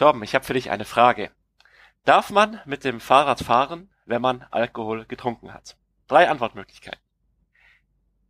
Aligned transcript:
Torben, 0.00 0.22
ich 0.22 0.34
habe 0.34 0.46
für 0.46 0.54
dich 0.54 0.70
eine 0.70 0.86
Frage. 0.86 1.30
Darf 2.06 2.30
man 2.30 2.58
mit 2.64 2.84
dem 2.84 3.00
Fahrrad 3.00 3.40
fahren, 3.40 3.90
wenn 4.06 4.22
man 4.22 4.46
Alkohol 4.50 5.04
getrunken 5.04 5.52
hat? 5.52 5.76
Drei 6.08 6.30
Antwortmöglichkeiten. 6.30 7.02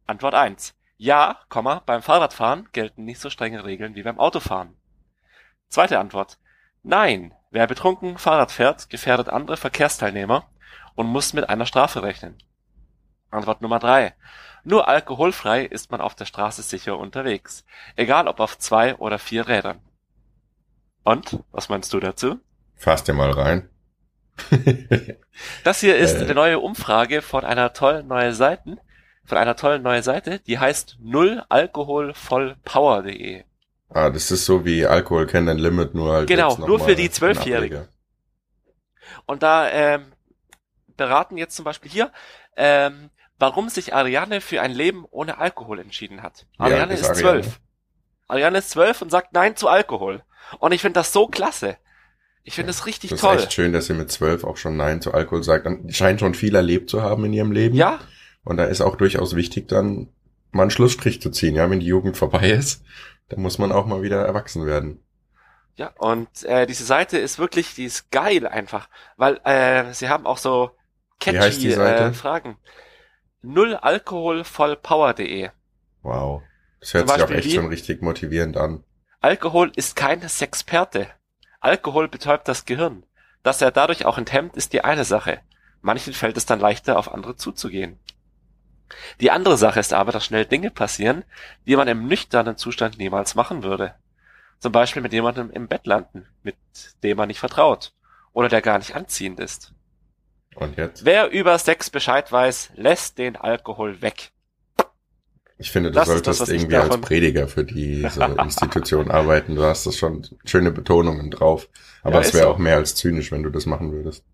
Antwort 0.04 0.34
eins: 0.34 0.74
Ja, 0.96 1.38
Komma, 1.48 1.80
beim 1.86 2.02
Fahrradfahren 2.02 2.68
gelten 2.72 3.04
nicht 3.04 3.20
so 3.20 3.30
strenge 3.30 3.64
Regeln 3.64 3.94
wie 3.94 4.02
beim 4.02 4.18
Autofahren. 4.18 4.76
Zweite 5.68 6.00
Antwort. 6.00 6.38
Nein, 6.82 7.36
wer 7.52 7.68
betrunken 7.68 8.18
Fahrrad 8.18 8.50
fährt, 8.50 8.90
gefährdet 8.90 9.28
andere 9.28 9.56
Verkehrsteilnehmer 9.56 10.50
und 10.96 11.06
muss 11.06 11.34
mit 11.34 11.48
einer 11.48 11.66
Strafe 11.66 12.02
rechnen. 12.02 12.36
Antwort 13.30 13.62
Nummer 13.62 13.78
drei: 13.78 14.16
Nur 14.64 14.88
alkoholfrei 14.88 15.66
ist 15.66 15.92
man 15.92 16.00
auf 16.00 16.16
der 16.16 16.24
Straße 16.24 16.62
sicher 16.62 16.98
unterwegs, 16.98 17.64
egal 17.94 18.26
ob 18.26 18.40
auf 18.40 18.58
zwei 18.58 18.96
oder 18.96 19.20
vier 19.20 19.46
Rädern. 19.46 19.80
Und, 21.04 21.38
was 21.52 21.68
meinst 21.68 21.92
du 21.92 22.00
dazu? 22.00 22.38
Fass 22.76 23.04
dir 23.04 23.12
mal 23.14 23.30
rein. 23.30 23.68
Das 25.64 25.80
hier 25.80 25.96
ist 25.96 26.16
Äh. 26.16 26.20
eine 26.20 26.34
neue 26.34 26.58
Umfrage 26.58 27.22
von 27.22 27.44
einer 27.44 27.72
tollen 27.72 28.06
neuen 28.08 28.34
Seite, 28.34 28.76
von 29.24 29.38
einer 29.38 29.56
tollen 29.56 29.82
neuen 29.82 30.02
Seite, 30.02 30.40
die 30.40 30.58
heißt 30.58 30.98
nullalkoholvollpower.de. 31.00 33.44
ah, 33.90 34.10
das 34.10 34.30
ist 34.30 34.46
so 34.46 34.64
wie 34.64 34.86
Alkohol 34.86 35.26
kennt 35.26 35.48
ein 35.48 35.58
Limit, 35.58 35.94
nur 35.94 36.12
halt 36.12 36.28
Genau, 36.28 36.56
nur 36.56 36.80
für 36.80 36.94
die 36.96 37.10
Zwölfjährigen. 37.10 37.88
Und 39.26 39.42
da 39.42 39.68
ähm, 39.70 40.12
beraten 40.96 41.36
jetzt 41.36 41.56
zum 41.56 41.64
Beispiel 41.64 41.90
hier, 41.90 42.12
ähm, 42.56 43.10
warum 43.38 43.68
sich 43.68 43.94
Ariane 43.94 44.40
für 44.40 44.60
ein 44.60 44.72
Leben 44.72 45.04
ohne 45.10 45.38
Alkohol 45.38 45.78
entschieden 45.80 46.22
hat. 46.22 46.46
Ariane 46.58 46.94
ist 46.94 47.00
ist 47.00 47.10
Ariane? 47.10 47.42
zwölf. 47.42 47.60
Ariane 48.28 48.58
ist 48.58 48.70
zwölf 48.70 49.02
und 49.02 49.10
sagt 49.10 49.32
Nein 49.32 49.56
zu 49.56 49.68
Alkohol. 49.68 50.22
Und 50.58 50.72
ich 50.72 50.80
finde 50.80 50.98
das 51.00 51.12
so 51.12 51.26
klasse. 51.28 51.76
Ich 52.42 52.54
finde 52.54 52.68
das 52.68 52.86
richtig 52.86 53.10
Das 53.10 53.18
ist 53.18 53.24
toll. 53.24 53.36
echt 53.36 53.52
schön, 53.52 53.72
dass 53.72 53.86
sie 53.86 53.94
mit 53.94 54.10
zwölf 54.10 54.44
auch 54.44 54.56
schon 54.56 54.76
Nein 54.76 55.02
zu 55.02 55.12
Alkohol 55.12 55.42
sagt. 55.44 55.68
Die 55.84 55.92
scheint 55.92 56.20
schon 56.20 56.34
viel 56.34 56.54
erlebt 56.54 56.88
zu 56.90 57.02
haben 57.02 57.24
in 57.26 57.32
ihrem 57.32 57.52
Leben. 57.52 57.76
Ja, 57.76 58.00
Und 58.44 58.56
da 58.56 58.64
ist 58.64 58.80
auch 58.80 58.96
durchaus 58.96 59.36
wichtig, 59.36 59.68
dann 59.68 60.08
mal 60.50 60.62
einen 60.62 60.70
Schlussstrich 60.70 61.20
zu 61.20 61.30
ziehen. 61.30 61.54
Ja, 61.54 61.70
wenn 61.70 61.80
die 61.80 61.86
Jugend 61.86 62.16
vorbei 62.16 62.50
ist, 62.50 62.82
dann 63.28 63.42
muss 63.42 63.58
man 63.58 63.72
auch 63.72 63.86
mal 63.86 64.02
wieder 64.02 64.24
erwachsen 64.24 64.66
werden. 64.66 65.00
Ja, 65.76 65.92
und 65.98 66.42
äh, 66.44 66.66
diese 66.66 66.84
Seite 66.84 67.18
ist 67.18 67.38
wirklich, 67.38 67.74
die 67.74 67.84
ist 67.84 68.10
geil 68.10 68.46
einfach, 68.46 68.88
weil 69.16 69.38
äh, 69.44 69.92
sie 69.92 70.08
haben 70.08 70.26
auch 70.26 70.38
so 70.38 70.70
catchy 71.20 71.72
äh, 71.72 72.12
Fragen. 72.12 72.56
Nullalkoholvollpower.de 73.42 75.50
Wow. 76.02 76.42
Das 76.80 76.94
hört 76.94 77.08
Zum 77.08 77.14
sich 77.16 77.24
auch 77.24 77.28
Beispiel 77.28 77.38
echt 77.38 77.48
wie? 77.48 77.54
schon 77.54 77.66
richtig 77.68 78.02
motivierend 78.02 78.56
an. 78.56 78.82
Alkohol 79.22 79.70
ist 79.76 79.96
kein 79.96 80.26
Sexperte. 80.26 81.06
Alkohol 81.60 82.08
betäubt 82.08 82.48
das 82.48 82.64
Gehirn. 82.64 83.04
Dass 83.42 83.60
er 83.60 83.70
dadurch 83.70 84.06
auch 84.06 84.16
enthemmt, 84.16 84.56
ist 84.56 84.72
die 84.72 84.82
eine 84.82 85.04
Sache. 85.04 85.40
Manchen 85.82 86.14
fällt 86.14 86.38
es 86.38 86.46
dann 86.46 86.58
leichter, 86.58 86.98
auf 86.98 87.12
andere 87.12 87.36
zuzugehen. 87.36 87.98
Die 89.20 89.30
andere 89.30 89.58
Sache 89.58 89.78
ist 89.78 89.92
aber, 89.92 90.10
dass 90.10 90.24
schnell 90.24 90.46
Dinge 90.46 90.70
passieren, 90.70 91.24
die 91.66 91.76
man 91.76 91.86
im 91.86 92.06
nüchternen 92.06 92.56
Zustand 92.56 92.96
niemals 92.96 93.34
machen 93.34 93.62
würde. 93.62 93.94
Zum 94.58 94.72
Beispiel 94.72 95.02
mit 95.02 95.12
jemandem 95.12 95.50
im 95.50 95.68
Bett 95.68 95.86
landen, 95.86 96.26
mit 96.42 96.56
dem 97.02 97.18
man 97.18 97.28
nicht 97.28 97.40
vertraut 97.40 97.92
oder 98.32 98.48
der 98.48 98.62
gar 98.62 98.78
nicht 98.78 98.96
anziehend 98.96 99.38
ist. 99.38 99.74
Und 100.54 100.78
jetzt? 100.78 101.04
Wer 101.04 101.28
über 101.28 101.58
Sex 101.58 101.90
Bescheid 101.90 102.32
weiß, 102.32 102.72
lässt 102.74 103.18
den 103.18 103.36
Alkohol 103.36 104.00
weg. 104.00 104.32
Ich 105.60 105.70
finde, 105.70 105.90
du 105.90 105.94
Das 105.96 106.08
solltest 106.08 106.40
das, 106.40 106.48
irgendwie 106.48 106.76
als 106.76 106.96
Prediger 107.02 107.46
für 107.46 107.64
diese 107.64 108.06
Institution 108.42 109.10
arbeiten. 109.10 109.54
Du 109.56 109.62
hast 109.62 109.86
das 109.86 109.96
schon 109.98 110.26
schöne 110.44 110.70
Betonungen 110.70 111.30
drauf. 111.30 111.68
Aber 112.02 112.14
Ja, 112.16 112.20
es 112.22 112.32
wäre 112.34 112.44
so. 112.44 112.50
auch 112.52 112.58
mehr 112.58 112.76
als 112.76 112.94
zynisch, 112.94 113.30
wenn 113.30 113.42
du 113.42 113.50
das 113.50 113.66
machen 113.66 113.92
würdest. 113.92 114.24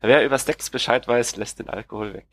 Wer 0.00 0.24
über 0.24 0.38
Sex 0.38 0.70
Bescheid 0.70 1.06
weiß, 1.06 1.36
lässt 1.36 1.58
den 1.58 1.68
Alkohol 1.68 2.14
weg. 2.14 2.26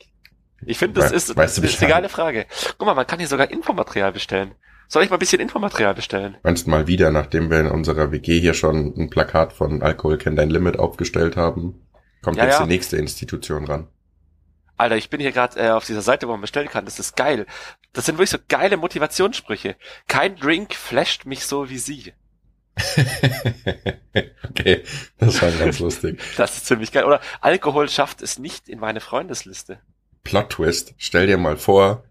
Ich 0.66 0.78
finde, 0.78 1.02
das 1.02 1.12
We- 1.12 1.16
ist, 1.18 1.36
weißt 1.36 1.58
du 1.58 1.62
das 1.62 1.72
ist 1.74 1.82
eine 1.84 1.92
geile 1.92 2.10
Frage. 2.10 2.46
Guck 2.78 2.86
mal, 2.88 2.94
man 2.96 3.06
kann 3.06 3.20
hier 3.20 3.28
sogar 3.28 3.52
Infomaterial 3.52 4.14
bestellen. 4.14 4.52
Soll 4.88 5.04
ich 5.04 5.10
mal 5.10 5.18
ein 5.18 5.20
bisschen 5.20 5.42
Infomaterial 5.42 5.94
bestellen? 5.94 6.38
Meinst 6.44 6.66
du 6.66 6.72
mal 6.72 6.88
wieder, 6.88 7.12
nachdem 7.12 7.52
wir 7.52 7.60
in 7.60 7.68
unserer 7.68 8.12
WG 8.14 8.40
hier 8.40 8.54
schon 8.54 8.94
ein 8.98 9.10
Plakat 9.10 9.52
von 9.52 9.84
Alkohol 9.84 10.18
kennt 10.18 10.40
dein 10.40 10.50
Limit 10.50 10.80
aufgestellt 10.80 11.36
haben, 11.36 11.82
kommt 12.24 12.38
Ja, 12.38 12.46
jetzt 12.46 12.60
ja. 12.60 12.64
die 12.66 12.70
nächste 12.70 12.96
Institution 12.96 13.66
ran. 13.66 13.88
Alter, 14.78 14.96
ich 14.96 15.10
bin 15.10 15.20
hier 15.20 15.32
gerade 15.32 15.60
äh, 15.60 15.70
auf 15.72 15.86
dieser 15.86 16.04
Seite, 16.04 16.28
wo 16.28 16.32
man 16.32 16.42
bestellen 16.42 16.70
kann. 16.70 16.86
Das 16.86 17.00
ist 17.00 17.16
geil. 17.18 17.48
Das 17.94 18.06
sind 18.06 18.16
wirklich 18.18 18.30
so 18.30 18.38
geile 18.48 18.78
Motivationssprüche. 18.78 19.76
Kein 20.08 20.36
Drink 20.36 20.76
flasht 20.76 21.26
mich 21.26 21.46
so 21.46 21.70
wie 21.70 21.78
sie. 21.80 22.14
okay, 24.50 24.84
das 25.18 25.42
war 25.42 25.52
ganz 25.52 25.80
lustig. 25.80 26.22
Das 26.38 26.58
ist 26.58 26.66
ziemlich 26.68 26.92
geil. 26.92 27.06
Oder 27.06 27.22
Alkohol 27.42 27.90
schafft 27.90 28.22
es 28.22 28.38
nicht 28.40 28.70
in 28.70 28.80
meine 28.80 29.00
Freundesliste. 29.00 29.80
Plot 30.24 30.52
Twist. 30.52 30.94
Stell 30.98 31.28
dir 31.28 31.38
mal 31.38 31.58
vor, 31.58 32.04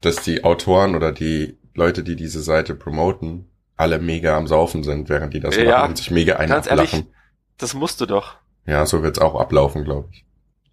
dass 0.00 0.16
die 0.16 0.44
Autoren 0.44 0.94
oder 0.94 1.12
die 1.12 1.58
Leute, 1.74 2.02
die 2.04 2.16
diese 2.16 2.42
Seite 2.42 2.74
promoten, 2.74 3.48
alle 3.76 3.98
mega 3.98 4.36
am 4.36 4.46
Saufen 4.46 4.84
sind, 4.84 5.08
während 5.08 5.34
die 5.34 5.40
das 5.40 5.56
Ja, 5.56 5.78
machen 5.78 5.90
und 5.90 5.96
sich 5.96 6.10
mega 6.10 6.36
einen 6.36 6.50
ganz 6.50 6.68
ablachen. 6.68 7.00
ehrlich. 7.00 7.12
Das 7.58 7.74
musst 7.74 8.00
du 8.00 8.06
doch. 8.06 8.36
Ja, 8.66 8.86
so 8.86 9.02
wird's 9.02 9.18
auch 9.18 9.34
ablaufen, 9.34 9.84
glaube 9.84 10.08
ich. 10.12 10.24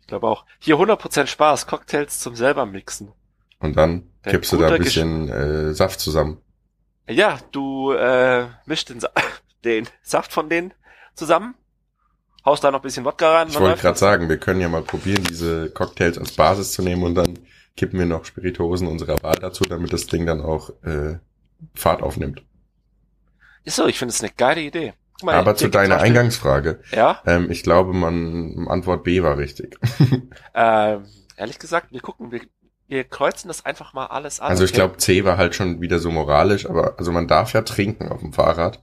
Ich 0.02 0.08
glaube 0.08 0.28
auch. 0.28 0.46
Hier 0.59 0.75
100% 0.75 1.28
Spaß. 1.28 1.68
Cocktails 1.68 2.19
zum 2.19 2.36
selber 2.36 2.66
mixen. 2.66 3.12
Und 3.59 3.78
dann 3.78 4.09
kippst 4.29 4.51
du 4.51 4.57
da 4.57 4.67
ein 4.67 4.81
bisschen 4.81 5.29
äh, 5.29 5.73
Saft 5.73 6.00
zusammen. 6.00 6.41
Ja, 7.07 7.40
du 7.51 7.91
äh, 7.91 8.45
mischst 8.66 8.90
den, 8.90 9.00
Sa 9.00 9.09
den 9.66 9.88
Saft 10.01 10.31
von 10.31 10.50
denen 10.50 10.73
zusammen, 11.16 11.56
haust 12.45 12.63
da 12.63 12.72
noch 12.72 12.79
ein 12.79 12.84
bisschen 12.84 13.06
Wodka 13.06 13.34
rein. 13.34 13.47
Ich 13.50 13.59
wollte 13.59 13.81
gerade 13.81 13.97
sagen, 13.97 14.29
wir 14.29 14.38
können 14.38 14.62
ja 14.62 14.69
mal 14.69 14.84
probieren, 14.84 15.23
diese 15.23 15.69
Cocktails 15.72 16.18
als 16.18 16.31
Basis 16.34 16.72
zu 16.72 16.81
nehmen 16.81 17.03
und 17.03 17.16
dann 17.16 17.39
kippen 17.75 17.97
wir 17.97 18.06
noch 18.06 18.25
Spirituosen 18.25 18.88
unserer 18.88 19.22
Wahl 19.23 19.38
dazu, 19.39 19.63
damit 19.63 19.94
das 19.94 20.07
Ding 20.07 20.25
dann 20.25 20.41
auch 20.41 20.69
äh, 20.84 21.18
Fahrt 21.75 22.01
aufnimmt. 22.03 22.44
Ist 23.63 23.75
so, 23.75 23.88
ich 23.88 23.97
finde 24.00 24.13
es 24.13 24.22
eine 24.22 24.31
geile 24.35 24.62
Idee. 24.62 24.94
Mal, 25.22 25.35
Aber 25.35 25.56
zu 25.56 25.68
deiner 25.68 26.00
Eingangsfrage. 26.00 26.79
Ja, 26.91 27.22
Ähm, 27.25 27.51
ich 27.51 27.63
glaube, 27.63 27.94
man 27.94 28.68
Antwort 28.69 29.03
B 29.03 29.22
war 29.22 29.38
richtig. 29.38 29.78
ähm, 30.56 31.06
ehrlich 31.35 31.59
gesagt, 31.59 31.91
wir 31.91 32.00
gucken, 32.00 32.31
wir, 32.31 32.41
wir 32.89 33.03
kreuzen 33.03 33.47
das 33.47 33.66
einfach 33.66 33.94
mal 33.94 34.07
alles 34.07 34.39
an. 34.39 34.50
Also 34.50 34.66
ich 34.66 34.73
glaube, 34.73 34.97
C 34.97 35.23
war 35.23 35.38
halt 35.38 35.55
schon 35.55 35.79
wieder 35.79 36.00
so 36.00 36.09
moralisch, 36.09 36.67
aber 36.67 36.95
also 36.97 37.11
man 37.11 37.27
darf 37.27 37.53
ja 37.53 37.61
trinken 37.61 38.09
auf 38.09 38.19
dem 38.19 38.33
Fahrrad. 38.33 38.81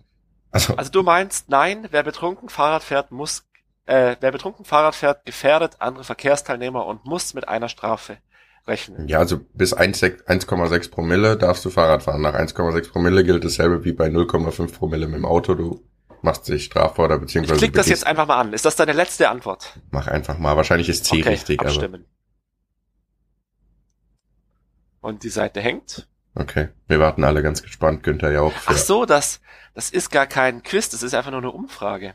Also, 0.53 0.75
Also 0.77 0.91
du 0.93 1.03
meinst, 1.03 1.49
nein, 1.49 1.89
wer 1.91 2.05
betrunken 2.05 2.49
Fahrrad 2.49 2.85
fährt, 2.85 3.11
muss, 3.11 3.45
äh, 3.87 4.17
wer 4.21 4.31
betrunken 4.31 4.65
Fahrrad 4.65 4.95
fährt, 4.95 5.27
gefährdet 5.27 5.77
andere 5.81 6.05
Verkehrsteilnehmer 6.05 6.87
und 6.87 7.05
muss 7.05 7.35
mit 7.35 7.49
einer 7.49 7.69
Strafe 7.69 8.19
rechnen. 8.67 9.09
ja, 9.09 9.19
also 9.19 9.41
bis 9.55 9.73
1 9.73 10.03
1,6 10.03 10.91
Promille 10.91 11.37
darfst 11.37 11.65
du 11.65 11.71
Fahrrad 11.71 12.05
fahren. 12.05 12.23
Nach 12.23 12.35
1,6 12.35 12.91
Promille 12.91 13.25
gilt 13.25 13.45
dasselbe 13.45 13.85
wie 13.85 13.93
bei 13.93 14.07
0,5 14.07 14.73
Promille 14.73 15.07
mit 15.07 15.17
dem 15.17 15.25
Auto. 15.25 15.55
Du 15.55 15.85
machst 16.23 16.49
dich 16.49 16.65
strafbar 16.65 17.07
oder 17.07 17.15
Ich 17.17 17.21
beziehungsweise 17.23 17.59
klick 17.59 17.75
das 17.75 17.89
jetzt 17.89 18.07
einfach 18.07 18.27
mal 18.27 18.41
an. 18.41 18.53
Ist 18.53 18.65
das 18.65 18.77
deine 18.77 18.93
letzte 18.93 19.31
Antwort? 19.31 19.79
Mach 19.91 20.07
einfach 20.07 20.39
mal. 20.39 20.57
Wahrscheinlich 20.57 20.89
ist 20.89 21.05
C 21.05 21.21
okay, 21.21 21.31
richtig, 21.31 21.61
abstimmen. 21.61 22.07
Und 25.07 25.23
die 25.23 25.29
Seite 25.29 25.61
hängt. 25.61 26.09
okay. 26.35 26.69
Wir 26.89 26.99
warten 27.01 27.23
alle 27.25 27.43
ganz 27.43 27.63
gespannt. 27.63 28.03
Günther 28.03 28.33
ja 28.33 28.41
auch. 28.41 28.53
Ach 28.67 28.77
so, 28.77 29.05
das, 29.07 29.41
das 29.75 29.91
ist 29.91 30.11
gar 30.11 30.27
kein 30.27 30.63
Quiz, 30.65 30.89
das 30.89 31.03
ist 31.03 31.15
einfach 31.15 31.31
nur 31.31 31.41
eine 31.41 31.53
Umfrage. 31.53 32.15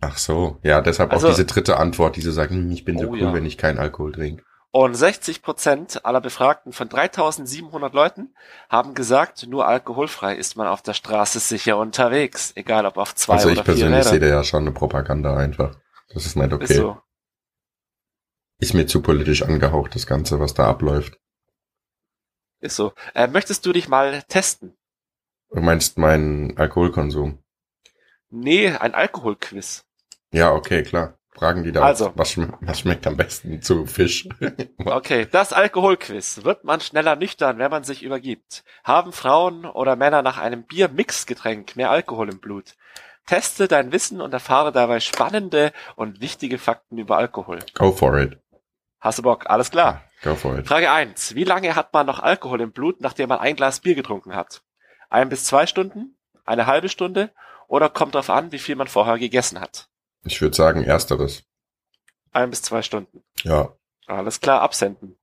Ach 0.00 0.16
so. 0.18 0.58
Ja, 0.62 0.80
deshalb 0.80 1.12
Also- 1.12 1.26
auch 1.26 1.30
diese 1.32 1.44
dritte 1.44 1.78
Antwort, 1.78 2.14
die 2.16 2.20
so 2.22 2.30
sagt, 2.32 2.50
hm, 2.52 2.70
ich 2.70 2.84
bin 2.84 2.98
so 2.98 3.06
Oh 3.08 3.10
cool, 3.10 3.20
ja. 3.20 3.34
wenn 3.34 3.44
ich 3.44 3.58
keinen 3.58 3.78
Alkohol 3.78 4.12
trinke. 4.12 4.44
Und 4.70 4.94
60 4.94 5.42
Prozent 5.42 6.04
aller 6.06 6.20
Befragten 6.20 6.72
von 6.72 6.88
3700 6.88 7.92
Leuten 7.92 8.34
haben 8.70 8.94
gesagt, 8.94 9.46
nur 9.46 9.66
alkoholfrei 9.66 10.34
ist 10.34 10.56
man 10.56 10.66
auf 10.66 10.80
der 10.80 10.94
Straße 10.94 11.40
sicher 11.40 11.76
unterwegs, 11.76 12.52
egal 12.56 12.86
ob 12.86 12.96
auf 12.96 13.14
zwei 13.14 13.34
Also 13.34 13.48
oder 13.48 13.52
ich 13.58 13.64
vier 13.64 13.74
persönlich 13.74 14.04
sehe 14.04 14.20
da 14.20 14.26
ja 14.28 14.44
schon 14.44 14.62
eine 14.62 14.72
Propaganda 14.72 15.36
einfach. 15.36 15.76
Das 16.14 16.24
ist 16.24 16.36
nicht 16.36 16.52
okay. 16.52 16.64
Ist 16.64 16.76
so. 16.76 16.96
Ist 18.60 18.74
mir 18.74 18.86
zu 18.86 19.02
politisch 19.02 19.42
angehaucht, 19.42 19.94
das 19.94 20.06
Ganze, 20.06 20.40
was 20.40 20.54
da 20.54 20.68
abläuft. 20.68 21.18
Ist 22.62 22.76
so. 22.76 22.92
Äh, 23.14 23.26
möchtest 23.26 23.66
du 23.66 23.72
dich 23.72 23.88
mal 23.88 24.22
testen? 24.22 24.76
Du 25.50 25.60
meinst 25.60 25.98
meinen 25.98 26.56
Alkoholkonsum? 26.56 27.38
Nee, 28.30 28.70
ein 28.70 28.94
Alkoholquiz. 28.94 29.84
Ja, 30.32 30.52
okay, 30.52 30.84
klar. 30.84 31.18
Fragen 31.34 31.64
die 31.64 31.72
da. 31.72 31.82
Also. 31.82 32.12
Was, 32.14 32.30
schm 32.30 32.54
was 32.60 32.80
schmeckt 32.80 33.06
am 33.06 33.16
besten 33.16 33.60
zu 33.62 33.84
Fisch? 33.86 34.28
Okay, 34.84 35.26
das 35.30 35.52
Alkoholquiz. 35.52 36.44
Wird 36.44 36.62
man 36.64 36.80
schneller 36.80 37.16
nüchtern, 37.16 37.58
wenn 37.58 37.70
man 37.70 37.84
sich 37.84 38.02
übergibt? 38.02 38.62
Haben 38.84 39.12
Frauen 39.12 39.64
oder 39.64 39.96
Männer 39.96 40.22
nach 40.22 40.38
einem 40.38 40.64
Bier-Mixgetränk 40.64 41.74
mehr 41.74 41.90
Alkohol 41.90 42.28
im 42.30 42.38
Blut? 42.38 42.76
Teste 43.26 43.66
dein 43.66 43.92
Wissen 43.92 44.20
und 44.20 44.32
erfahre 44.32 44.72
dabei 44.72 45.00
spannende 45.00 45.72
und 45.96 46.20
wichtige 46.20 46.58
Fakten 46.58 46.98
über 46.98 47.18
Alkohol. 47.18 47.58
Go 47.74 47.92
for 47.92 48.18
it. 48.18 48.38
Hast 49.00 49.18
du 49.18 49.22
Bock? 49.22 49.50
Alles 49.50 49.70
klar. 49.70 50.02
Go 50.22 50.34
for 50.36 50.58
it. 50.58 50.66
Frage 50.66 50.90
eins: 50.90 51.34
Wie 51.34 51.44
lange 51.44 51.74
hat 51.74 51.92
man 51.92 52.06
noch 52.06 52.20
Alkohol 52.20 52.60
im 52.60 52.72
Blut, 52.72 53.00
nachdem 53.00 53.28
man 53.28 53.40
ein 53.40 53.56
Glas 53.56 53.80
Bier 53.80 53.94
getrunken 53.94 54.34
hat? 54.34 54.62
Ein 55.10 55.28
bis 55.28 55.44
zwei 55.44 55.66
Stunden? 55.66 56.16
Eine 56.44 56.66
halbe 56.66 56.88
Stunde? 56.88 57.30
oder 57.68 57.88
kommt 57.88 58.14
darauf 58.14 58.28
an, 58.28 58.52
wie 58.52 58.58
viel 58.58 58.76
man 58.76 58.86
vorher 58.86 59.18
gegessen 59.18 59.58
hat? 59.58 59.88
Ich 60.24 60.42
würde 60.42 60.54
sagen, 60.54 60.84
ersteres. 60.84 61.42
Ein 62.30 62.50
bis 62.50 62.60
zwei 62.60 62.82
Stunden. 62.82 63.22
Ja. 63.44 63.74
Alles 64.06 64.40
klar, 64.40 64.60
absenden. 64.60 65.16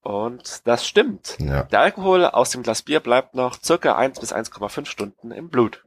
Und 0.00 0.66
das 0.66 0.86
stimmt. 0.86 1.36
Ja. 1.38 1.64
Der 1.64 1.80
Alkohol 1.80 2.24
aus 2.24 2.48
dem 2.50 2.62
Glas 2.62 2.80
Bier 2.80 3.00
bleibt 3.00 3.34
noch 3.34 3.62
circa 3.62 3.94
1 3.94 4.20
bis 4.20 4.32
1,5 4.32 4.86
Stunden 4.86 5.30
im 5.32 5.50
Blut. 5.50 5.84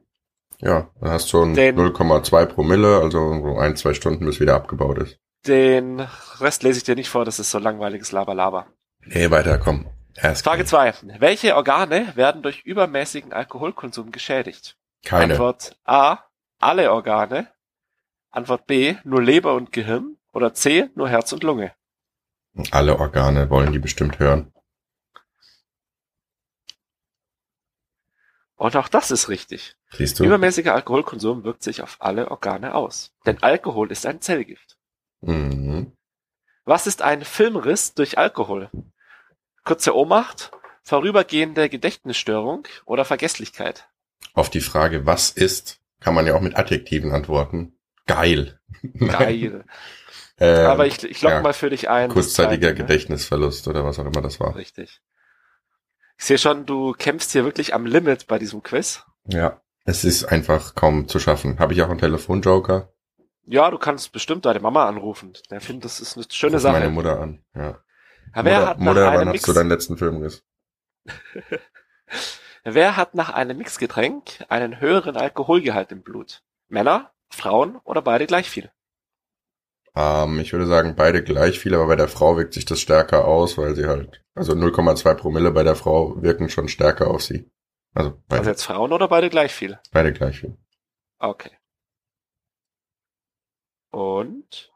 Ja, 0.58 0.88
dann 1.00 1.10
hast 1.10 1.32
du 1.32 1.42
ein 1.42 1.54
Den- 1.54 1.76
0,2 1.76 2.46
Promille, 2.46 3.00
also 3.00 3.34
so 3.42 3.58
ein, 3.58 3.76
zwei 3.76 3.94
Stunden, 3.94 4.24
bis 4.24 4.38
wieder 4.38 4.54
abgebaut 4.54 4.98
ist. 4.98 5.18
Den 5.46 6.00
Rest 6.38 6.62
lese 6.62 6.78
ich 6.78 6.84
dir 6.84 6.96
nicht 6.96 7.08
vor, 7.08 7.24
das 7.24 7.38
ist 7.38 7.50
so 7.50 7.58
langweiliges 7.58 8.12
Laber-Laber. 8.12 8.66
Nee, 9.04 9.30
weiter, 9.30 9.58
komm. 9.58 9.86
Erst 10.16 10.44
Frage 10.44 10.64
2. 10.64 10.94
Welche 11.18 11.54
Organe 11.56 12.16
werden 12.16 12.42
durch 12.42 12.62
übermäßigen 12.62 13.32
Alkoholkonsum 13.32 14.10
geschädigt? 14.10 14.76
Keine. 15.04 15.34
Antwort 15.34 15.76
A. 15.84 16.18
Alle 16.58 16.90
Organe. 16.90 17.48
Antwort 18.30 18.66
B. 18.66 18.96
Nur 19.04 19.22
Leber 19.22 19.54
und 19.54 19.72
Gehirn. 19.72 20.16
Oder 20.32 20.54
C. 20.54 20.88
Nur 20.94 21.08
Herz 21.08 21.32
und 21.32 21.42
Lunge. 21.42 21.72
Alle 22.70 22.98
Organe 22.98 23.50
wollen 23.50 23.72
die 23.72 23.78
bestimmt 23.78 24.18
hören. 24.18 24.52
Und 28.56 28.74
auch 28.74 28.88
das 28.88 29.10
ist 29.10 29.28
richtig. 29.28 29.76
Siehst 29.92 30.18
du? 30.18 30.24
Übermäßiger 30.24 30.74
Alkoholkonsum 30.74 31.44
wirkt 31.44 31.62
sich 31.62 31.82
auf 31.82 31.98
alle 32.00 32.30
Organe 32.30 32.74
aus. 32.74 33.12
Denn 33.26 33.42
Alkohol 33.42 33.92
ist 33.92 34.06
ein 34.06 34.22
Zellgift. 34.22 34.75
Mhm. 35.26 35.92
Was 36.64 36.86
ist 36.86 37.02
ein 37.02 37.24
Filmriss 37.24 37.94
durch 37.94 38.18
Alkohol? 38.18 38.70
Kurze 39.64 39.94
Ohnmacht, 39.96 40.50
vorübergehende 40.82 41.68
Gedächtnisstörung 41.68 42.66
oder 42.84 43.04
Vergesslichkeit? 43.04 43.88
Auf 44.34 44.50
die 44.50 44.60
Frage, 44.60 45.06
was 45.06 45.30
ist, 45.30 45.80
kann 46.00 46.14
man 46.14 46.26
ja 46.26 46.34
auch 46.34 46.40
mit 46.40 46.56
Adjektiven 46.56 47.12
antworten. 47.12 47.78
Geil. 48.06 48.60
Geil. 48.98 49.64
ähm, 50.38 50.66
Aber 50.66 50.86
ich, 50.86 51.02
ich 51.02 51.22
logge 51.22 51.36
ja. 51.36 51.42
mal 51.42 51.52
für 51.52 51.70
dich 51.70 51.88
ein. 51.88 52.10
Kurzzeitiger 52.10 52.68
zweite, 52.68 52.82
ne? 52.82 52.86
Gedächtnisverlust 52.86 53.68
oder 53.68 53.84
was 53.84 53.98
auch 53.98 54.06
immer 54.06 54.22
das 54.22 54.38
war. 54.38 54.54
Richtig. 54.54 55.00
Ich 56.18 56.24
sehe 56.24 56.38
schon, 56.38 56.66
du 56.66 56.92
kämpfst 56.92 57.32
hier 57.32 57.44
wirklich 57.44 57.74
am 57.74 57.86
Limit 57.86 58.26
bei 58.26 58.38
diesem 58.38 58.62
Quiz. 58.62 59.04
Ja. 59.26 59.60
Es 59.84 60.02
ist 60.02 60.24
einfach 60.24 60.74
kaum 60.74 61.06
zu 61.06 61.20
schaffen. 61.20 61.58
Habe 61.60 61.72
ich 61.72 61.82
auch 61.82 61.88
einen 61.88 61.98
Telefonjoker? 61.98 62.92
Ja, 63.46 63.70
du 63.70 63.78
kannst 63.78 64.12
bestimmt 64.12 64.44
deine 64.44 64.60
Mama 64.60 64.86
anrufen. 64.88 65.32
Der 65.50 65.60
findet, 65.60 65.84
das 65.86 66.00
ist 66.00 66.16
eine 66.16 66.26
schöne 66.30 66.56
Ruf 66.56 66.60
Sache. 66.60 66.72
meine 66.72 66.90
Mutter 66.90 67.20
an. 67.20 67.44
Ja. 67.54 67.82
Ja, 68.34 68.44
wer, 68.44 68.60
Mutter, 68.60 68.66
hat 68.66 68.84
nach 68.84 68.84
Mutter 68.84 69.12
wann 69.12 69.22
einem 69.22 69.28
hast 69.28 69.32
Mix, 69.32 69.44
du 69.44 69.52
deinen 69.52 69.68
letzten 69.70 69.96
Filmriss? 69.98 70.44
wer 72.64 72.96
hat 72.96 73.14
nach 73.14 73.30
einem 73.30 73.56
Mixgetränk 73.58 74.44
einen 74.48 74.80
höheren 74.80 75.16
Alkoholgehalt 75.16 75.90
im 75.92 76.02
Blut? 76.02 76.42
Männer, 76.68 77.12
Frauen 77.30 77.76
oder 77.84 78.02
beide 78.02 78.26
gleich 78.26 78.50
viel? 78.50 78.70
Ähm, 79.96 80.38
ich 80.40 80.52
würde 80.52 80.66
sagen, 80.66 80.94
beide 80.94 81.22
gleich 81.24 81.58
viel, 81.58 81.74
aber 81.74 81.86
bei 81.86 81.96
der 81.96 82.08
Frau 82.08 82.36
wirkt 82.36 82.54
sich 82.54 82.64
das 82.66 82.80
stärker 82.80 83.24
aus, 83.24 83.56
weil 83.58 83.74
sie 83.74 83.86
halt, 83.86 84.22
also 84.34 84.54
0,2 84.54 85.14
Promille 85.14 85.50
bei 85.50 85.62
der 85.64 85.74
Frau 85.76 86.20
wirken 86.22 86.48
schon 86.50 86.68
stärker 86.68 87.08
auf 87.08 87.22
sie. 87.22 87.50
Also 87.94 88.20
beide, 88.28 88.40
Also 88.40 88.50
jetzt 88.50 88.64
Frauen 88.64 88.92
oder 88.92 89.08
beide 89.08 89.30
gleich 89.30 89.52
viel? 89.54 89.78
beide 89.90 90.12
gleich 90.12 90.38
viel. 90.40 90.56
Okay. 91.20 91.50
Und? 93.90 94.72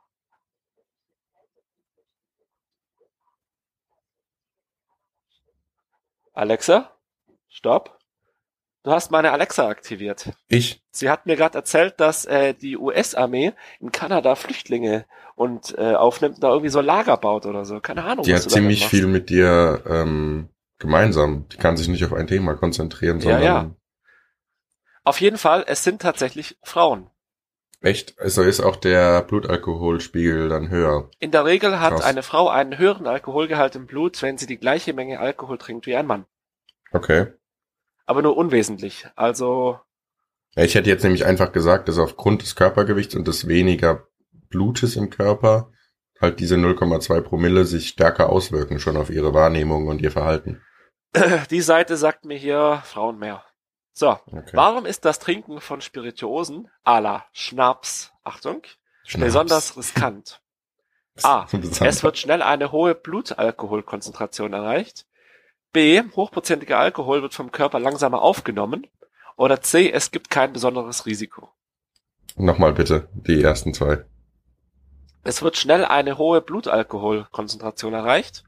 Alexa? 6.32 6.90
Stopp. 7.48 7.98
Du 8.82 8.92
hast 8.92 9.10
meine 9.10 9.32
Alexa 9.32 9.68
aktiviert. 9.68 10.30
Ich? 10.48 10.82
Sie 10.90 11.10
hat 11.10 11.26
mir 11.26 11.36
gerade 11.36 11.58
erzählt, 11.58 12.00
dass 12.00 12.24
äh, 12.24 12.54
die 12.54 12.78
US-Armee 12.78 13.52
in 13.78 13.92
Kanada 13.92 14.36
Flüchtlinge 14.36 15.04
und 15.34 15.76
äh, 15.76 15.94
aufnimmt 15.94 16.36
und 16.36 16.44
da 16.44 16.48
irgendwie 16.48 16.70
so 16.70 16.80
Lager 16.80 17.18
baut 17.18 17.44
oder 17.44 17.66
so. 17.66 17.80
Keine 17.80 18.04
Ahnung. 18.04 18.24
Die 18.24 18.34
hat 18.34 18.50
ziemlich 18.50 18.86
viel 18.86 19.06
mit 19.06 19.28
dir 19.28 19.82
ähm, 19.86 20.48
gemeinsam. 20.78 21.46
Die 21.52 21.58
kann 21.58 21.76
sich 21.76 21.88
nicht 21.88 22.04
auf 22.04 22.14
ein 22.14 22.26
Thema 22.26 22.54
konzentrieren, 22.54 23.18
Ja, 23.18 23.22
sondern 23.22 23.42
ja. 23.42 23.70
Auf 25.04 25.20
jeden 25.20 25.38
Fall, 25.38 25.64
es 25.66 25.84
sind 25.84 26.00
tatsächlich 26.00 26.56
Frauen. 26.62 27.10
Echt, 27.80 28.18
also 28.18 28.42
ist 28.42 28.60
auch 28.60 28.76
der 28.76 29.22
Blutalkoholspiegel 29.22 30.48
dann 30.48 30.70
höher. 30.70 31.10
In 31.18 31.30
der 31.30 31.44
Regel 31.44 31.80
hat 31.80 31.94
Krass. 31.94 32.04
eine 32.04 32.22
Frau 32.22 32.48
einen 32.48 32.78
höheren 32.78 33.06
Alkoholgehalt 33.06 33.76
im 33.76 33.86
Blut, 33.86 34.20
wenn 34.22 34.38
sie 34.38 34.46
die 34.46 34.58
gleiche 34.58 34.92
Menge 34.92 35.20
Alkohol 35.20 35.58
trinkt 35.58 35.86
wie 35.86 35.96
ein 35.96 36.06
Mann. 36.06 36.26
Okay. 36.92 37.28
Aber 38.06 38.22
nur 38.22 38.36
unwesentlich. 38.36 39.06
Also, 39.16 39.78
ich 40.56 40.74
hätte 40.74 40.90
jetzt 40.90 41.04
nämlich 41.04 41.24
einfach 41.24 41.52
gesagt, 41.52 41.88
dass 41.88 41.98
aufgrund 41.98 42.42
des 42.42 42.56
Körpergewichts 42.56 43.14
und 43.14 43.28
des 43.28 43.46
weniger 43.46 44.06
Blutes 44.48 44.96
im 44.96 45.10
Körper 45.10 45.72
halt 46.20 46.40
diese 46.40 46.56
0,2 46.56 47.20
Promille 47.20 47.64
sich 47.64 47.88
stärker 47.88 48.28
auswirken 48.28 48.78
schon 48.78 48.96
auf 48.96 49.10
ihre 49.10 49.32
Wahrnehmung 49.32 49.86
und 49.86 50.02
ihr 50.02 50.10
Verhalten. 50.10 50.60
die 51.50 51.60
Seite 51.60 51.96
sagt 51.96 52.24
mir 52.24 52.36
hier 52.36 52.82
Frauen 52.84 53.18
mehr. 53.18 53.44
So, 54.00 54.12
Okay. 54.32 54.52
warum 54.54 54.86
ist 54.86 55.04
das 55.04 55.18
Trinken 55.18 55.60
von 55.60 55.82
Spirituosen 55.82 56.70
à 56.86 57.00
la 57.00 57.26
Schnaps, 57.32 58.12
Achtung, 58.24 58.62
Schnaps. 59.04 59.26
besonders 59.26 59.76
riskant? 59.76 60.40
A. 61.22 61.46
Es 61.84 62.02
wird 62.02 62.16
schnell 62.16 62.40
eine 62.40 62.72
hohe 62.72 62.94
Blutalkoholkonzentration 62.94 64.54
erreicht. 64.54 65.04
B. 65.74 66.02
Hochprozentiger 66.16 66.78
Alkohol 66.78 67.20
wird 67.20 67.34
vom 67.34 67.52
Körper 67.52 67.78
langsamer 67.78 68.22
aufgenommen. 68.22 68.86
Oder 69.36 69.60
C. 69.60 69.90
Es 69.92 70.10
gibt 70.10 70.30
kein 70.30 70.54
besonderes 70.54 71.04
Risiko. 71.04 71.50
Nochmal 72.36 72.72
bitte, 72.72 73.10
die 73.12 73.42
ersten 73.42 73.74
zwei. 73.74 74.06
Es 75.24 75.42
wird 75.42 75.58
schnell 75.58 75.84
eine 75.84 76.16
hohe 76.16 76.40
Blutalkoholkonzentration 76.40 77.92
erreicht. 77.92 78.44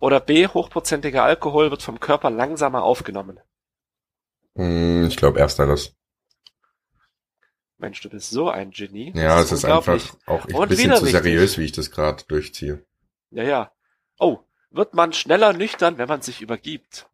Oder 0.00 0.18
B. 0.18 0.48
Hochprozentiger 0.48 1.22
Alkohol 1.22 1.70
wird 1.70 1.82
vom 1.84 2.00
Körper 2.00 2.30
langsamer 2.30 2.82
aufgenommen. 2.82 3.38
Hm, 4.60 5.06
Ich 5.08 5.16
glaube 5.16 5.40
ersteres. 5.40 5.96
Mensch, 7.78 8.00
du 8.02 8.10
bist 8.10 8.30
so 8.30 8.50
ein 8.50 8.70
Genie. 8.72 9.12
Ja, 9.16 9.36
Das 9.38 9.46
es 9.46 9.52
ist 9.52 9.64
einfach 9.64 10.16
auch 10.26 10.44
ein 10.44 10.68
bisschen 10.68 10.94
zu 10.94 11.06
seriös, 11.06 11.56
wie 11.56 11.64
ich 11.64 11.72
das 11.72 11.90
gerade 11.90 12.24
durchziehe. 12.28 12.84
Ja, 13.30 13.42
ja. 13.42 13.72
Oh, 14.18 14.40
wird 14.70 14.92
man 14.92 15.14
schneller 15.14 15.54
nüchtern, 15.54 15.96
wenn 15.96 16.08
man 16.08 16.20
sich 16.20 16.42
übergibt? 16.42 17.08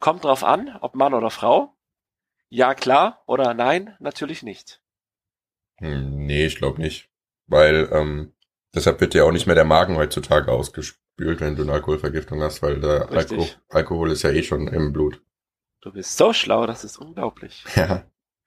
Kommt 0.00 0.24
drauf 0.24 0.42
an, 0.42 0.76
ob 0.80 0.96
Mann 0.96 1.14
oder 1.14 1.30
Frau? 1.30 1.76
Ja, 2.48 2.74
klar 2.74 3.22
oder 3.26 3.54
nein, 3.54 3.96
natürlich 4.00 4.42
nicht. 4.42 4.80
Hm, 5.78 6.26
Nee, 6.26 6.46
ich 6.46 6.56
glaube 6.56 6.80
nicht. 6.80 7.08
Weil 7.46 7.88
ähm, 7.92 8.34
deshalb 8.74 9.00
wird 9.00 9.14
ja 9.14 9.22
auch 9.24 9.32
nicht 9.32 9.46
mehr 9.46 9.54
der 9.54 9.64
Magen 9.64 9.96
heutzutage 9.96 10.50
ausgespült, 10.50 11.40
wenn 11.40 11.54
du 11.54 11.62
eine 11.62 11.72
Alkoholvergiftung 11.72 12.42
hast, 12.42 12.62
weil 12.62 12.80
der. 12.80 13.10
Alko 13.10 13.46
Alkohol 13.68 14.10
ist 14.10 14.22
ja 14.22 14.30
eh 14.30 14.42
schon 14.42 14.66
im 14.66 14.92
Blut. 14.92 15.20
Du 15.84 15.92
bist 15.92 16.16
so 16.16 16.32
schlau, 16.32 16.66
das 16.66 16.82
ist 16.82 16.96
unglaublich. 16.98 17.62
Ja. 17.76 18.04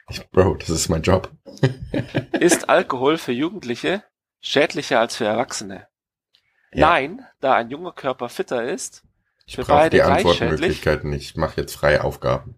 Ich, 0.10 0.28
Bro, 0.32 0.56
das 0.56 0.70
ist 0.70 0.88
mein 0.88 1.02
Job. 1.02 1.30
Ist 2.40 2.70
Alkohol 2.70 3.18
für 3.18 3.34
Jugendliche 3.34 4.04
schädlicher 4.40 5.02
als 5.02 5.18
für 5.18 5.26
Erwachsene? 5.26 5.88
Ja. 6.72 6.88
Nein, 6.92 7.26
da 7.42 7.56
ein 7.56 7.70
junger 7.70 7.92
Körper 7.92 8.30
fitter 8.30 8.64
ist. 8.64 9.04
Ich 9.46 9.58
brauche 9.58 9.90
die 9.90 10.02
Antwortmöglichkeiten. 10.02 11.12
Ich 11.12 11.36
mache 11.36 11.60
jetzt 11.60 11.76
freie 11.76 12.06
Aufgaben. 12.06 12.56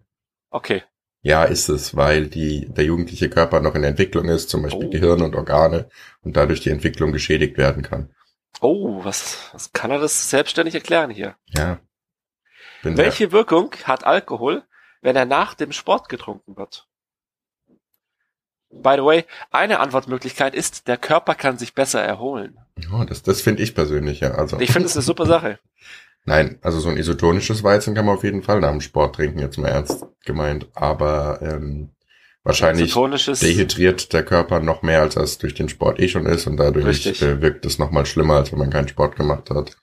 Okay, 0.50 0.84
Ja, 1.22 1.42
ist 1.42 1.68
es, 1.68 1.96
weil 1.96 2.28
die, 2.28 2.68
der 2.72 2.84
jugendliche 2.84 3.28
Körper 3.28 3.58
noch 3.60 3.74
in 3.74 3.82
Entwicklung 3.82 4.28
ist, 4.28 4.48
zum 4.48 4.62
Beispiel 4.62 4.86
Oh. 4.86 4.90
Gehirn 4.90 5.20
und 5.22 5.34
Organe 5.34 5.88
und 6.22 6.36
dadurch 6.36 6.60
die 6.60 6.70
Entwicklung 6.70 7.10
geschädigt 7.10 7.58
werden 7.58 7.82
kann. 7.82 8.14
Oh, 8.60 9.04
was, 9.04 9.50
was 9.52 9.72
kann 9.72 9.90
er 9.90 9.98
das 9.98 10.30
selbstständig 10.30 10.76
erklären 10.76 11.10
hier? 11.10 11.34
Ja. 11.48 11.80
Bin 12.84 12.96
Welche 12.96 13.32
Wirkung 13.32 13.74
hat 13.84 14.04
Alkohol, 14.04 14.62
wenn 15.02 15.16
er 15.16 15.24
nach 15.24 15.54
dem 15.54 15.72
Sport 15.72 16.08
getrunken 16.08 16.56
wird? 16.56 16.86
By 18.72 18.94
the 18.96 19.04
way, 19.04 19.24
eine 19.50 19.80
Antwortmöglichkeit 19.80 20.54
ist, 20.54 20.86
der 20.86 20.96
Körper 20.96 21.34
kann 21.34 21.58
sich 21.58 21.74
besser 21.74 22.00
erholen. 22.00 22.58
Oh, 22.92 23.02
das 23.04 23.22
das 23.22 23.40
finde 23.40 23.62
ich 23.62 23.74
persönlich, 23.74 24.20
ja. 24.20 24.32
Also, 24.32 24.60
Ich 24.60 24.70
finde 24.70 24.86
es 24.86 24.94
eine 24.94 25.02
super 25.02 25.26
Sache. 25.26 25.58
nein, 26.24 26.58
also 26.62 26.78
so 26.78 26.88
ein 26.88 26.96
isotonisches 26.96 27.64
Weizen 27.64 27.94
kann 27.94 28.06
man 28.06 28.14
auf 28.16 28.22
jeden 28.22 28.42
Fall 28.42 28.60
nach 28.60 28.70
dem 28.70 28.80
Sport 28.80 29.16
trinken, 29.16 29.40
jetzt 29.40 29.58
mal 29.58 29.68
ernst 29.68 30.06
gemeint. 30.24 30.68
Aber 30.74 31.40
ähm, 31.42 31.90
wahrscheinlich 32.44 32.94
dehydriert 32.94 34.12
der 34.12 34.24
Körper 34.24 34.60
noch 34.60 34.82
mehr, 34.82 35.00
als 35.00 35.16
er 35.16 35.24
es 35.24 35.38
durch 35.38 35.54
den 35.54 35.68
Sport 35.68 35.98
eh 35.98 36.08
schon 36.08 36.26
ist 36.26 36.46
und 36.46 36.56
dadurch 36.56 37.06
äh, 37.06 37.40
wirkt 37.42 37.66
es 37.66 37.80
nochmal 37.80 38.06
schlimmer, 38.06 38.36
als 38.36 38.52
wenn 38.52 38.60
man 38.60 38.70
keinen 38.70 38.88
Sport 38.88 39.16
gemacht 39.16 39.50
hat. 39.50 39.76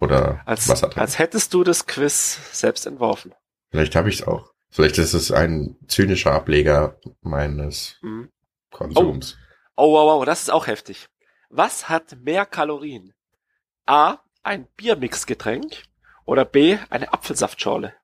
Oder 0.00 0.42
als, 0.44 0.68
Wasser 0.68 0.88
trinkt. 0.88 0.98
als 0.98 1.20
hättest 1.20 1.54
du 1.54 1.62
das 1.62 1.86
Quiz 1.86 2.40
selbst 2.52 2.84
entworfen. 2.86 3.32
Vielleicht 3.70 3.94
habe 3.94 4.08
ich 4.08 4.20
es 4.20 4.26
auch. 4.26 4.53
Vielleicht 4.74 4.98
ist 4.98 5.14
es 5.14 5.30
ein 5.30 5.76
zynischer 5.86 6.32
Ableger 6.32 6.98
meines 7.22 7.96
Mhm. 8.02 8.28
Konsums. 8.72 9.38
Oh, 9.76 9.92
wow, 9.92 10.18
wow, 10.18 10.24
das 10.24 10.42
ist 10.42 10.50
auch 10.50 10.66
heftig. 10.66 11.08
Was 11.48 11.88
hat 11.88 12.16
mehr 12.22 12.44
Kalorien? 12.44 13.14
A, 13.86 14.18
ein 14.42 14.66
Biermixgetränk 14.76 15.84
oder 16.24 16.44
B, 16.44 16.76
eine 16.90 17.12
Apfelsaftschorle? 17.12 17.94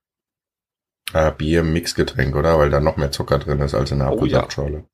Äh, 1.12 1.32
Bier 1.32 1.64
Mixgetränk, 1.64 2.36
oder? 2.36 2.56
Weil 2.60 2.70
da 2.70 2.78
noch 2.78 2.96
mehr 2.96 3.10
Zucker 3.10 3.40
drin 3.40 3.58
ist 3.62 3.74
als 3.74 3.90
in 3.90 3.98
der 3.98 4.12
Oh 4.12 4.12
ja. 4.12 4.38
Apfelsaftschorle. 4.38 4.84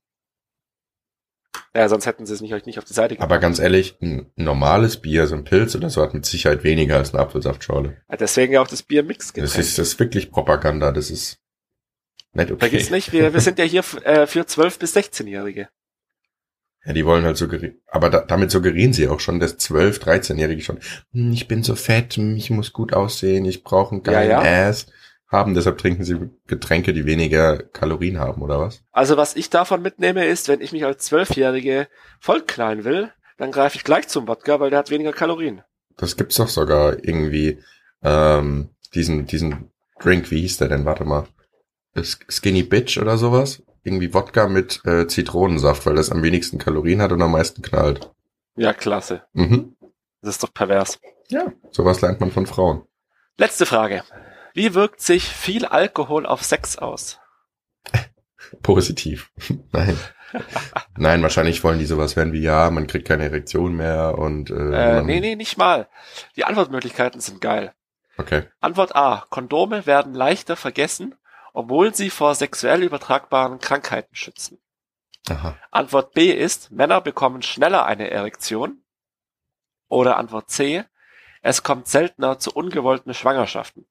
Ja, 1.74 1.90
sonst 1.90 2.06
hätten 2.06 2.24
sie 2.24 2.32
es 2.32 2.40
nicht, 2.40 2.54
euch 2.54 2.64
nicht 2.64 2.78
auf 2.78 2.86
die 2.86 2.94
Seite 2.94 3.20
Aber 3.20 3.38
ganz 3.38 3.58
ehrlich, 3.58 3.98
ein 4.00 4.32
normales 4.34 5.02
Bier, 5.02 5.26
so 5.26 5.34
ein 5.34 5.44
Pilz 5.44 5.76
oder 5.76 5.90
so, 5.90 6.00
hat 6.00 6.14
mit 6.14 6.24
Sicherheit 6.24 6.64
weniger 6.64 6.96
als 6.96 7.12
eine 7.12 7.22
Apfelsaftschorle. 7.22 8.02
Ja, 8.08 8.16
deswegen 8.16 8.54
ja 8.54 8.62
auch 8.62 8.66
das 8.66 8.82
Bier 8.82 9.02
Mix 9.02 9.34
Das 9.34 9.58
ist, 9.58 9.76
das 9.76 9.88
ist 9.88 10.00
wirklich 10.00 10.30
Propaganda, 10.30 10.90
das 10.90 11.10
ist 11.10 11.38
nicht 12.36 12.50
okay. 12.50 12.60
Vergiss 12.68 12.90
nicht, 12.90 13.12
wir, 13.12 13.32
wir 13.32 13.40
sind 13.40 13.58
ja 13.58 13.64
hier 13.64 13.84
äh, 14.04 14.26
für 14.26 14.42
12- 14.42 14.78
bis 14.78 14.96
16-Jährige. 14.96 15.68
Ja, 16.84 16.92
die 16.92 17.04
wollen 17.04 17.24
halt 17.24 17.36
suggerieren, 17.36 17.80
aber 17.88 18.10
da, 18.10 18.20
damit 18.20 18.52
suggerieren 18.52 18.92
sie 18.92 19.08
auch 19.08 19.18
schon, 19.18 19.40
dass 19.40 19.58
12-, 19.58 20.00
13-Jährige 20.00 20.62
schon, 20.62 20.78
"Hm, 21.12 21.32
ich 21.32 21.48
bin 21.48 21.64
so 21.64 21.74
fett, 21.74 22.14
hm, 22.14 22.36
ich 22.36 22.50
muss 22.50 22.72
gut 22.72 22.92
aussehen, 22.92 23.44
ich 23.44 23.64
brauche 23.64 23.92
einen 23.92 24.04
geilen 24.04 24.30
Ja, 24.30 24.68
Ass 24.68 24.86
haben, 25.28 25.54
deshalb 25.54 25.78
trinken 25.78 26.04
sie 26.04 26.30
Getränke, 26.46 26.92
die 26.92 27.04
weniger 27.04 27.58
Kalorien 27.58 28.18
haben, 28.20 28.42
oder 28.42 28.60
was? 28.60 28.84
Also 28.92 29.16
was 29.16 29.34
ich 29.34 29.50
davon 29.50 29.82
mitnehme, 29.82 30.24
ist, 30.26 30.46
wenn 30.46 30.60
ich 30.60 30.70
mich 30.70 30.84
als 30.84 31.04
Zwölfjährige 31.04 31.88
vollknallen 32.20 32.84
will, 32.84 33.10
dann 33.36 33.50
greife 33.50 33.76
ich 33.76 33.82
gleich 33.84 34.06
zum 34.06 34.28
Wodka, 34.28 34.60
weil 34.60 34.70
der 34.70 34.78
hat 34.78 34.90
weniger 34.90 35.12
Kalorien. 35.12 35.62
Das 35.96 36.16
gibt's 36.16 36.36
doch 36.36 36.48
sogar 36.48 37.04
irgendwie, 37.04 37.58
ähm, 38.02 38.70
diesen, 38.94 39.26
diesen 39.26 39.70
Drink, 40.00 40.30
wie 40.30 40.40
hieß 40.42 40.58
der 40.58 40.68
denn? 40.68 40.84
Warte 40.84 41.04
mal. 41.04 41.26
Skinny 42.02 42.62
Bitch 42.62 42.98
oder 42.98 43.18
sowas? 43.18 43.62
Irgendwie 43.82 44.12
Wodka 44.12 44.48
mit 44.48 44.80
äh, 44.84 45.06
Zitronensaft, 45.06 45.86
weil 45.86 45.94
das 45.94 46.10
am 46.10 46.22
wenigsten 46.22 46.58
Kalorien 46.58 47.00
hat 47.00 47.12
und 47.12 47.22
am 47.22 47.32
meisten 47.32 47.62
knallt. 47.62 48.10
Ja, 48.56 48.72
klasse. 48.72 49.22
Mhm. 49.32 49.76
Das 50.22 50.36
ist 50.36 50.42
doch 50.42 50.52
pervers. 50.52 50.98
Ja, 51.28 51.52
sowas 51.70 52.00
lernt 52.00 52.20
man 52.20 52.30
von 52.32 52.46
Frauen. 52.46 52.82
Letzte 53.38 53.66
Frage. 53.66 54.02
Wie 54.54 54.74
wirkt 54.74 55.00
sich 55.00 55.24
viel 55.24 55.66
Alkohol 55.66 56.26
auf 56.26 56.42
Sex 56.42 56.78
aus? 56.78 57.18
Positiv. 58.62 59.30
Nein. 59.72 59.96
Nein, 60.96 61.22
wahrscheinlich 61.22 61.62
wollen 61.62 61.78
die 61.78 61.86
sowas 61.86 62.16
werden 62.16 62.32
wie, 62.32 62.40
ja, 62.42 62.70
man 62.70 62.86
kriegt 62.86 63.06
keine 63.06 63.24
Erektion 63.24 63.76
mehr 63.76 64.18
und 64.18 64.50
äh, 64.50 64.98
Äh, 64.98 65.02
nee, 65.02 65.20
nee, 65.20 65.36
nicht 65.36 65.56
mal. 65.58 65.88
Die 66.36 66.44
Antwortmöglichkeiten 66.44 67.20
sind 67.20 67.40
geil. 67.40 67.72
Okay. 68.18 68.44
Antwort 68.60 68.96
A. 68.96 69.24
Kondome 69.28 69.86
werden 69.86 70.14
leichter 70.14 70.56
vergessen, 70.56 71.14
obwohl 71.56 71.94
sie 71.94 72.10
vor 72.10 72.34
sexuell 72.34 72.82
übertragbaren 72.82 73.58
Krankheiten 73.58 74.14
schützen. 74.14 74.58
Aha. 75.30 75.56
Antwort 75.70 76.12
B 76.12 76.30
ist, 76.30 76.70
Männer 76.70 77.00
bekommen 77.00 77.40
schneller 77.40 77.86
eine 77.86 78.10
Erektion. 78.10 78.82
Oder 79.88 80.18
Antwort 80.18 80.50
C, 80.50 80.84
es 81.40 81.62
kommt 81.62 81.88
seltener 81.88 82.38
zu 82.38 82.52
ungewollten 82.52 83.14
Schwangerschaften. 83.14 83.86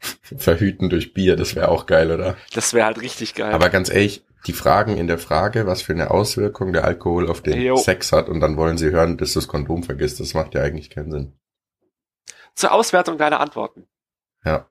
Verhüten 0.22 0.88
durch 0.88 1.12
Bier, 1.12 1.36
das 1.36 1.54
wäre 1.54 1.68
auch 1.68 1.84
geil, 1.84 2.10
oder? 2.10 2.38
Das 2.54 2.72
wäre 2.72 2.86
halt 2.86 3.02
richtig 3.02 3.34
geil. 3.34 3.52
Aber 3.52 3.68
ganz 3.68 3.90
ehrlich, 3.90 4.24
die 4.46 4.54
fragen 4.54 4.96
in 4.96 5.06
der 5.06 5.18
Frage, 5.18 5.66
was 5.66 5.82
für 5.82 5.92
eine 5.92 6.10
Auswirkung 6.10 6.72
der 6.72 6.84
Alkohol 6.84 7.28
auf 7.28 7.42
den 7.42 7.60
Jo. 7.60 7.76
Sex 7.76 8.12
hat 8.12 8.30
und 8.30 8.40
dann 8.40 8.56
wollen 8.56 8.78
sie 8.78 8.90
hören, 8.90 9.18
dass 9.18 9.34
du 9.34 9.40
das 9.40 9.48
Kondom 9.48 9.82
vergisst. 9.82 10.20
Das 10.20 10.32
macht 10.32 10.54
ja 10.54 10.62
eigentlich 10.62 10.88
keinen 10.88 11.10
Sinn. 11.10 11.38
Zur 12.54 12.72
Auswertung 12.72 13.18
deiner 13.18 13.40
Antworten. 13.40 13.86
Ja. 14.42 14.70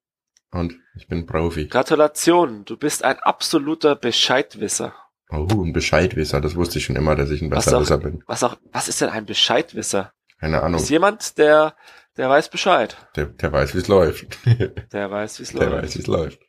Und 0.53 0.79
ich 0.95 1.07
bin 1.07 1.25
Profi. 1.25 1.65
Gratulation, 1.67 2.63
du 2.65 2.77
bist 2.77 3.03
ein 3.03 3.17
absoluter 3.19 3.95
Bescheidwisser. 3.95 4.93
Oh, 5.31 5.47
ein 5.63 5.73
Bescheidwisser. 5.73 6.41
Das 6.41 6.55
wusste 6.55 6.77
ich 6.77 6.85
schon 6.85 6.95
immer, 6.95 7.15
dass 7.15 7.31
ich 7.31 7.41
ein 7.41 7.49
Besserwisser 7.49 7.97
bin. 7.97 8.23
Was 8.27 8.43
auch, 8.43 8.55
was 8.71 8.87
ist 8.87 9.01
denn 9.01 9.09
ein 9.09 9.25
Bescheidwisser? 9.25 10.13
Keine 10.39 10.61
Ahnung. 10.61 10.79
Ist 10.79 10.89
jemand, 10.89 11.39
der, 11.39 11.75
der 12.17 12.29
weiß 12.29 12.49
Bescheid. 12.49 12.95
Der, 13.15 13.25
der 13.25 13.51
weiß, 13.51 13.73
wie 13.73 13.79
es 13.79 13.87
läuft. 13.87 14.27
Der 14.93 15.09
weiß, 15.09 15.39
wie 15.39 15.43
es 15.43 15.53
der 15.53 15.69
läuft. 15.69 15.83
weiß, 15.83 15.95
wie 15.95 15.99
es 16.01 16.07
läuft. 16.07 16.39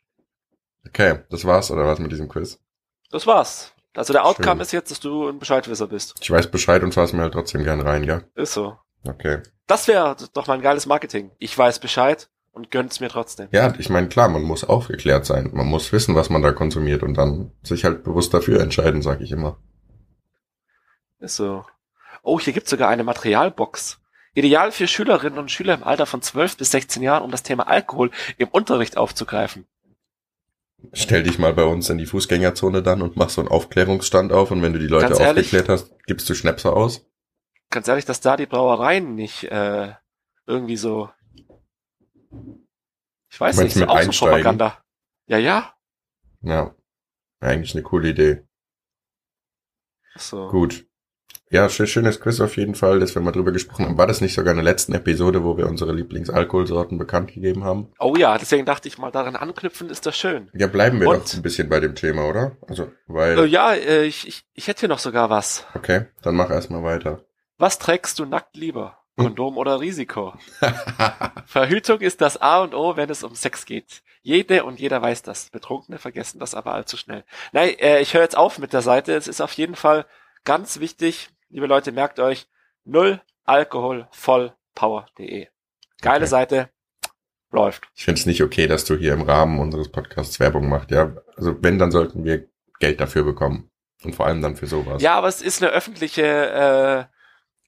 Okay, 0.87 1.19
das 1.31 1.45
war's, 1.45 1.71
oder 1.71 1.87
was 1.87 1.97
mit 1.97 2.11
diesem 2.11 2.29
Quiz? 2.29 2.59
Das 3.09 3.25
war's. 3.25 3.73
Also 3.95 4.13
der 4.13 4.25
Outcome 4.25 4.57
Schön. 4.57 4.61
ist 4.61 4.71
jetzt, 4.73 4.91
dass 4.91 4.99
du 4.99 5.27
ein 5.29 5.39
Bescheidwisser 5.39 5.87
bist. 5.87 6.13
Ich 6.21 6.29
weiß 6.29 6.51
Bescheid 6.51 6.83
und 6.83 6.93
fass 6.93 7.13
mir 7.13 7.21
halt 7.23 7.33
trotzdem 7.33 7.63
gern 7.63 7.81
rein, 7.81 8.03
ja? 8.03 8.21
Ist 8.35 8.53
so. 8.53 8.77
Okay. 9.03 9.41
Das 9.65 9.87
wäre 9.87 10.15
doch 10.33 10.45
mal 10.45 10.55
ein 10.55 10.61
geiles 10.61 10.85
Marketing. 10.85 11.31
Ich 11.39 11.57
weiß 11.57 11.79
Bescheid 11.79 12.29
und 12.55 12.71
gönn's 12.71 12.99
mir 12.99 13.09
trotzdem. 13.09 13.49
Ja, 13.51 13.73
ich 13.77 13.89
meine, 13.89 14.07
klar, 14.07 14.29
man 14.29 14.41
muss 14.41 14.63
aufgeklärt 14.63 15.25
sein. 15.25 15.51
Man 15.53 15.67
muss 15.67 15.91
wissen, 15.91 16.15
was 16.15 16.29
man 16.29 16.41
da 16.41 16.53
konsumiert 16.53 17.03
und 17.03 17.15
dann 17.15 17.51
sich 17.61 17.83
halt 17.83 18.03
bewusst 18.03 18.33
dafür 18.33 18.61
entscheiden, 18.61 19.01
sag 19.01 19.21
ich 19.21 19.31
immer. 19.31 19.57
Ist 21.19 21.35
so. 21.35 21.65
Oh, 22.23 22.39
hier 22.39 22.53
gibt's 22.53 22.69
sogar 22.69 22.89
eine 22.89 23.03
Materialbox. 23.03 23.99
Ideal 24.33 24.71
für 24.71 24.87
Schülerinnen 24.87 25.37
und 25.37 25.51
Schüler 25.51 25.73
im 25.73 25.83
Alter 25.83 26.05
von 26.05 26.21
12 26.21 26.57
bis 26.57 26.71
16 26.71 27.03
Jahren, 27.03 27.23
um 27.23 27.31
das 27.31 27.43
Thema 27.43 27.67
Alkohol 27.67 28.11
im 28.37 28.47
Unterricht 28.47 28.97
aufzugreifen. 28.97 29.65
Stell 30.93 31.23
dich 31.23 31.39
mal 31.39 31.53
bei 31.53 31.63
uns 31.63 31.89
in 31.89 31.97
die 31.97 32.05
Fußgängerzone 32.05 32.83
dann 32.83 33.01
und 33.01 33.15
mach 33.15 33.29
so 33.29 33.41
einen 33.41 33.49
Aufklärungsstand 33.49 34.31
auf 34.31 34.51
und 34.51 34.61
wenn 34.61 34.73
du 34.73 34.79
die 34.79 34.87
Leute 34.87 35.07
Ganz 35.07 35.19
ehrlich? 35.19 35.45
aufgeklärt 35.47 35.69
hast, 35.69 35.91
gibst 36.05 36.29
du 36.29 36.35
Schnäpse 36.35 36.73
aus. 36.73 37.05
Ganz 37.69 37.87
ehrlich, 37.87 38.05
dass 38.05 38.21
da 38.21 38.37
die 38.37 38.45
Brauereien 38.45 39.15
nicht 39.15 39.45
äh, 39.45 39.93
irgendwie 40.45 40.77
so. 40.77 41.09
Ich 43.29 43.39
weiß 43.39 43.57
Meinst 43.57 43.75
nicht, 43.75 43.87
du 43.87 43.91
so? 43.91 43.97
Außenpropaganda. 43.97 44.81
Ja, 45.27 45.37
ja. 45.37 45.73
Ja. 46.41 46.75
Eigentlich 47.39 47.73
eine 47.75 47.83
coole 47.83 48.09
Idee. 48.09 48.43
So. 50.15 50.47
Gut. 50.49 50.85
Ja, 51.51 51.69
schön, 51.69 51.85
schönes 51.87 52.19
Quiz 52.19 52.39
auf 52.41 52.57
jeden 52.57 52.73
Fall, 52.75 52.99
dass 52.99 53.13
wir 53.13 53.21
mal 53.21 53.31
drüber 53.31 53.51
gesprochen 53.51 53.85
haben. 53.85 53.97
War 53.97 54.07
das 54.07 54.19
nicht 54.19 54.33
sogar 54.33 54.51
in 54.51 54.57
der 54.57 54.63
letzten 54.63 54.93
Episode, 54.93 55.43
wo 55.43 55.57
wir 55.57 55.67
unsere 55.67 55.93
Lieblingsalkoholsorten 55.93 56.97
bekannt 56.97 57.33
gegeben 57.33 57.63
haben? 57.63 57.91
Oh 57.99 58.15
ja, 58.17 58.37
deswegen 58.37 58.65
dachte 58.65 58.87
ich 58.87 58.97
mal, 58.97 59.11
daran 59.11 59.35
anknüpfen 59.35 59.89
ist 59.89 60.05
das 60.05 60.17
schön. 60.17 60.49
Ja, 60.53 60.67
bleiben 60.67 60.99
wir 60.99 61.07
Und? 61.07 61.17
doch 61.17 61.33
ein 61.33 61.43
bisschen 61.43 61.69
bei 61.69 61.79
dem 61.79 61.93
Thema, 61.93 62.27
oder? 62.27 62.57
Also, 62.67 62.91
weil, 63.07 63.37
Äh, 63.37 63.45
ja, 63.45 63.73
äh, 63.73 64.03
ich, 64.05 64.27
ich, 64.27 64.43
ich 64.53 64.67
hätte 64.67 64.81
hier 64.81 64.89
noch 64.89 64.99
sogar 64.99 65.29
was. 65.29 65.65
okay, 65.75 66.07
dann 66.23 66.35
mach 66.35 66.49
erstmal 66.49 66.83
weiter. 66.83 67.23
Was 67.57 67.77
trägst 67.79 68.17
du 68.19 68.25
nackt 68.25 68.57
lieber? 68.57 68.97
Hm. 69.17 69.25
Kondom 69.25 69.57
oder 69.57 69.79
Risiko? 69.79 70.33
Verhütung 71.45 72.01
ist 72.01 72.21
das 72.21 72.41
A 72.41 72.61
und 72.61 72.73
O, 72.73 72.97
wenn 72.97 73.09
es 73.09 73.23
um 73.23 73.35
Sex 73.35 73.65
geht. 73.65 74.01
Jede 74.21 74.63
und 74.65 74.79
jeder 74.79 75.01
weiß 75.01 75.21
das. 75.21 75.49
Betrunkene 75.51 75.99
vergessen 75.99 76.39
das 76.39 76.55
aber 76.55 76.73
allzu 76.73 76.97
schnell. 76.97 77.23
Nein, 77.51 77.77
äh, 77.79 78.01
ich 78.01 78.13
höre 78.13 78.23
jetzt 78.23 78.37
auf 78.37 78.57
mit 78.59 78.73
der 78.73 78.81
Seite. 78.81 79.13
Es 79.15 79.27
ist 79.27 79.41
auf 79.41 79.53
jeden 79.53 79.75
Fall 79.75 80.05
ganz 80.43 80.79
wichtig, 80.79 81.29
liebe 81.49 81.67
Leute, 81.67 81.91
merkt 81.91 82.19
euch, 82.19 82.47
null 82.83 83.21
Alkohol 83.45 84.07
voll 84.11 84.53
power.de. 84.73 85.47
Geile 86.01 86.17
Okay. 86.17 86.25
Seite. 86.25 86.69
Läuft. 87.51 87.87
Ich 87.95 88.03
finde 88.03 88.19
es 88.19 88.25
nicht 88.25 88.41
okay, 88.43 88.67
dass 88.67 88.83
du 88.83 88.97
hier 88.97 89.13
im 89.13 89.21
Rahmen 89.21 89.59
unseres 89.59 89.89
Podcasts 89.89 90.39
Werbung 90.39 90.67
machst, 90.67 90.91
ja. 90.91 91.15
Also 91.37 91.55
wenn, 91.61 91.79
dann 91.79 91.91
sollten 91.91 92.25
wir 92.25 92.49
Geld 92.79 92.99
dafür 92.99 93.23
bekommen. 93.23 93.69
Und 94.03 94.13
vor 94.13 94.25
allem 94.27 94.41
dann 94.41 94.55
für 94.55 94.67
sowas. 94.67 95.01
Ja, 95.01 95.15
aber 95.15 95.27
es 95.29 95.41
ist 95.41 95.63
eine 95.63 95.71
öffentliche 95.71 96.23
äh, 97.09 97.14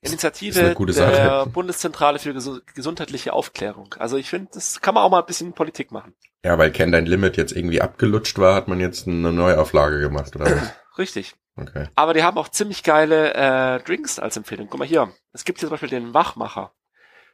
Initiative 0.01 0.75
der. 0.75 1.45
Bundeszentrale 1.53 2.19
für 2.19 2.33
gesu 2.33 2.59
gesundheitliche 2.75 3.33
Aufklärung. 3.33 3.95
Also 3.97 4.17
ich 4.17 4.29
finde, 4.29 4.49
das 4.53 4.81
kann 4.81 4.93
man 4.93 5.03
auch 5.03 5.09
mal 5.09 5.19
ein 5.19 5.25
bisschen 5.25 5.53
Politik 5.53 5.91
machen. 5.91 6.13
Ja, 6.43 6.57
weil 6.57 6.71
Ken 6.71 6.91
dein 6.91 7.05
Limit 7.05 7.35
jetzt 7.37 7.51
irgendwie 7.51 7.81
abgelutscht 7.81 8.37
war, 8.37 8.55
hat 8.55 8.67
man 8.67 8.79
jetzt 8.79 9.07
eine 9.07 9.31
Neuauflage 9.33 9.99
gemacht, 9.99 10.35
oder 10.35 10.45
was? 10.45 10.73
Richtig. 10.97 11.35
Okay. 11.55 11.87
Aber 11.95 12.13
die 12.13 12.23
haben 12.23 12.37
auch 12.37 12.49
ziemlich 12.49 12.83
geile 12.83 13.33
äh, 13.33 13.79
Drinks 13.83 14.19
als 14.19 14.37
Empfehlung. 14.37 14.67
Guck 14.69 14.79
mal 14.79 14.87
hier. 14.87 15.11
Es 15.33 15.43
gibt 15.43 15.59
hier 15.59 15.67
zum 15.67 15.71
Beispiel 15.71 15.89
den 15.89 16.13
Wachmacher. 16.13 16.73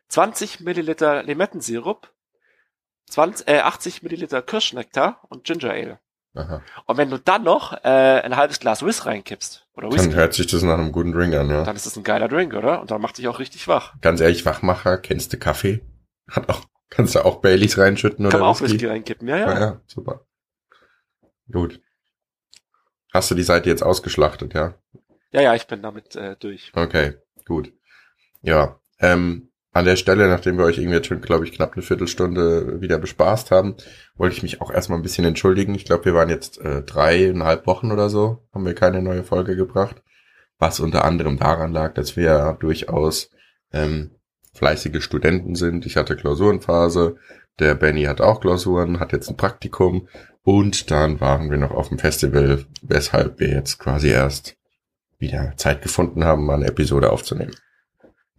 20 0.10 0.62
Milliliter 0.62 1.24
Limettensirup, 1.24 2.14
20, 3.10 3.48
äh, 3.48 3.60
80 3.60 4.04
Milliliter 4.04 4.42
Kirschnektar 4.42 5.22
und 5.30 5.44
Ginger 5.44 5.72
Ale. 5.72 6.00
Aha. 6.36 6.62
Und 6.86 6.98
wenn 6.98 7.10
du 7.10 7.20
dann 7.20 7.44
noch 7.44 7.74
äh, 7.84 8.22
ein 8.22 8.36
halbes 8.36 8.60
Glas 8.60 8.84
Whis 8.84 9.06
reinkippst, 9.06 9.68
oder 9.76 9.90
Dann 9.90 10.00
Whisky, 10.00 10.14
hört 10.14 10.34
sich 10.34 10.48
das 10.48 10.64
nach 10.64 10.78
einem 10.78 10.92
guten 10.92 11.12
Drink 11.12 11.34
an, 11.36 11.50
ja. 11.50 11.64
dann 11.64 11.76
ist 11.76 11.86
das 11.86 11.96
ein 11.96 12.04
geiler 12.04 12.28
Drink, 12.28 12.54
oder? 12.54 12.82
Und 12.82 12.92
dann 12.92 13.02
macht 13.02 13.18
dich 13.18 13.28
auch 13.28 13.40
richtig 13.40 13.68
wach. 13.68 13.94
Ganz 14.02 14.20
ehrlich, 14.20 14.46
Wachmacher, 14.46 14.98
kennst 14.98 15.32
du 15.34 15.38
Kaffee? 15.38 15.82
Hat 16.30 16.50
auch, 16.50 16.62
kannst 16.90 17.16
du 17.16 17.24
auch 17.24 17.42
Baileys 17.42 17.78
reinschütten 17.78 18.26
Kann 18.26 18.28
oder 18.28 18.40
man 18.40 18.48
auch 18.50 18.62
Whisky? 18.62 18.74
Whisky 18.76 18.88
reinkippen, 18.88 19.28
ja, 19.28 19.38
Ja. 19.38 19.54
ja. 19.54 19.60
ja, 19.60 19.82
super. 19.86 20.26
Gut. 21.52 21.82
Hast 23.14 23.30
du 23.30 23.36
die 23.36 23.44
Seite 23.44 23.70
jetzt 23.70 23.84
ausgeschlachtet, 23.84 24.56
ja? 24.56 24.74
Ja, 25.32 25.42
ja, 25.42 25.56
ich 25.56 25.68
bin 25.68 25.82
damit 25.84 26.16
äh, 26.16 26.36
durch. 26.40 26.72
Okay, 26.76 27.16
gut. 27.46 27.72
Ja, 28.42 28.80
ähm, 29.00 29.52
an 29.74 29.86
der 29.86 29.96
Stelle, 29.96 30.28
nachdem 30.28 30.58
wir 30.58 30.66
euch 30.66 30.78
irgendwie 30.78 30.96
jetzt 30.96 31.08
schon, 31.08 31.20
glaube 31.20 31.46
ich, 31.46 31.52
knapp 31.52 31.74
eine 31.74 31.82
Viertelstunde 31.82 32.80
wieder 32.80 33.00
bespaßt 33.00 33.50
haben, 33.50 33.76
wollte 34.16 34.36
ich 34.36 34.44
mich 34.44 34.62
auch 34.62 34.72
erstmal 34.72 35.00
ein 35.00 35.04
bisschen 35.04 35.26
entschuldigen. 35.26 35.74
Ich 35.74 35.86
glaube, 35.86 36.06
wir 36.06 36.14
waren 36.14 36.30
jetzt 36.30 36.60
äh, 36.62 36.84
dreieinhalb 36.84 37.66
Wochen 37.66 37.92
oder 37.92 38.10
so, 38.10 38.44
haben 38.54 38.66
wir 38.66 38.76
keine 38.76 39.02
neue 39.02 39.24
Folge 39.24 39.56
gebracht. 39.56 40.04
Was 40.60 40.80
unter 40.80 41.04
anderem 41.04 41.38
daran 41.38 41.74
lag, 41.74 41.96
dass 41.96 42.16
wir 42.16 42.56
durchaus 42.60 43.32
ähm, 43.74 44.12
fleißige 44.54 45.04
Studenten 45.04 45.56
sind. 45.56 45.88
Ich 45.88 45.98
hatte 45.98 46.16
Klausurenphase, 46.16 47.16
der 47.60 47.74
Benny 47.74 48.04
hat 48.04 48.22
auch 48.22 48.42
Klausuren, 48.42 49.00
hat 49.00 49.12
jetzt 49.12 49.30
ein 49.30 49.38
Praktikum 49.38 50.08
und 50.44 50.92
dann 50.92 51.20
waren 51.20 51.50
wir 51.50 51.58
noch 51.58 51.72
auf 51.72 51.90
dem 51.90 51.98
Festival, 51.98 52.66
weshalb 52.84 53.40
wir 53.40 53.50
jetzt 53.50 53.80
quasi 53.80 54.10
erst 54.10 54.56
wieder 55.18 55.54
Zeit 55.58 55.82
gefunden 55.82 56.24
haben, 56.24 56.46
mal 56.46 56.56
eine 56.56 56.68
Episode 56.68 57.12
aufzunehmen. 57.12 57.56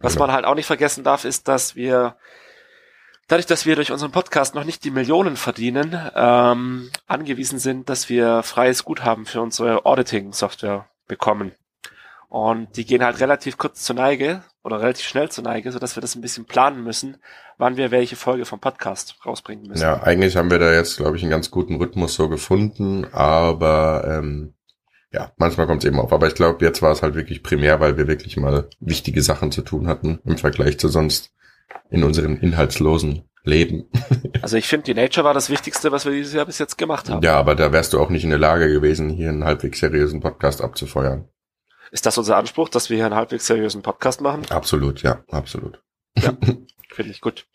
Was 0.05 0.13
Genau. 0.13 0.27
man 0.27 0.35
halt 0.35 0.45
auch 0.45 0.55
nicht 0.55 0.65
vergessen 0.67 1.03
darf, 1.03 1.25
ist, 1.25 1.47
dass 1.47 1.75
wir 1.75 2.15
dadurch, 3.27 3.45
dass 3.45 3.65
wir 3.65 3.75
durch 3.75 3.91
unseren 3.91 4.11
Podcast 4.11 4.55
noch 4.55 4.63
nicht 4.63 4.83
die 4.83 4.91
Millionen 4.91 5.35
verdienen, 5.35 5.99
ähm, 6.15 6.89
angewiesen 7.07 7.59
sind, 7.59 7.89
dass 7.89 8.07
wir 8.09 8.43
freies 8.43 8.85
Guthaben 8.85 9.25
für 9.25 9.41
unsere 9.41 9.85
Auditing-Software 9.85 10.87
bekommen. 11.07 11.51
Und 12.29 12.75
die 12.77 12.85
gehen 12.85 13.03
halt 13.03 13.19
relativ 13.19 13.57
kurz 13.57 13.83
zur 13.83 13.95
Neige 13.95 14.43
oder 14.63 14.81
relativ 14.81 15.05
schnell 15.07 15.29
zur 15.29 15.43
Neige, 15.43 15.71
so 15.71 15.79
dass 15.79 15.95
wir 15.95 16.01
das 16.01 16.15
ein 16.15 16.21
bisschen 16.21 16.45
planen 16.45 16.83
müssen, 16.83 17.17
wann 17.57 17.77
wir 17.77 17.91
welche 17.91 18.15
Folge 18.15 18.45
vom 18.45 18.59
Podcast 18.59 19.15
rausbringen 19.25 19.67
müssen. 19.67 19.83
Ja, 19.83 20.01
eigentlich 20.03 20.35
haben 20.35 20.51
wir 20.51 20.59
da 20.59 20.73
jetzt, 20.73 20.97
glaube 20.97 21.15
ich, 21.17 21.23
einen 21.23 21.31
ganz 21.31 21.49
guten 21.51 21.75
Rhythmus 21.75 22.15
so 22.15 22.27
gefunden, 22.27 23.05
aber 23.13 24.03
ähm, 24.07 24.53
ja, 25.15 25.31
manchmal 25.37 25.65
kommt 25.65 25.83
es 25.83 25.87
eben 25.87 25.99
auf. 25.99 26.11
Aber 26.11 26.27
ich 26.27 26.35
glaube, 26.35 26.63
jetzt 26.65 26.81
war 26.81 26.91
es 26.91 27.01
halt 27.01 27.15
wirklich 27.15 27.41
primär, 27.41 27.79
weil 27.79 27.97
wir 27.97 28.07
wirklich 28.07 28.35
mal 28.35 28.67
wichtige 28.81 29.21
Sachen 29.21 29.49
zu 29.51 29.61
tun 29.61 29.87
hatten 29.87 30.19
im 30.25 30.37
Vergleich 30.37 30.77
zu 30.77 30.89
sonst 30.89 31.31
in 31.89 32.03
unserem 32.03 32.37
inhaltslosen 32.41 33.23
Leben. 33.43 33.89
Also 34.41 34.57
ich 34.57 34.67
finde, 34.67 34.83
die 34.83 34.93
Nature 34.93 35.25
war 35.25 35.33
das 35.33 35.49
Wichtigste, 35.49 35.91
was 35.91 36.05
wir 36.05 36.11
dieses 36.11 36.33
Jahr 36.33 36.45
bis 36.45 36.59
jetzt 36.59 36.77
gemacht 36.77 37.09
haben. 37.09 37.23
Ja, 37.23 37.37
aber 37.37 37.55
da 37.55 37.71
wärst 37.71 37.93
du 37.93 37.99
auch 37.99 38.09
nicht 38.09 38.23
in 38.23 38.29
der 38.29 38.37
Lage 38.37 38.71
gewesen, 38.71 39.09
hier 39.09 39.29
einen 39.29 39.43
halbwegs 39.43 39.79
seriösen 39.79 40.19
Podcast 40.19 40.61
abzufeuern. 40.61 41.27
Ist 41.91 42.05
das 42.05 42.17
unser 42.19 42.37
Anspruch, 42.37 42.69
dass 42.69 42.89
wir 42.91 42.97
hier 42.97 43.05
einen 43.05 43.15
halbwegs 43.15 43.47
seriösen 43.47 43.81
Podcast 43.81 44.21
machen? 44.21 44.43
Absolut, 44.49 45.01
ja, 45.01 45.23
absolut. 45.31 45.81
Ja, 46.17 46.33
finde 46.93 47.11
ich 47.11 47.21
gut. 47.21 47.47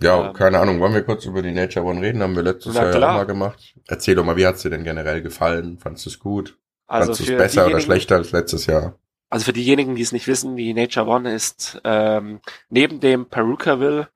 Ja, 0.00 0.28
Ähm, 0.28 0.32
keine 0.32 0.58
Ahnung, 0.58 0.80
wollen 0.80 0.94
wir 0.94 1.02
kurz 1.02 1.24
über 1.24 1.42
die 1.42 1.52
Nature 1.52 1.86
One 1.86 2.00
reden? 2.00 2.22
Haben 2.22 2.34
wir 2.34 2.42
letztes 2.42 2.74
Jahr 2.74 2.88
auch 2.96 3.00
mal 3.00 3.26
gemacht. 3.26 3.74
Erzähl 3.86 4.16
doch 4.16 4.24
mal, 4.24 4.36
wie 4.36 4.46
hat's 4.46 4.62
dir 4.62 4.70
denn 4.70 4.84
generell 4.84 5.22
gefallen? 5.22 5.78
Fandest 5.78 6.06
du 6.06 6.10
es 6.10 6.18
gut? 6.18 6.58
Also 6.88 7.14
für 7.14 7.32
es 7.32 7.38
besser 7.38 7.60
oder 7.62 7.66
diejenigen- 7.70 7.80
schlechter 7.84 8.16
als 8.16 8.32
letztes 8.32 8.66
Jahr? 8.66 8.98
Also 9.30 9.44
für 9.44 9.52
diejenigen, 9.52 9.94
die 9.94 10.02
es 10.02 10.12
nicht 10.12 10.26
wissen, 10.26 10.56
die 10.56 10.72
Nature 10.72 11.06
One 11.06 11.32
ist 11.32 11.80
ähm, 11.84 12.40
neben 12.70 12.98
dem 13.00 13.26
Perukaville 13.26 14.08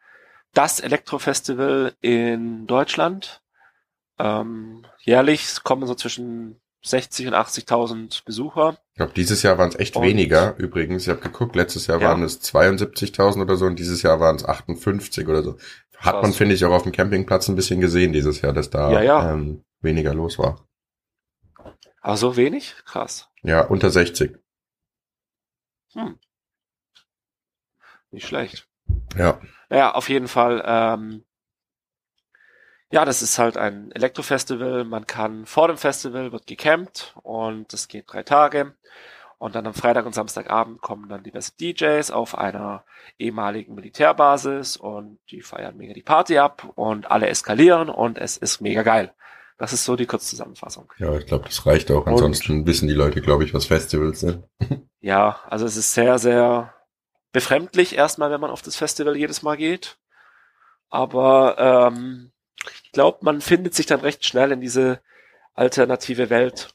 das 0.54 0.80
Elektrofestival 0.80 1.92
in 2.00 2.66
Deutschland. 2.66 3.42
Ähm, 4.18 4.84
jährlich 5.00 5.62
kommen 5.64 5.86
so 5.86 5.94
zwischen 5.94 6.60
60 6.84 7.28
und 7.28 7.34
80.000 7.34 8.24
Besucher. 8.24 8.76
Ich 8.92 8.96
glaube, 8.96 9.12
dieses 9.14 9.42
Jahr 9.42 9.58
waren 9.58 9.68
es 9.68 9.76
echt 9.78 9.96
Und- 9.96 10.02
weniger 10.04 10.54
übrigens. 10.58 11.02
Ich 11.04 11.08
habe 11.08 11.20
geguckt, 11.20 11.56
letztes 11.56 11.86
Jahr 11.86 12.00
Ja. 12.00 12.08
waren 12.08 12.22
es 12.22 12.40
72.000 12.40 13.42
oder 13.42 13.56
so 13.56 13.66
und 13.66 13.78
dieses 13.78 14.02
Jahr 14.02 14.18
waren 14.20 14.36
es 14.36 14.44
58 14.44 15.28
oder 15.28 15.42
so. 15.42 15.56
Hat 15.98 16.14
Krass. 16.14 16.22
man, 16.22 16.32
finde 16.32 16.54
ich, 16.54 16.64
auch 16.64 16.72
auf 16.72 16.82
dem 16.82 16.92
Campingplatz 16.92 17.48
ein 17.48 17.54
bisschen 17.56 17.80
gesehen 17.80 18.12
dieses 18.12 18.40
Jahr, 18.40 18.52
dass 18.52 18.70
da 18.70 18.90
Ja, 18.90 19.02
ja. 19.02 19.32
Ähm, 19.32 19.62
weniger 19.80 20.14
los 20.14 20.38
war. 20.38 20.66
Aber 22.02 22.16
so 22.16 22.36
wenig? 22.36 22.74
Krass. 22.84 23.30
Ja, 23.42 23.62
unter 23.62 23.90
60. 23.90 24.36
Hm. 25.94 26.18
Nicht 28.10 28.26
schlecht. 28.26 28.68
Ja, 29.16 29.40
Naja, 29.70 29.92
auf 29.94 30.08
jeden 30.08 30.28
Fall. 30.28 30.62
Ähm, 30.66 31.24
ja, 32.90 33.06
das 33.06 33.22
ist 33.22 33.38
halt 33.38 33.56
ein 33.56 33.90
Elektrofestival. 33.92 34.84
Man 34.84 35.06
kann 35.06 35.46
vor 35.46 35.68
dem 35.68 35.78
Festival 35.78 36.32
wird 36.32 36.46
gecampt 36.46 37.14
und 37.22 37.72
das 37.72 37.88
geht 37.88 38.12
drei 38.12 38.22
Tage. 38.22 38.74
Und 39.38 39.54
dann 39.54 39.66
am 39.66 39.74
Freitag 39.74 40.04
und 40.06 40.14
Samstagabend 40.14 40.82
kommen 40.82 41.08
dann 41.08 41.24
diverse 41.24 41.52
DJs 41.56 42.10
auf 42.10 42.36
einer 42.36 42.84
ehemaligen 43.18 43.74
Militärbasis 43.74 44.76
und 44.76 45.18
die 45.30 45.40
feiern 45.40 45.76
mega 45.76 45.94
die 45.94 46.02
Party 46.02 46.38
ab 46.38 46.70
und 46.76 47.10
alle 47.10 47.28
eskalieren 47.28 47.88
und 47.88 48.18
es 48.18 48.36
ist 48.36 48.60
mega 48.60 48.82
geil. 48.82 49.14
Das 49.62 49.72
ist 49.72 49.84
so 49.84 49.94
die 49.94 50.06
Kurzzusammenfassung. 50.06 50.92
ja, 50.98 51.16
ich 51.16 51.26
glaube, 51.26 51.44
das 51.44 51.64
reicht 51.66 51.92
auch. 51.92 52.04
Und- 52.06 52.14
Ansonsten 52.14 52.66
wissen 52.66 52.88
die 52.88 52.94
Leute, 52.94 53.20
glaube 53.20 53.44
ich, 53.44 53.54
was 53.54 53.66
Festivals 53.66 54.18
sind. 54.20 54.42
Ja, 55.00 55.40
also 55.48 55.66
es 55.66 55.76
ist 55.76 55.94
sehr, 55.94 56.18
sehr 56.18 56.74
befremdlich 57.32 57.96
erstmal, 57.96 58.30
wenn 58.32 58.40
man 58.40 58.50
auf 58.50 58.62
das 58.62 58.74
Festival 58.76 59.16
jedes 59.16 59.42
Mal 59.42 59.56
geht. 59.56 59.98
Aber 60.90 61.56
ähm, 61.92 62.32
ich 62.84 62.92
glaube, 62.92 63.18
man 63.22 63.40
findet 63.40 63.74
sich 63.74 63.86
dann 63.86 64.00
recht 64.00 64.24
schnell 64.24 64.52
in 64.52 64.60
diese 64.60 65.00
alternative 65.54 66.28
Welt 66.30 66.74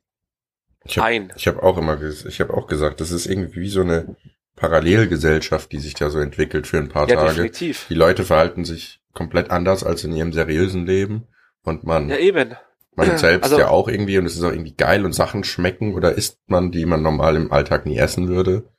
Ich 0.85 0.97
habe 0.97 1.07
ein. 1.07 1.33
ich 1.35 1.47
hab 1.47 1.61
auch 1.63 1.77
immer, 1.77 2.01
ich 2.01 2.39
habe 2.41 2.53
auch 2.53 2.67
gesagt, 2.67 2.99
das 3.01 3.11
ist 3.11 3.25
irgendwie 3.27 3.61
wie 3.61 3.69
so 3.69 3.81
eine 3.81 4.15
Parallelgesellschaft, 4.55 5.71
die 5.71 5.79
sich 5.79 5.93
da 5.93 6.09
so 6.09 6.19
entwickelt 6.19 6.67
für 6.67 6.77
ein 6.77 6.89
paar 6.89 7.07
Ja, 7.09 7.15
Tage. 7.15 7.29
definitiv. 7.29 7.87
Die 7.89 7.95
Leute 7.95 8.23
verhalten 8.25 8.65
sich 8.65 8.99
komplett 9.13 9.51
anders 9.51 9.83
als 9.83 10.03
in 10.03 10.13
ihrem 10.13 10.33
seriösen 10.33 10.85
Leben 10.85 11.27
und 11.63 11.83
man, 11.85 12.09
Ja, 12.09 12.17
eben. 12.17 12.55
Man 12.97 13.17
selbst 13.17 13.45
also- 13.45 13.59
ja 13.59 13.69
auch 13.69 13.87
irgendwie 13.87 14.17
und 14.17 14.25
es 14.25 14.35
ist 14.35 14.43
auch 14.43 14.51
irgendwie 14.51 14.75
geil 14.75 15.05
und 15.05 15.13
Sachen 15.13 15.45
schmecken 15.45 15.93
oder 15.95 16.13
isst 16.13 16.39
man, 16.47 16.71
die 16.71 16.85
man 16.85 17.01
normal 17.01 17.37
im 17.37 17.51
Alltag 17.51 17.85
nie 17.85 17.97
essen 17.97 18.27
würde 18.27 18.69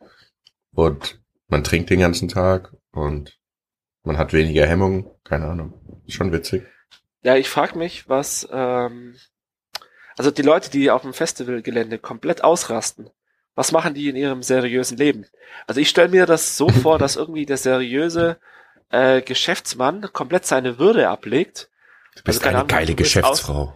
und 0.75 1.21
man 1.47 1.65
trinkt 1.65 1.89
den 1.89 2.01
ganzen 2.01 2.29
Tag 2.29 2.75
und 2.93 3.39
man 4.03 4.19
hat 4.19 4.33
weniger 4.33 4.67
Hemmungen, 4.67 5.11
keine 5.25 5.47
Ahnung, 5.47 6.03
ist 6.07 6.15
schon 6.15 6.33
witzig. 6.33 6.67
Ja, 7.23 7.37
ich 7.37 7.49
frage 7.49 7.79
mich, 7.79 8.09
was 8.09 8.47
ähm, 8.53 9.17
also 10.17 10.31
die 10.31 10.43
Leute, 10.43 10.71
die 10.71 10.91
auf 10.91 11.03
dem 11.03 11.15
Festivalgelände 11.15 11.99
komplett 11.99 12.45
ausrasten, 12.45 13.11
was 13.55 13.73
machen 13.73 13.95
die 13.95 14.09
in 14.09 14.17
ihrem 14.17 14.43
seriösen 14.43 14.99
Leben? 14.99 15.27
Also 15.67 15.81
ich 15.81 15.89
stelle 15.89 16.09
mir 16.09 16.27
das 16.27 16.57
so 16.57 16.69
vor, 16.83 16.99
dass 16.99 17.17
irgendwie 17.17 17.47
der 17.47 17.57
seriöse 17.57 18.39
äh, 18.91 19.23
Geschäftsmann 19.23 20.09
komplett 20.13 20.47
seine 20.47 20.79
Würde 20.79 21.09
ablegt 21.09 21.71
Du 22.17 22.25
bist 22.25 22.39
Also 22.39 22.41
keine 22.41 22.51
eine 22.51 22.59
Ahnung, 22.59 22.69
geile 22.69 22.95
Geschäftsfrau. 22.97 23.75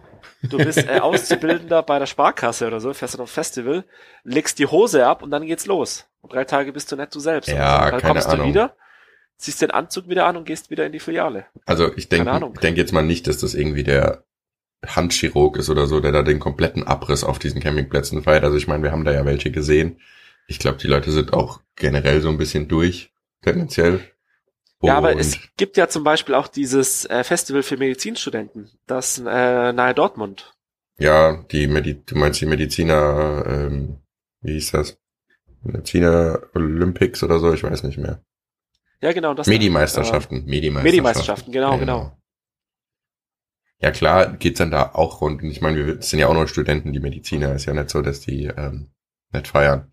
Du 0.49 0.57
bist 0.57 0.87
äh, 0.87 0.99
Auszubildender 0.99 1.83
bei 1.83 1.99
der 1.99 2.05
Sparkasse 2.05 2.67
oder 2.67 2.79
so, 2.79 2.93
fährst 2.93 3.13
dann 3.15 3.21
auf 3.21 3.31
Festival, 3.31 3.85
legst 4.23 4.59
die 4.59 4.65
Hose 4.67 5.05
ab 5.05 5.23
und 5.23 5.31
dann 5.31 5.45
geht's 5.45 5.65
los. 5.65 6.05
Und 6.21 6.33
drei 6.33 6.43
Tage 6.45 6.71
bist 6.73 6.91
du 6.91 6.95
nicht 6.95 7.13
du 7.15 7.19
selbst. 7.19 7.49
Ja, 7.49 7.85
Und 7.85 7.91
dann 7.91 8.01
keine 8.01 8.13
kommst 8.13 8.27
Ahnung. 8.29 8.47
du 8.47 8.49
wieder, 8.49 8.75
ziehst 9.37 9.61
den 9.61 9.71
Anzug 9.71 10.09
wieder 10.09 10.25
an 10.25 10.37
und 10.37 10.45
gehst 10.45 10.69
wieder 10.69 10.85
in 10.85 10.91
die 10.91 10.99
Filiale. 10.99 11.45
Also 11.65 11.91
ich 11.95 12.09
denke 12.09 12.51
ich 12.53 12.59
denk 12.59 12.77
jetzt 12.77 12.93
mal 12.93 13.03
nicht, 13.03 13.27
dass 13.27 13.37
das 13.39 13.53
irgendwie 13.53 13.83
der 13.83 14.23
Handchirurg 14.85 15.57
ist 15.57 15.69
oder 15.69 15.87
so, 15.87 15.99
der 15.99 16.11
da 16.11 16.23
den 16.23 16.39
kompletten 16.39 16.85
Abriss 16.85 17.23
auf 17.23 17.39
diesen 17.39 17.61
Campingplätzen 17.61 18.23
feiert. 18.23 18.43
Also 18.43 18.57
ich 18.57 18.67
meine, 18.67 18.83
wir 18.83 18.91
haben 18.91 19.05
da 19.05 19.13
ja 19.13 19.25
welche 19.25 19.51
gesehen. 19.51 19.99
Ich 20.47 20.59
glaube, 20.59 20.77
die 20.77 20.87
Leute 20.87 21.11
sind 21.11 21.33
auch 21.33 21.61
generell 21.75 22.21
so 22.21 22.29
ein 22.29 22.37
bisschen 22.37 22.67
durch, 22.67 23.13
tendenziell. 23.41 24.01
Ja, 24.83 24.97
aber 24.97 25.17
es 25.17 25.37
gibt 25.57 25.77
ja 25.77 25.87
zum 25.87 26.03
Beispiel 26.03 26.35
auch 26.35 26.47
dieses 26.47 27.05
äh, 27.05 27.23
Festival 27.23 27.63
für 27.63 27.77
Medizinstudenten, 27.77 28.69
das 28.85 29.17
äh, 29.17 29.73
nahe 29.73 29.93
Dortmund. 29.93 30.53
Ja, 30.99 31.43
die 31.51 31.67
Medi 31.67 32.03
du 32.05 32.15
meinst 32.17 32.41
die 32.41 32.45
Mediziner, 32.45 33.45
ähm, 33.47 33.99
wie 34.41 34.53
hieß 34.53 34.71
das? 34.71 34.97
Mediziner 35.63 36.41
Olympics 36.53 37.23
oder 37.23 37.39
so, 37.39 37.53
ich 37.53 37.63
weiß 37.63 37.83
nicht 37.83 37.97
mehr. 37.97 38.21
Ja, 39.01 39.11
genau, 39.13 39.33
das. 39.33 39.47
Medimeisterschaften, 39.47 40.37
Äh, 40.37 40.49
Medimeisterschaften. 40.49 40.83
Medimeisterschaften, 40.83 41.51
genau, 41.51 41.77
genau. 41.77 42.17
Ja 43.79 43.91
klar, 43.91 44.37
geht's 44.37 44.59
dann 44.59 44.71
da 44.71 44.91
auch 44.93 45.21
rund. 45.21 45.43
Und 45.43 45.49
ich 45.49 45.61
meine, 45.61 45.85
wir 45.85 46.01
sind 46.01 46.19
ja 46.19 46.27
auch 46.27 46.33
noch 46.33 46.47
Studenten, 46.47 46.93
die 46.93 47.01
Mediziner. 47.01 47.53
Ist 47.53 47.65
ja 47.65 47.73
nicht 47.73 47.89
so, 47.89 48.01
dass 48.01 48.21
die 48.21 48.45
ähm, 48.45 48.91
nicht 49.33 49.47
feiern. 49.47 49.91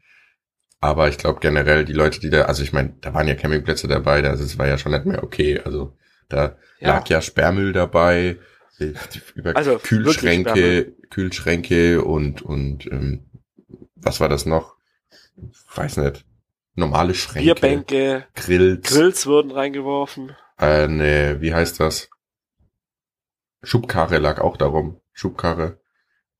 Aber 0.83 1.09
ich 1.09 1.19
glaube 1.19 1.41
generell 1.41 1.85
die 1.85 1.93
Leute, 1.93 2.21
die 2.21 2.31
da, 2.31 2.43
also 2.43 2.63
ich 2.63 2.73
meine, 2.73 2.95
da 3.01 3.13
waren 3.13 3.29
ja 3.29 3.35
Campingplätze 3.35 3.87
dabei, 3.87 4.27
also 4.29 4.45
es 4.45 4.57
war 4.59 4.67
ja 4.67 4.79
schon 4.79 4.93
nicht 4.93 5.05
mehr 5.05 5.23
okay. 5.23 5.61
Also 5.61 5.97
da 6.29 6.57
Ja. 6.79 6.89
lag 6.95 7.09
ja 7.09 7.21
Sperrmüll 7.21 7.73
dabei, 7.73 8.39
äh, 8.79 8.93
über 9.35 9.55
Also, 9.57 9.79
Kühlschränke. 9.79 10.95
Kühlschränke 11.11 12.03
und 12.03 12.41
und 12.43 12.87
ähm, 12.87 13.31
was 13.97 14.21
war 14.21 14.29
das 14.29 14.47
noch? 14.47 14.77
Weiß 15.75 15.99
nicht. 15.99 16.25
Normale 16.77 17.15
Schränke, 17.15 17.45
Bierbänke, 17.55 18.27
Grills, 18.35 18.89
Grills 18.89 19.27
wurden 19.27 19.51
reingeworfen. 19.51 20.35
eine, 20.57 21.41
wie 21.41 21.53
heißt 21.53 21.81
das? 21.81 22.09
Schubkarre 23.63 24.19
lag 24.19 24.41
auch 24.41 24.57
darum. 24.57 25.01
Schubkarre. 25.13 25.79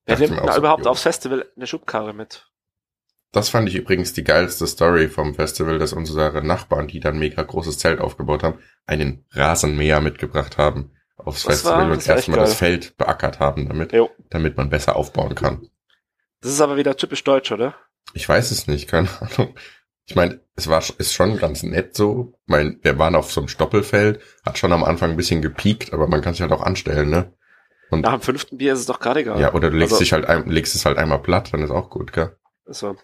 Wer 0.07 0.19
nimmt 0.19 0.39
da 0.39 0.53
so, 0.53 0.59
überhaupt 0.61 0.85
jo. 0.85 0.91
aufs 0.91 1.03
Festival 1.03 1.47
eine 1.57 1.67
Schubkarre 1.67 2.15
mit? 2.15 2.50
Das 3.33 3.49
fand 3.49 3.69
ich 3.69 3.77
übrigens 3.77 4.13
die 4.13 4.25
geilste 4.25 4.67
Story 4.67 5.09
vom 5.09 5.35
Festival, 5.35 5.79
dass 5.79 5.93
unsere 5.93 6.43
Nachbarn, 6.45 6.89
die 6.89 6.99
dann 7.01 7.19
mega 7.19 7.43
großes 7.43 7.79
Zelt 7.79 8.01
aufgebaut 8.01 8.43
haben, 8.43 8.59
einen 8.87 9.25
Rasenmäher 9.33 10.01
mitgebracht 10.01 10.59
haben 10.59 10.93
aufs 11.17 11.45
Das 11.45 11.61
Festival 11.63 11.87
war- 11.87 11.93
und 11.93 12.07
erstmal 12.09 12.39
das. 12.41 12.55
Feld 12.55 12.97
beackert 12.97 13.39
haben 13.39 13.69
damit, 13.69 13.93
Jo. 13.93 14.11
damit 14.31 14.57
man 14.57 14.69
besser 14.71 14.97
aufbauen 14.97 15.35
kann. 15.35 15.69
Das 16.41 16.51
ist 16.51 16.61
aber 16.61 16.77
wieder 16.77 16.97
typisch 16.97 17.23
deutsch, 17.23 17.53
oder? 17.53 17.75
Ich 18.15 18.29
weiß 18.29 18.51
es 18.51 18.67
nicht, 18.67 18.89
keine 18.89 19.09
Ahnung. 19.21 19.55
Ich 20.07 20.17
meine, 20.17 20.41
es 20.57 20.67
war 20.67 20.83
ist 20.99 21.13
schon 21.13 21.37
ganz 21.39 21.63
nett 21.63 21.95
so. 21.95 22.33
Ich 22.47 22.51
meine, 22.51 22.79
wir 22.83 22.99
waren 22.99 23.15
auf 23.15 23.31
so 23.31 23.41
einem 23.41 23.49
Stoppelfeld, 23.49 24.21
hat 24.45 24.59
schon 24.59 24.73
am 24.73 24.83
Anfang 24.83 25.11
ein 25.11 25.17
bisschen 25.17 25.41
gepiekt, 25.43 25.93
aber 25.93 26.09
man 26.09 26.21
kann 26.21 26.35
sich 26.35 26.43
halt 26.43 26.51
auch 26.53 26.63
anstellen, 26.63 27.11
ne? 27.11 27.33
Und 27.91 28.01
Nach 28.01 28.13
dem 28.13 28.21
fünften 28.23 28.57
Bier 28.59 28.73
ist 28.73 28.81
es 28.81 28.87
doch 28.87 28.99
gerade 28.99 29.21
egal. 29.21 29.41
ja, 29.41 29.53
oder 29.53 29.71
du 29.71 29.77
legst 29.77 29.93
Also- 29.93 30.03
dich 30.03 30.13
halt 30.13 30.25
ein, 30.27 30.49
legst 30.51 30.75
es 30.75 30.85
halt 30.85 30.99
einmal 30.99 31.21
platt, 31.23 31.53
dann 31.53 31.63
ist 31.63 31.71
auch 31.71 31.91
gut, 31.91 32.13
gell? 32.13 32.37
Also, 32.67 32.97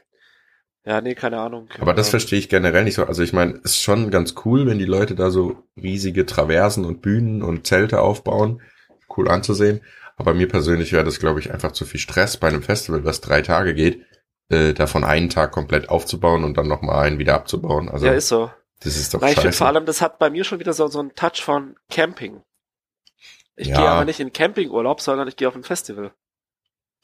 ja, 0.86 1.00
nee, 1.00 1.14
keine 1.14 1.38
Ahnung. 1.40 1.68
Aber 1.80 1.92
das 1.94 2.06
Ähm, 2.08 2.10
verstehe 2.12 2.38
ich 2.38 2.48
generell 2.48 2.84
nicht 2.84 2.94
so. 2.94 3.04
Also 3.04 3.22
ich 3.22 3.32
meine, 3.32 3.54
ist 3.64 3.82
schon 3.82 4.10
ganz 4.10 4.34
cool, 4.44 4.66
wenn 4.66 4.78
die 4.78 4.84
Leute 4.84 5.14
da 5.14 5.30
so 5.30 5.62
riesige 5.76 6.24
Traversen 6.26 6.84
und 6.84 7.02
Bühnen 7.02 7.42
und 7.42 7.66
Zelte 7.66 8.00
aufbauen. 8.00 8.62
Cool 9.16 9.28
anzusehen. 9.28 9.80
Aber 10.16 10.32
mir 10.32 10.48
persönlich 10.48 10.92
wäre 10.92 11.04
das, 11.04 11.18
glaube 11.18 11.40
ich, 11.40 11.52
einfach 11.52 11.72
zu 11.72 11.84
viel 11.84 12.00
Stress 12.00 12.36
bei 12.38 12.48
einem 12.48 12.62
Festival, 12.62 13.04
was 13.04 13.20
drei 13.20 13.42
Tage 13.42 13.74
geht, 13.74 14.02
äh, 14.48 14.72
davon 14.72 15.04
einen 15.04 15.28
Tag 15.28 15.52
komplett 15.52 15.88
aufzubauen 15.90 16.44
und 16.44 16.56
dann 16.56 16.68
nochmal 16.68 17.04
einen 17.06 17.18
wieder 17.18 17.34
abzubauen. 17.34 17.88
Also 17.90 18.06
Ja, 18.06 18.12
ist 18.12 18.28
so. 18.28 18.50
Das 18.80 18.96
ist 18.96 19.12
doch 19.12 19.20
Nein, 19.20 19.30
ich 19.30 19.34
finde 19.36 19.48
scheiße. 19.48 19.58
vor 19.58 19.66
allem, 19.68 19.86
das 19.86 20.00
hat 20.00 20.18
bei 20.18 20.30
mir 20.30 20.44
schon 20.44 20.58
wieder 20.60 20.72
so, 20.72 20.86
so 20.88 21.00
einen 21.00 21.14
Touch 21.14 21.42
von 21.42 21.76
Camping. 21.90 22.42
Ich 23.56 23.68
Ja. 23.68 23.76
gehe 23.78 23.88
aber 23.88 24.04
nicht 24.04 24.20
in 24.20 24.32
Campingurlaub, 24.32 25.00
sondern 25.00 25.28
ich 25.28 25.36
gehe 25.36 25.48
auf 25.48 25.56
ein 25.56 25.64
Festival. 25.64 26.12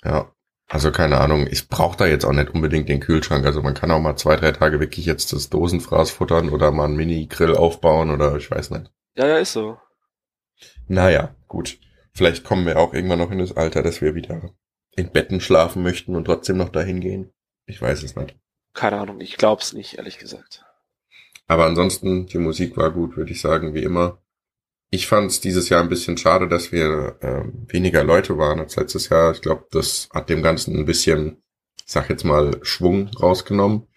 Ja. 0.05 0.31
Also 0.73 0.91
keine 0.91 1.21
Ahnung, 1.21 1.47
ich 1.51 1.69
brauche 1.69 1.99
da 1.99 2.07
jetzt 2.07 2.25
auch 2.25 2.33
nicht 2.33 2.49
unbedingt 2.49 2.89
den 2.89 3.01
Kühlschrank. 3.01 3.45
Also 3.45 3.61
man 3.61 3.75
kann 3.75 3.91
auch 3.91 4.01
mal 4.01 4.17
zwei, 4.17 4.37
drei 4.37 4.53
Tage 4.53 4.81
wirklich 4.81 5.05
jetzt 5.05 5.31
das 5.35 5.51
Dosenfraß 5.51 6.11
futtern 6.11 6.49
oder 6.49 6.71
mal 6.71 6.87
einen 6.87 6.97
Mini-Grill 6.97 7.55
aufbauen 7.55 8.11
oder 8.11 8.37
ich 8.37 8.51
weiß 8.51 8.71
nicht. 8.71 8.91
Ja, 9.15 9.27
ja, 9.27 9.37
ist 9.37 9.53
so. 9.53 9.77
Naja, 10.89 11.35
gut. 11.47 11.79
Vielleicht 12.15 12.43
kommen 12.45 12.65
wir 12.65 12.79
auch 12.79 12.95
irgendwann 12.95 13.19
noch 13.19 13.31
in 13.31 13.37
das 13.37 13.55
Alter, 13.55 13.83
dass 13.83 14.01
wir 14.01 14.15
wieder 14.15 14.55
in 14.97 15.11
Betten 15.11 15.43
schlafen 15.43 15.83
möchten 15.83 16.17
und 16.17 16.25
trotzdem 16.25 16.57
noch 16.57 16.71
dahin 16.71 17.01
gehen. 17.01 17.35
Ich 17.67 17.83
weiß 17.83 18.03
es 18.03 18.17
nicht. 18.17 18.35
Keine 18.73 18.99
Ahnung, 18.99 19.21
ich 19.21 19.37
glaub's 19.37 19.75
nicht, 19.75 19.99
ehrlich 19.99 20.17
gesagt. 20.17 20.65
Aber 21.49 21.67
ansonsten, 21.67 22.25
die 22.25 22.39
Musik 22.39 22.79
war 22.79 22.93
gut, 22.93 23.19
würde 23.19 23.33
ich 23.33 23.43
sagen, 23.43 23.75
wie 23.75 23.83
immer. 23.83 24.22
Ich 24.95 25.07
fand 25.07 25.31
es 25.31 25.41
dieses 25.41 25.71
Jahr 25.71 25.83
ein 25.83 25.89
bisschen 25.89 26.19
schade, 26.19 26.49
dass 26.49 26.71
wir 26.71 27.17
ähm, 27.23 27.65
weniger 27.67 28.05
Leute 28.05 28.37
waren 28.37 28.61
als 28.61 28.77
letztes 28.77 29.09
Jahr. 29.09 29.33
Ich 29.33 29.41
glaube, 29.41 29.65
das 29.71 30.11
hat 30.13 30.29
dem 30.29 30.43
Ganzen 30.43 30.77
ein 30.77 30.85
bisschen, 30.85 31.43
ich 31.79 31.91
sag 31.91 32.11
jetzt 32.11 32.25
mal, 32.25 32.59
Schwung 32.61 33.09
rausgenommen. 33.09 33.89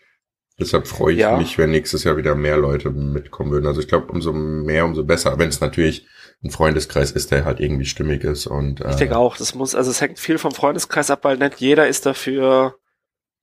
Deshalb 0.58 0.88
freue 0.88 1.13
ich 1.15 1.19
Ja. 1.19 1.36
mich, 1.38 1.58
wenn 1.58 1.71
nächstes 1.71 2.05
Jahr 2.05 2.15
wieder 2.15 2.34
mehr 2.34 2.55
Leute 2.55 2.91
mitkommen 2.91 3.51
würden. 3.51 3.67
Also 3.67 3.81
ich 3.81 3.89
glaube, 3.89 4.10
umso 4.10 4.31
mehr, 4.31 4.86
umso 4.86 5.03
besser. 5.03 5.38
Wenn 5.38 5.49
es 5.49 5.60
natürlich 5.60 6.08
ein 6.41 6.49
Freundeskreis 6.49 7.12
ist, 7.12 7.29
der 7.31 7.43
halt 7.43 7.60
irgendwie 7.60 7.86
stimmig 7.86 8.23
ist. 8.23 8.47
Und 8.47 8.79
äh, 8.79 8.91
Ich 8.91 8.95
denke 8.95 9.17
auch, 9.17 9.36
das 9.36 9.53
muss, 9.53 9.75
also 9.75 9.91
es 9.91 9.99
hängt 9.99 10.17
viel 10.17 10.38
vom 10.38 10.53
Freundeskreis 10.53 11.12
ab, 11.12 11.25
weil 11.25 11.36
nicht 11.38 11.60
jeder 11.60 11.89
ist 11.89 12.05
dafür 12.05 12.77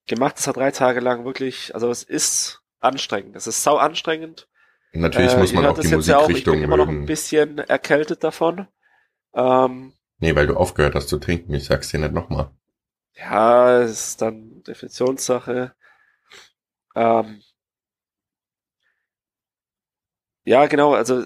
gemacht, 0.06 0.38
das 0.38 0.46
hat 0.46 0.56
drei 0.56 0.70
Tage 0.70 1.00
lang 1.00 1.26
wirklich, 1.26 1.74
also 1.74 1.90
es 1.90 2.02
ist 2.02 2.62
anstrengend. 2.80 3.36
Es 3.36 3.46
ist 3.46 3.62
sau 3.62 3.76
anstrengend. 3.76 4.48
Natürlich 4.92 5.32
Äh, 5.32 5.38
muss 5.38 5.52
man 5.54 5.66
auch 5.66 5.78
die 5.78 5.88
jetzt 5.90 6.06
ja 6.06 6.18
auch, 6.18 6.34
ich 6.34 6.34
Musikrichtung 6.34 6.54
bin 6.54 6.62
immer 6.62 6.76
noch 6.76 6.88
ein 6.88 7.06
bisschen 7.06 7.58
erkältet 7.58 8.24
davon. 8.24 8.68
Ähm, 9.34 9.94
Nee, 10.20 10.34
weil 10.34 10.46
du 10.46 10.56
aufgehört 10.56 10.94
hast 10.94 11.10
zu 11.10 11.18
trinken. 11.18 11.52
Ich 11.52 11.64
sag's 11.66 11.90
dir 11.90 11.98
nicht 12.00 12.14
nochmal. 12.14 12.50
ja, 13.14 13.80
es 13.82 14.08
ist 14.08 14.20
dann 14.22 14.62
Definitionssache. 14.64 15.74
Ähm, 16.94 17.42
ja, 20.44 20.66
genau, 20.66 20.94
also 20.94 21.24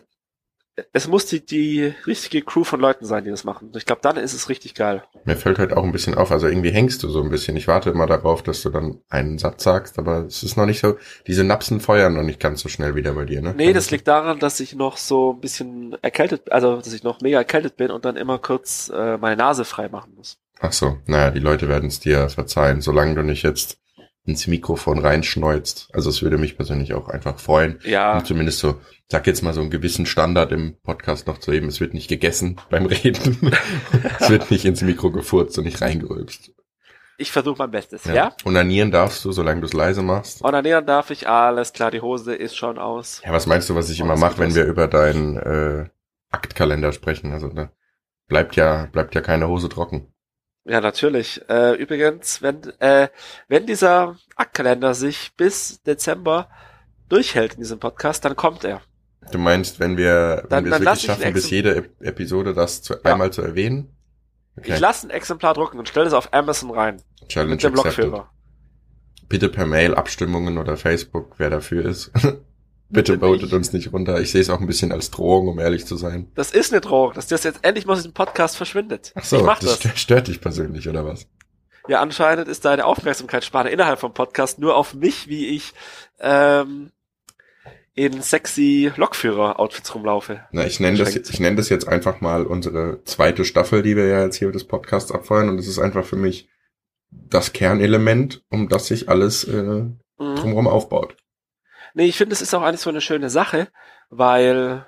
es 0.93 1.09
muss 1.09 1.27
die, 1.27 1.45
die 1.45 1.95
richtige 2.07 2.43
Crew 2.43 2.65
von 2.65 2.81
Leuten 2.81 3.07
sein, 3.07 3.25
die 3.25 3.31
das 3.31 3.45
machen. 3.45 3.73
Ich 3.77 3.87
glaube, 3.87 4.03
dann 4.03 4.17
ist 4.17 4.35
es 4.35 4.49
richtig 4.49 4.75
geil. 4.75 5.03
Mir 5.25 5.37
fällt 5.37 5.59
halt 5.59 5.73
auch 5.73 5.85
ein 5.85 5.93
bisschen 5.93 6.15
auf, 6.15 6.31
also 6.31 6.47
irgendwie 6.47 6.71
hängst 6.71 7.03
du 7.03 7.09
so 7.09 7.23
ein 7.23 7.31
bisschen. 7.31 7.57
Ich 7.57 7.67
warte 7.67 7.91
immer 7.91 8.07
darauf, 8.07 8.43
dass 8.43 8.63
du 8.63 8.71
dann 8.71 9.01
einen 9.09 9.39
Satz 9.39 9.65
sagst, 9.65 9.99
aber 9.99 10.27
es 10.27 10.43
ist 10.43 10.57
noch 10.57 10.67
nicht 10.67 10.81
so, 10.81 10.97
diese 11.27 11.45
Napsen 11.45 11.81
feuern 11.81 12.15
noch 12.15 12.23
nicht 12.23 12.41
ganz 12.41 12.61
so 12.61 12.69
schnell 12.69 12.95
wieder 12.95 13.13
bei 13.13 13.25
dir, 13.25 13.41
ne? 13.41 13.55
Nee, 13.57 13.73
das 13.73 13.91
liegt 13.91 14.07
daran, 14.07 14.39
dass 14.39 14.61
ich 14.61 14.75
noch 14.75 14.99
so 14.99 15.33
ein 15.33 15.41
bisschen 15.41 15.97
erkältet, 16.03 16.53
also 16.53 16.77
dass 16.77 16.93
ich 16.93 17.03
noch 17.03 17.21
mega 17.21 17.39
erkältet 17.39 17.77
bin 17.77 17.91
und 17.91 18.05
dann 18.05 18.17
immer 18.17 18.39
kurz 18.39 18.91
äh, 18.95 19.17
meine 19.17 19.37
Nase 19.37 19.65
frei 19.65 19.89
machen 19.89 20.13
muss. 20.15 20.39
Ach 20.61 20.73
so, 20.73 20.99
naja, 21.07 21.31
die 21.31 21.41
Leute 21.41 21.69
werden 21.69 21.89
es 21.89 22.01
dir 22.01 22.29
verzeihen, 22.29 22.81
solange 22.81 23.15
du 23.15 23.23
nicht 23.23 23.43
jetzt 23.43 23.79
ins 24.27 24.47
Mikrofon 24.47 24.99
reinschneuzt. 24.99 25.89
Also 25.93 26.11
es 26.11 26.23
würde 26.23 26.39
mich 26.39 26.57
persönlich 26.57 26.95
auch 26.95 27.09
einfach 27.09 27.39
freuen. 27.39 27.79
Ja, 27.85 28.19
Und 28.19 28.27
zumindest 28.27 28.59
so, 28.59 28.81
sag 29.09 29.27
jetzt 29.27 29.43
mal 29.43 29.55
so 29.55 29.61
einen 29.61 29.71
gewissen 29.71 30.05
Standard 30.07 30.53
im 30.53 30.77
Podcast 30.83 31.27
noch 31.27 31.39
zu 31.39 31.53
eben. 31.53 31.69
Es 31.69 31.81
wird 31.81 31.95
nicht 31.95 32.09
gegessen 32.09 32.57
beim 32.71 32.87
Reden. 32.87 33.53
es 34.21 34.29
wird 34.31 34.51
nicht 34.51 34.65
ins 34.65 34.83
Mikro 34.83 35.11
gefurzt 35.13 35.57
und 35.59 35.65
nicht 35.65 35.81
reingerülpst. 35.81 36.51
ich 37.19 37.31
versuche 37.33 37.57
mein 37.59 37.71
Bestes, 37.71 38.05
ja? 38.05 38.15
Ja. 38.15 38.37
Onanieren 38.45 38.91
darfst 38.91 39.25
du, 39.25 39.33
solange 39.33 39.61
du 39.61 39.67
es 39.67 39.73
leise 39.73 40.03
machst. 40.03 40.43
Onanieren 40.45 40.85
darf 40.87 41.11
ich, 41.11 41.29
alles 41.29 41.73
klar, 41.73 41.91
die 41.91 42.01
Hose 42.03 42.35
ist 42.35 42.57
schon 42.57 42.79
aus. 42.79 43.23
Ja, 43.25 43.33
was 43.33 43.47
meinst 43.47 43.71
du, 43.71 43.75
was 43.75 43.89
ich 43.91 44.01
Oh, 44.03 44.05
immer 44.05 44.17
mache, 44.17 44.39
wenn 44.39 44.55
wir 44.55 44.65
über 44.65 44.89
deinen 44.89 45.37
äh, 45.37 45.89
Aktkalender 46.31 46.93
sprechen? 46.93 47.33
Also 47.33 47.49
da 47.49 47.71
bleibt 48.29 48.57
ja 48.57 48.87
bleibt 48.91 49.15
ja 49.15 49.21
keine 49.21 49.47
Hose 49.49 49.69
trocken. 49.69 50.09
Ja, 50.69 50.81
natürlich. 50.81 51.41
Äh, 51.49 51.75
übrigens, 51.77 52.43
wenn, 52.43 52.63
äh, 52.81 53.09
wenn 53.49 53.67
dieser 53.67 54.17
Aktkalender 54.35 54.95
sich 54.95 55.33
bis 55.37 55.81
Dezember 55.85 56.49
durchhält 57.09 57.55
in 57.55 57.61
diesem 57.61 57.79
Podcast, 57.79 58.25
dann 58.25 58.35
kommt 58.35 58.65
er. 58.65 58.83
Du 59.31 59.39
meinst, 59.39 59.79
wenn 59.81 59.97
wir 59.97 60.43
wenn 60.49 60.49
Dann- 60.51 60.65
wir 60.65 60.73
es 60.75 60.81
wirklich 60.81 61.03
schaffen, 61.03 61.33
bis 61.33 61.51
jede 61.51 61.77
Ep 61.77 62.01
Episode 62.03 62.53
das 62.53 62.83
zu, 62.83 62.95
Ja. 62.95 63.13
einmal 63.13 63.33
zu 63.33 63.43
erwähnen? 63.43 63.93
Ich 64.63 64.79
lasse 64.79 65.07
ein 65.07 65.11
Exemplar 65.11 65.55
drucken 65.55 65.79
und 65.79 65.89
stelle 65.89 66.07
es 66.07 66.13
auf 66.15 66.33
Amazon 66.33 66.71
rein. 66.71 67.03
Challenge 67.29 67.51
mit 67.53 67.63
dem. 67.63 67.75
Lokführer. 67.75 68.31
Bitte 69.29 69.49
per 69.49 69.67
Mail 69.67 69.95
Abstimmungen 69.95 70.59
oder 70.59 70.77
Facebook, 70.77 71.35
wer 71.39 71.51
dafür 71.51 71.85
ist. 71.85 72.11
Bitte 72.89 73.15
Bitte 73.15 73.27
votet 73.27 73.53
uns 73.53 73.73
nicht 73.73 73.93
runter. 73.93 74.21
Ich 74.21 74.31
sehe 74.31 74.41
es 74.41 74.49
auch 74.51 74.61
ein 74.61 74.67
bisschen 74.67 74.93
als 74.93 75.11
Drohung, 75.11 75.49
um 75.49 75.59
ehrlich 75.59 75.87
zu 75.87 75.97
sein. 75.97 76.31
Das 76.37 76.53
ist 76.53 76.73
eine 76.73 76.81
Drohung, 76.81 77.15
dass 77.15 77.27
das 77.27 77.43
jetzt 77.43 77.59
endlich 77.63 77.85
mal 77.85 77.95
aus 77.95 77.99
diesem 77.99 78.13
Podcast 78.13 78.57
verschwindet. 78.57 79.13
Ach 79.17 79.25
so, 79.25 79.39
ich 79.39 79.43
mach 79.43 79.59
das 79.59 79.81
das. 79.81 79.93
stö- 79.93 79.97
stört 79.97 80.29
dich 80.29 80.41
persönlich, 80.41 80.89
oder 80.89 81.05
was? 81.05 81.27
Ja, 81.89 82.01
anscheinend 82.01 82.47
ist 82.49 82.65
deine 82.65 82.85
Aufmerksamkeitsspanne 82.85 83.71
innerhalb 83.71 83.99
vom 83.99 84.13
Podcast 84.15 84.59
nur 84.61 84.77
auf 84.77 84.95
mich, 84.95 85.29
wie 85.29 85.47
ich 85.47 85.73
ähm, 86.21 86.91
in 87.95 88.21
sexy 88.23 88.93
Lokführer-Outfits 88.97 89.95
rumlaufe. 89.95 90.41
Na, 90.53 90.65
ich 90.67 90.79
nenne 90.81 90.99
das, 90.99 91.17
ich 91.17 91.41
nenne 91.41 91.57
das 91.57 91.69
jetzt 91.69 91.89
einfach 91.89 92.21
mal 92.21 92.45
unsere 92.47 93.03
zweite 93.05 93.45
Staffel, 93.45 93.83
die 93.83 93.97
wir 93.97 94.07
ja 94.07 94.23
jetzt 94.23 94.37
hier 94.37 94.53
des 94.53 94.65
Podcasts 94.65 95.11
abfeuern. 95.13 95.49
Und 95.49 95.59
es 95.59 95.67
ist 95.67 95.79
einfach 95.79 96.05
für 96.05 96.17
mich 96.17 96.49
das 97.11 97.53
Kernelement, 97.53 98.45
um 98.51 98.69
das 98.69 98.87
sich 98.87 99.09
alles 99.09 99.45
äh, 99.45 99.85
Mhm. 100.19 100.37
drumherum 100.37 100.67
aufbaut. 100.67 101.15
Nee, 101.97 102.05
ich 102.07 102.17
finde, 102.19 102.35
es 102.35 102.43
ist 102.43 102.53
auch 102.55 102.61
eigentlich 102.63 102.83
so 102.83 102.91
eine 102.91 103.01
schöne 103.01 103.31
Sache, 103.31 103.69
weil 104.11 104.85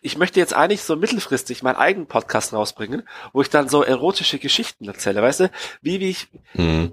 ich 0.00 0.16
möchte 0.16 0.40
jetzt 0.40 0.54
eigentlich 0.54 0.82
so 0.82 0.96
mittelfristig 0.96 1.62
meinen 1.62 1.76
eigenen 1.76 2.06
Podcast 2.08 2.54
rausbringen, 2.54 3.06
wo 3.34 3.42
ich 3.42 3.50
dann 3.50 3.68
so 3.68 3.82
erotische 3.82 4.38
Geschichten 4.38 4.88
erzähle, 4.88 5.20
weißt 5.20 5.40
du? 5.40 5.50
Wie, 5.82 6.00
wie 6.00 6.08
ich, 6.08 6.28
Mhm. 6.54 6.92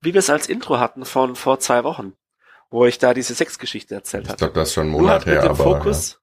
wie 0.00 0.12
wir 0.12 0.18
es 0.18 0.28
als 0.28 0.48
Intro 0.48 0.80
hatten 0.80 1.04
von 1.04 1.36
vor 1.36 1.60
zwei 1.60 1.84
Wochen, 1.84 2.14
wo 2.68 2.84
ich 2.84 2.98
da 2.98 3.14
diese 3.14 3.32
Sexgeschichte 3.34 3.94
erzählt 3.94 4.24
Ich 4.24 4.30
habe. 4.30 4.38
glaube, 4.38 4.54
das 4.54 4.68
ist 4.68 4.74
schon 4.74 4.82
einen 4.86 4.92
Nur 4.92 5.02
Monat 5.02 5.24
halt 5.24 5.42
her, 5.42 5.44
aber 5.44 5.54
Fokus, 5.54 6.20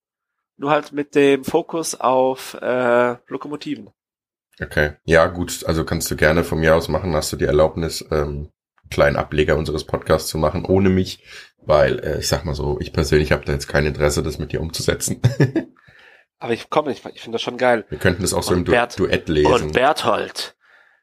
nur 0.57 0.71
halt 0.71 0.91
mit 0.91 1.15
dem 1.15 1.45
Fokus 1.45 1.95
auf 1.95 2.55
äh, 2.55 3.15
Lokomotiven. 3.27 3.91
ja. 4.59 4.65
okay. 4.65 4.97
Ja, 5.05 5.27
gut, 5.27 5.63
also 5.65 5.85
kannst 5.85 6.11
du 6.11 6.17
gerne 6.17 6.43
von 6.43 6.59
mir 6.59 6.75
aus 6.75 6.89
machen, 6.89 7.15
hast 7.15 7.31
du 7.31 7.37
die 7.37 7.45
Erlaubnis, 7.45 8.01
ähm, 8.11 8.49
einen 8.81 8.89
kleinen 8.89 9.15
Ableger 9.15 9.55
unseres 9.55 9.85
Podcasts 9.85 10.29
zu 10.29 10.37
machen, 10.37 10.65
ohne 10.65 10.89
mich, 10.89 11.23
weil 11.65 11.99
äh, 11.99 12.19
ich 12.19 12.27
sag 12.27 12.45
mal 12.45 12.55
so, 12.55 12.77
ich 12.79 12.93
persönlich 12.93 13.31
habe 13.31 13.45
da 13.45 13.53
jetzt 13.53 13.67
kein 13.67 13.85
Interesse, 13.85 14.23
das 14.23 14.37
mit 14.39 14.51
dir 14.51 14.61
umzusetzen. 14.61 15.21
Aber 16.39 16.53
ich 16.53 16.69
komme 16.69 16.89
nicht, 16.89 17.05
ich 17.13 17.21
finde 17.21 17.35
das 17.37 17.41
schon 17.41 17.57
geil. 17.57 17.85
Wir 17.89 17.97
könnten 17.99 18.21
das 18.21 18.33
auch 18.33 18.43
so 18.43 18.51
Und 18.53 18.59
im 18.67 18.73
Bert- 18.73 18.99
Duett 18.99 19.29
lesen. 19.29 19.51
Und 19.51 19.73
Berthold 19.73 20.55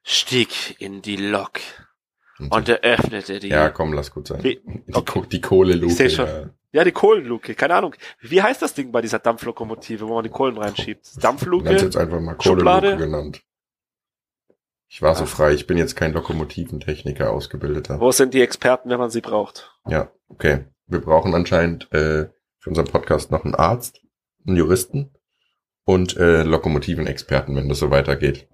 stieg 0.03 0.81
in 0.81 1.01
die 1.03 1.17
Lok 1.17 1.61
und 2.51 2.69
eröffnete 2.69 3.39
die 3.39 3.49
ja, 3.49 3.71
komm, 3.71 3.93
lass 3.93 4.11
gut 4.11 4.27
sein. 4.27 4.43
Wie- 4.43 4.61
Die, 4.87 4.95
okay. 4.95 5.23
Die 5.31 5.41
Kohleluke. 5.41 6.05
Ich 6.05 6.15
schon. 6.15 6.27
Ja. 6.27 6.51
Ja, 6.73 6.85
die 6.85 6.93
Kohlenluke, 6.93 7.55
keine 7.57 7.75
Ahnung. 7.75 7.97
Wie 8.21 8.41
heißt 8.41 8.63
das 8.63 8.75
Ding 8.75 8.93
bei 8.93 9.01
dieser 9.01 9.19
Dampflokomotive, 9.19 10.07
wo 10.07 10.15
man 10.15 10.23
die 10.25 10.31
Kohlen 10.31 10.57
reinschiebt? 10.57 11.05
Ich 11.17 11.21
Dampfluke? 11.21 11.69
jetzt 11.73 11.97
einfach 11.97 12.21
mal 12.21 12.37
Schublade? 12.41 12.91
Kohleluke 12.93 13.05
genannt. 13.05 13.41
Ich 14.93 15.03
war 15.03 15.15
so 15.15 15.25
frei, 15.25 15.53
ich 15.53 15.69
bin 15.69 15.79
jetzt 15.79 15.95
kein 15.95 16.13
Lokomotiventechniker, 16.13 17.31
Ausgebildeter. 17.31 18.01
Wo 18.01 18.11
sind 18.11 18.35
die 18.35 18.43
Experten, 18.43 18.91
wenn 18.91 18.99
man 18.99 19.11
sie 19.11 19.21
braucht? 19.21 19.73
Ja, 19.87 20.11
okay. 20.29 20.65
Wir 20.89 21.01
brauchen 21.01 21.33
anscheinend 21.33 21.85
äh, 21.93 22.27
für 22.59 22.71
unseren 22.71 22.87
Podcast 22.87 23.31
noch 23.31 23.45
einen 23.45 23.55
Arzt, 23.55 24.01
einen 24.45 24.57
Juristen 24.57 25.15
und 25.85 26.17
äh, 26.17 26.43
Lokomotivenexperten, 26.43 27.55
wenn 27.55 27.69
das 27.69 27.79
so 27.79 27.93
weitergeht. 27.93 28.49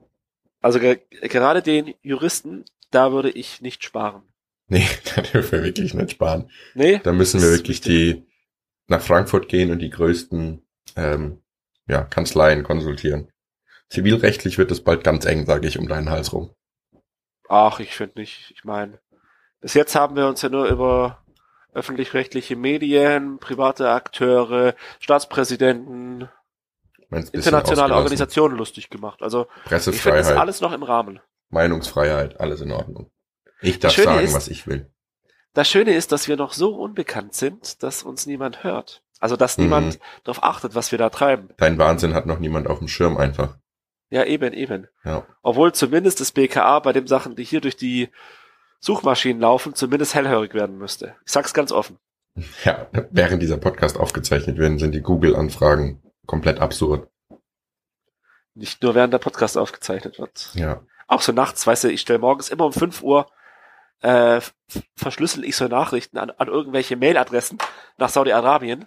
Also 0.61 0.79
ge 0.79 1.01
gerade 1.23 1.63
den 1.63 1.95
Juristen, 2.03 2.67
da 2.91 3.13
würde 3.13 3.31
ich 3.31 3.63
nicht 3.63 3.83
sparen. 3.83 4.23
Nee, 4.69 4.87
da 5.15 5.23
dürfen 5.23 5.53
wir 5.53 5.65
wirklich 5.65 5.95
nicht 5.95 6.11
sparen. 6.11 6.51
Nee? 6.75 7.01
Da 7.03 7.13
müssen 7.13 7.41
wir 7.41 7.51
wirklich 7.51 7.81
die 7.81 8.27
nach 8.89 9.01
Frankfurt 9.01 9.49
gehen 9.49 9.71
und 9.71 9.79
die 9.79 9.91
größten 9.91 10.63
ähm, 10.97 11.41
ja, 11.89 12.03
Kanzleien 12.03 12.63
konsultieren. 12.63 13.33
Zivilrechtlich 13.89 14.59
wird 14.59 14.71
es 14.71 14.83
bald 14.83 15.05
ganz 15.05 15.25
eng, 15.25 15.47
sage 15.47 15.67
ich, 15.69 15.79
um 15.79 15.89
deinen 15.89 16.11
Hals 16.11 16.33
rum. 16.33 16.55
Ach, 17.49 17.79
ich 17.81 17.95
finde 17.95 18.21
nicht. 18.21 18.51
Ich 18.55 18.65
meine, 18.65 18.99
bis 19.61 19.75
jetzt 19.75 19.95
haben 19.95 20.17
wir 20.17 20.27
uns 20.27 20.43
ja 20.43 20.49
nur 20.49 20.67
über 20.67 21.23
öffentlich-rechtliche 21.73 22.57
Medien, 22.57 23.39
private 23.39 23.91
Akteure, 23.91 24.75
Staatspräsidenten, 24.99 26.29
internationale. 27.33 27.95
Organisationen 27.95 28.57
lustig 28.57 28.91
gemacht. 28.91 29.23
Also 29.23 29.43
ich 29.43 29.69
finde 29.69 29.75
das 29.77 29.85
Pressefreiheit, 29.85 30.37
alles 30.37 30.61
noch 30.61 30.73
im 30.73 30.83
Rahmen. 30.83 31.21
Meinungsfreiheit, 31.51 32.41
alles 32.41 32.61
in 32.61 32.73
Ordnung. 32.73 33.11
Ich 33.61 33.79
darf 33.79 33.95
sagen, 33.95 34.25
ist- 34.25 34.35
was 34.35 34.49
ich 34.49 34.67
will. 34.67 34.91
Das 35.55 35.69
Schöne 35.71 35.95
ist, 35.95 36.13
dass 36.13 36.29
wir 36.29 36.37
noch 36.37 36.53
so 36.53 36.75
unbekannt 36.77 37.35
sind, 37.35 37.83
dass 37.83 38.03
uns 38.03 38.27
niemand 38.27 38.63
hört. 38.65 39.03
Also 39.21 39.37
dass 39.37 39.57
Mhm. 39.57 39.65
niemand 39.65 39.99
darauf 40.25 40.43
achtet, 40.43 40.75
was 40.75 40.91
wir 40.93 40.99
da 40.99 41.09
treiben. 41.09 41.49
Dein 41.57 41.79
Wahnsinn 41.79 42.13
hat 42.15 42.27
noch 42.27 42.39
niemand 42.39 42.67
auf 42.67 42.79
dem 42.81 42.89
Schirm 42.89 43.17
einfach. 43.17 43.57
Ja, 44.11 44.25
eben, 44.25 44.53
eben. 44.53 44.87
Ja. 45.05 45.27
Obwohl 45.43 45.73
zumindest 45.73 46.21
das 46.21 46.33
BKA 46.33 46.79
bei 46.79 46.93
den 46.93 47.07
Sachen, 47.07 47.35
die 47.35 47.45
hier 47.45 47.61
durch 47.61 47.77
die 47.77 48.09
Suchmaschinen 48.81 49.41
laufen, 49.41 49.75
zumindest 49.75 50.15
hellhörig 50.15 50.55
werden 50.55 50.79
müsste. 50.79 51.17
Ich 51.25 51.33
sag's 51.33 51.55
ganz 51.55 51.73
offen. 51.73 51.99
Ja, 52.65 52.87
während 53.11 53.43
dieser 53.43 53.57
Podcast 53.57 53.99
aufgezeichnet 53.99 54.59
werden, 54.59 54.79
sind 54.79 54.93
die 54.93 55.01
Google-Anfragen 55.01 56.03
komplett 56.27 56.61
absurd. 56.61 57.09
Nicht 58.55 58.83
nur 58.83 58.95
während 58.95 59.13
der 59.13 59.19
Podcast 59.19 59.57
aufgezeichnet 59.57 60.19
wird. 60.19 60.51
Ja. 60.55 60.83
Auch 61.09 61.23
so 61.23 61.33
nachts, 61.33 61.67
weißt 61.67 61.85
du, 61.85 61.89
ich 61.89 62.03
stelle 62.03 62.19
morgens 62.19 62.49
immer 62.49 62.67
um 62.67 62.73
5 62.73 63.03
Uhr 63.03 63.27
äh, 64.01 64.41
verschlüssel 64.95 65.45
ich 65.45 65.57
so 65.57 65.69
Nachrichten 65.69 66.19
an, 66.19 66.31
an 66.31 66.49
irgendwelche 66.49 66.97
Mailadressen 66.97 67.59
nach 67.97 68.09
Saudi-Arabien, 68.09 68.87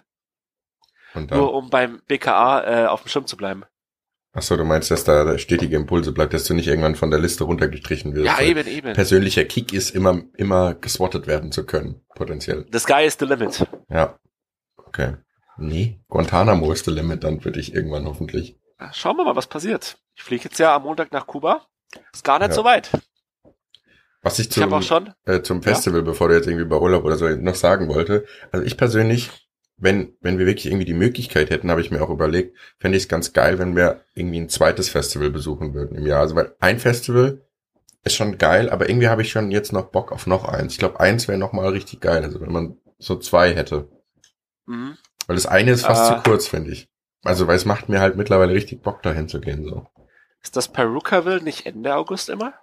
nur 1.14 1.52
um 1.54 1.70
beim 1.70 2.00
BKA 2.06 2.84
äh, 2.84 2.86
auf 2.86 3.02
dem 3.02 3.08
Schirm 3.08 3.26
zu 3.26 3.36
bleiben. 3.36 3.64
Ach 4.32 4.42
so, 4.42 4.56
du 4.56 4.64
meinst, 4.64 4.90
dass 4.90 5.04
da 5.04 5.38
stetige 5.38 5.76
Impulse 5.76 6.12
bleibt, 6.12 6.32
dass 6.34 6.44
du 6.44 6.54
nicht 6.54 6.66
irgendwann 6.68 6.94
von 6.96 7.10
der 7.10 7.20
Liste 7.20 7.44
runtergestrichen 7.44 8.14
wirst. 8.14 8.26
Ja, 8.26 8.40
eben, 8.40 8.66
eben. 8.66 8.92
Persönlicher 8.92 9.44
Kick 9.44 9.72
ist 9.72 9.90
immer, 9.94 10.22
immer 10.36 10.74
geswattet 10.74 11.26
werden 11.26 11.52
zu 11.52 11.64
können, 11.66 12.02
potenziell. 12.14 12.66
The 12.72 12.78
sky 12.78 13.04
is 13.04 13.16
the 13.18 13.26
limit. 13.26 13.66
Ja. 13.88 14.18
Okay. 14.76 15.16
Nee, 15.58 16.00
Guantanamo 16.08 16.72
ist 16.72 16.84
the 16.86 16.90
limit 16.90 17.22
dann 17.24 17.40
für 17.40 17.50
dich 17.52 17.74
irgendwann 17.74 18.06
hoffentlich. 18.06 18.58
Schauen 18.92 19.16
wir 19.18 19.24
mal, 19.24 19.36
was 19.36 19.46
passiert. 19.46 19.98
Ich 20.16 20.22
fliege 20.22 20.44
jetzt 20.44 20.58
ja 20.58 20.74
am 20.74 20.82
Montag 20.84 21.12
nach 21.12 21.26
Kuba. 21.26 21.66
Ist 22.12 22.24
gar 22.24 22.38
nicht 22.38 22.48
Ja. 22.48 22.54
so 22.54 22.64
weit. 22.64 22.90
Was 24.22 24.38
ich 24.38 24.46
Ich 24.48 24.52
zum, 24.52 24.72
auch 24.72 24.82
schon. 24.82 25.12
äh, 25.24 25.42
zum 25.42 25.62
Festival, 25.62 26.02
bevor 26.02 26.28
du 26.28 26.34
jetzt 26.36 26.46
irgendwie 26.46 26.64
bei 26.66 26.76
Urlaub 26.76 27.04
oder 27.04 27.16
so 27.16 27.28
noch 27.28 27.54
sagen 27.54 27.88
wollte. 27.88 28.24
Also 28.52 28.64
ich 28.66 28.76
persönlich, 28.76 29.30
wenn, 29.80 30.14
wenn 30.20 30.38
wir 30.38 30.46
wirklich 30.46 30.66
irgendwie 30.66 30.84
die 30.84 30.94
Möglichkeit 30.94 31.50
hätten, 31.50 31.70
habe 31.70 31.80
ich 31.80 31.90
mir 31.90 32.02
auch 32.02 32.10
überlegt, 32.10 32.56
fände 32.78 32.96
ich 32.96 33.04
es 33.04 33.08
ganz 33.08 33.32
geil, 33.32 33.58
wenn 33.58 33.74
wir 33.74 34.02
irgendwie 34.14 34.40
ein 34.40 34.48
zweites 34.48 34.88
Festival 34.90 35.30
besuchen 35.30 35.74
würden 35.74 35.96
im 35.96 36.06
Jahr. 36.06 36.20
Also 36.20 36.36
weil 36.36 36.54
ein 36.60 36.78
Festival 36.78 37.40
ist 38.04 38.14
schon 38.14 38.38
geil, 38.38 38.70
aber 38.70 38.88
irgendwie 38.88 39.08
habe 39.08 39.22
ich 39.22 39.30
schon 39.30 39.50
jetzt 39.50 39.72
noch 39.72 39.86
Bock 39.90 40.12
auf 40.12 40.26
noch 40.26 40.44
eins. 40.44 40.72
Ich 40.74 40.78
glaube, 40.78 41.00
eins 41.00 41.28
wäre 41.28 41.38
noch 41.38 41.52
mal 41.52 41.68
richtig 41.68 42.00
geil, 42.00 42.22
also 42.22 42.40
wenn 42.40 42.52
man 42.52 42.76
so 42.98 43.16
zwei 43.16 43.54
hätte. 43.54 43.88
Mhm. 44.66 44.96
Weil 45.26 45.36
das 45.36 45.46
eine 45.46 45.72
ist 45.72 45.86
fast 45.86 46.10
Äh. 46.10 46.16
zu 46.16 46.22
kurz, 46.22 46.46
finde 46.46 46.72
ich. 46.72 46.88
Also 47.22 47.46
weil 47.46 47.56
es 47.56 47.64
macht 47.64 47.88
mir 47.88 48.00
halt 48.00 48.16
mittlerweile 48.16 48.52
richtig 48.52 48.82
Bock, 48.82 49.02
dahin 49.02 49.28
zu 49.28 49.40
gehen. 49.40 49.64
so. 49.64 49.86
Ist 50.42 50.56
das 50.56 50.68
Perukaville 50.68 51.42
nicht 51.42 51.66
Ende 51.66 51.94
August 51.94 52.28
immer? 52.30 52.54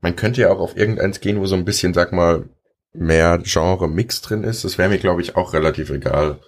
Man 0.00 0.16
könnte 0.16 0.42
ja 0.42 0.50
auch 0.50 0.60
auf 0.60 0.76
irgendeins 0.76 1.20
gehen, 1.20 1.40
wo 1.40 1.46
so 1.46 1.56
ein 1.56 1.64
bisschen, 1.64 1.94
sag 1.94 2.12
mal, 2.12 2.48
mehr 2.92 3.38
Genre-Mix 3.42 4.20
drin 4.22 4.44
ist. 4.44 4.64
Das 4.64 4.78
wäre 4.78 4.88
mir, 4.88 4.98
glaube 4.98 5.20
ich, 5.20 5.34
auch 5.34 5.52
relativ 5.52 5.90
egal. 5.90 6.38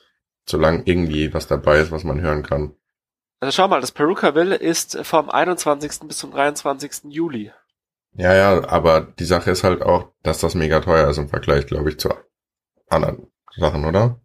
Solange 0.49 0.83
irgendwie 0.85 1.35
was 1.35 1.47
dabei 1.47 1.81
ist, 1.81 1.91
was 1.91 2.05
man 2.05 2.21
hören 2.21 2.43
kann. 2.43 2.75
Also 3.41 3.55
schau 3.55 3.69
mal, 3.69 3.81
das 3.81 3.93
Perukaville 3.93 4.55
ist 4.55 4.97
vom 5.05 5.29
21. 5.29 6.01
bis 6.09 6.19
zum 6.19 6.31
23. 6.31 7.05
Juli. 7.13 7.53
Ja, 8.13 8.35
ja, 8.35 8.69
aber 8.69 9.03
die 9.03 9.25
Sache 9.25 9.51
ist 9.51 9.63
halt 9.63 9.83
auch, 9.83 10.13
dass 10.23 10.41
das 10.41 10.55
mega 10.55 10.81
teuer 10.81 11.09
ist 11.11 11.19
im 11.19 11.29
Vergleich, 11.29 11.67
glaube 11.67 11.91
ich, 11.91 11.99
zu 11.99 12.15
anderen 12.89 13.31
Sachen, 13.57 13.85
oder? 13.85 14.21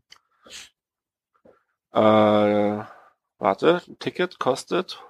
Äh, 1.94 2.86
warte, 3.38 3.82
ein 3.88 4.00
Ticket 4.00 4.40
kostet. 4.40 5.04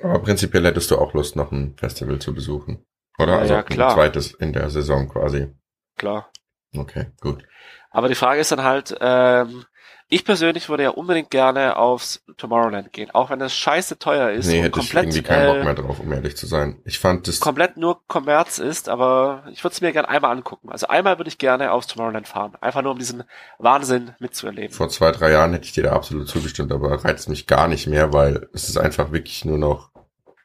Aber 0.00 0.20
prinzipiell 0.20 0.64
hättest 0.64 0.90
du 0.90 0.96
auch 0.96 1.12
Lust, 1.12 1.36
noch 1.36 1.52
ein 1.52 1.76
Festival 1.76 2.18
zu 2.20 2.32
besuchen. 2.32 2.86
Oder? 3.18 3.32
Ja, 3.32 3.38
also 3.38 3.54
ja, 3.54 3.62
klar. 3.62 3.90
ein 3.90 3.94
zweites 3.94 4.32
in 4.32 4.52
der 4.52 4.70
Saison 4.70 5.08
quasi. 5.08 5.52
Klar. 5.96 6.30
Okay, 6.74 7.10
gut. 7.20 7.44
Aber 7.90 8.08
die 8.08 8.14
Frage 8.14 8.40
ist 8.40 8.52
dann 8.52 8.62
halt, 8.62 8.96
ähm, 9.00 9.64
ich 10.10 10.24
persönlich 10.24 10.70
würde 10.70 10.84
ja 10.84 10.90
unbedingt 10.90 11.30
gerne 11.30 11.76
aufs 11.76 12.24
Tomorrowland 12.38 12.92
gehen, 12.92 13.10
auch 13.10 13.28
wenn 13.28 13.40
es 13.42 13.54
scheiße 13.54 13.98
teuer 13.98 14.30
ist 14.30 14.46
nee, 14.46 14.58
und 14.58 14.64
hätte 14.64 14.80
ich 14.80 14.86
komplett, 14.86 15.04
irgendwie 15.04 15.22
keinen 15.22 15.46
Bock 15.46 15.56
äh, 15.56 15.64
mehr 15.64 15.74
drauf, 15.74 16.00
um 16.00 16.12
ehrlich 16.12 16.36
zu 16.36 16.46
sein. 16.46 16.80
Ich 16.84 16.98
fand 16.98 17.28
das, 17.28 17.40
komplett 17.40 17.76
nur 17.76 18.00
Kommerz 18.06 18.58
ist, 18.58 18.88
aber 18.88 19.44
ich 19.52 19.62
würde 19.62 19.74
es 19.74 19.80
mir 19.82 19.92
gerne 19.92 20.08
einmal 20.08 20.34
angucken. 20.34 20.70
Also 20.70 20.86
einmal 20.88 21.18
würde 21.18 21.28
ich 21.28 21.36
gerne 21.36 21.72
aufs 21.72 21.88
Tomorrowland 21.88 22.26
fahren, 22.26 22.54
einfach 22.60 22.80
nur 22.80 22.92
um 22.92 22.98
diesen 22.98 23.24
Wahnsinn 23.58 24.14
mitzuerleben. 24.18 24.74
vor 24.74 24.88
zwei, 24.88 25.12
drei 25.12 25.30
Jahren 25.30 25.52
hätte 25.52 25.66
ich 25.66 25.72
dir 25.72 25.84
da 25.84 25.92
absolut 25.92 26.26
zugestimmt, 26.26 26.72
aber 26.72 27.04
reizt 27.04 27.28
mich 27.28 27.46
gar 27.46 27.68
nicht 27.68 27.86
mehr, 27.86 28.12
weil 28.14 28.48
es 28.54 28.70
ist 28.70 28.78
einfach 28.78 29.12
wirklich 29.12 29.44
nur 29.44 29.58
noch 29.58 29.90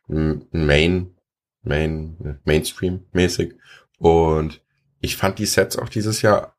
Main, 0.08 1.16
Main, 1.62 2.40
Mainstream-mäßig. 2.44 3.54
Und 3.98 4.62
ich 5.00 5.16
fand 5.16 5.40
die 5.40 5.46
Sets 5.46 5.78
auch 5.78 5.88
dieses 5.88 6.22
Jahr 6.22 6.56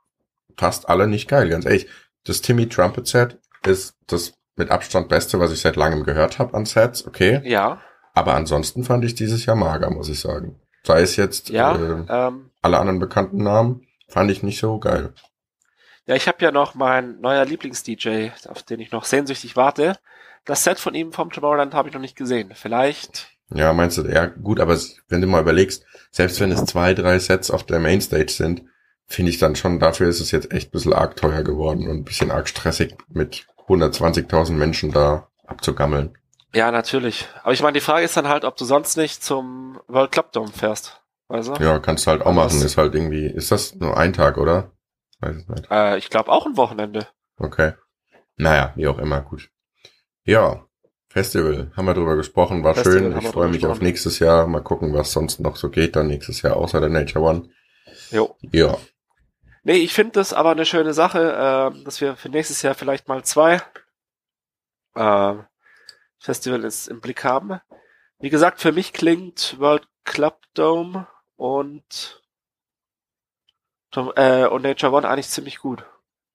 fast 0.56 0.88
alle 0.88 1.06
nicht 1.06 1.28
geil, 1.28 1.50
ganz 1.50 1.66
ehrlich. 1.66 1.88
Das 2.24 2.40
Timmy 2.40 2.68
Trumpet 2.68 3.06
Set 3.06 3.38
ist 3.66 3.94
das 4.06 4.32
mit 4.56 4.70
Abstand 4.70 5.08
beste, 5.08 5.40
was 5.40 5.52
ich 5.52 5.60
seit 5.60 5.76
langem 5.76 6.04
gehört 6.04 6.38
habe 6.38 6.54
an 6.54 6.64
Sets, 6.64 7.06
okay. 7.06 7.40
Ja, 7.44 7.80
Aber 8.14 8.34
ansonsten 8.34 8.84
fand 8.84 9.04
ich 9.04 9.14
dieses 9.14 9.44
Jahr 9.46 9.56
mager, 9.56 9.90
muss 9.90 10.08
ich 10.08 10.20
sagen. 10.20 10.60
Sei 10.84 11.00
es 11.00 11.16
jetzt 11.16 11.48
ja, 11.48 11.74
äh, 11.74 12.04
ähm, 12.08 12.50
alle 12.62 12.78
anderen 12.78 13.00
bekannten 13.00 13.38
Namen, 13.38 13.86
fand 14.08 14.30
ich 14.30 14.42
nicht 14.42 14.60
so 14.60 14.78
geil. 14.78 15.12
ja, 16.06 16.14
ich 16.14 16.28
habe 16.28 16.44
ja 16.44 16.52
noch 16.52 16.74
mein 16.74 17.20
neuer 17.20 17.44
Lieblings-DJ, 17.44 18.28
auf 18.48 18.62
den 18.62 18.80
ich 18.80 18.92
noch 18.92 19.04
sehnsüchtig 19.04 19.56
warte. 19.56 19.96
Das 20.44 20.62
Set 20.62 20.78
von 20.78 20.94
ihm 20.94 21.12
vom 21.12 21.30
Tomorrowland 21.30 21.74
habe 21.74 21.88
ich 21.88 21.94
noch 21.94 22.00
nicht 22.02 22.16
gesehen. 22.16 22.52
Vielleicht, 22.54 23.28
Ja, 23.52 23.72
meinst 23.72 23.98
du, 23.98 24.02
ja, 24.02 24.26
gut, 24.26 24.60
aber 24.60 24.78
wenn 25.08 25.20
du 25.20 25.26
mal 25.26 25.40
überlegst, 25.40 25.84
selbst 26.10 26.38
wenn 26.40 26.52
es 26.52 26.64
zwei, 26.66 26.94
drei 26.94 27.18
Sets 27.18 27.50
auf 27.50 27.64
der 27.64 27.80
Mainstage 27.80 28.30
sind, 28.30 28.62
finde 29.06 29.30
ich 29.30 29.38
dann 29.38 29.56
schon, 29.56 29.78
dafür 29.78 30.08
ist 30.08 30.20
es 30.20 30.30
jetzt 30.30 30.52
echt 30.52 30.68
ein 30.68 30.72
bisschen 30.72 30.92
arg 30.92 31.16
teuer 31.16 31.42
geworden 31.42 31.88
und 31.88 31.98
ein 31.98 32.04
bisschen 32.04 32.30
arg 32.30 32.48
stressig 32.48 32.96
mit 33.08 33.46
120.000 33.68 34.52
Menschen 34.52 34.92
da 34.92 35.28
abzugammeln. 35.46 36.16
ja, 36.54 36.70
natürlich. 36.70 37.28
Aber 37.42 37.52
ich 37.52 37.62
meine, 37.62 37.74
die 37.74 37.80
Frage 37.80 38.04
ist 38.04 38.16
dann 38.16 38.28
halt, 38.28 38.44
ob 38.44 38.56
du 38.56 38.64
sonst 38.64 38.96
nicht 38.96 39.22
zum 39.22 39.80
World 39.88 40.12
Club 40.12 40.32
Dome 40.32 40.52
fährst. 40.52 41.00
Weißt 41.28 41.48
du? 41.48 41.62
Ja, 41.62 41.78
kannst 41.78 42.06
du 42.06 42.10
halt 42.10 42.22
auch 42.22 42.32
machen, 42.32 42.60
ist 42.60 42.76
halt 42.76 42.94
irgendwie, 42.94 43.26
ist 43.26 43.50
das 43.50 43.74
nur 43.74 43.96
ein 43.96 44.12
Tag, 44.12 44.36
oder? 44.36 44.72
Weiß 45.20 45.36
ich 45.36 45.48
nicht. 45.48 45.70
Äh, 45.70 45.96
ich 45.98 46.10
glaube 46.10 46.30
auch 46.30 46.44
ein 46.46 46.56
Wochenende. 46.56 47.06
Okay. 47.38 47.72
Naja, 48.36 48.72
wie 48.76 48.86
auch 48.88 48.98
immer, 48.98 49.22
gut. 49.22 49.48
Ja, 50.24 50.66
Festival, 51.08 51.70
haben 51.76 51.86
wir 51.86 51.94
drüber 51.94 52.16
gesprochen, 52.16 52.64
war 52.64 52.74
Festival 52.74 53.12
schön. 53.12 53.18
Ich 53.18 53.28
freue 53.28 53.48
mich 53.48 53.64
auf 53.64 53.80
nächstes 53.80 54.18
Jahr. 54.18 54.46
Mal 54.46 54.62
gucken, 54.62 54.92
was 54.92 55.12
sonst 55.12 55.40
noch 55.40 55.56
so 55.56 55.70
geht 55.70 55.96
dann 55.96 56.08
nächstes 56.08 56.42
Jahr, 56.42 56.56
außer 56.56 56.80
der 56.80 56.90
Nature 56.90 57.24
One. 57.24 57.48
Jo. 58.10 58.36
Ja, 58.52 58.76
Nee, 59.64 59.76
ich 59.76 59.94
finde 59.94 60.12
das 60.12 60.34
aber 60.34 60.50
eine 60.50 60.66
schöne 60.66 60.92
Sache, 60.92 61.72
äh, 61.74 61.84
dass 61.84 62.00
wir 62.00 62.16
für 62.16 62.28
nächstes 62.28 62.60
Jahr 62.62 62.74
vielleicht 62.74 63.08
mal 63.08 63.24
zwei 63.24 63.62
äh, 64.94 65.34
Festivals 66.18 66.86
im 66.86 67.00
Blick 67.00 67.24
haben. 67.24 67.60
Wie 68.18 68.30
gesagt, 68.30 68.60
für 68.60 68.72
mich 68.72 68.92
klingt 68.92 69.58
World 69.58 69.88
Club 70.04 70.40
Dome 70.52 71.06
und 71.36 72.22
äh, 74.16 74.46
und 74.46 74.62
Nature 74.62 74.92
One 74.92 75.08
eigentlich 75.08 75.28
ziemlich 75.28 75.58
gut. 75.58 75.84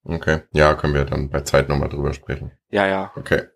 okay. 0.04 0.44
Ja, 0.52 0.74
können 0.74 0.96
wir 0.96 1.06
dann 1.06 1.30
bei 1.30 1.42
Zeit 1.42 1.70
nochmal 1.70 1.90
drüber 1.90 2.14
sprechen. 2.14 2.52
Ja, 2.70 2.88
ja. 2.88 3.12
Okay. 3.16 3.48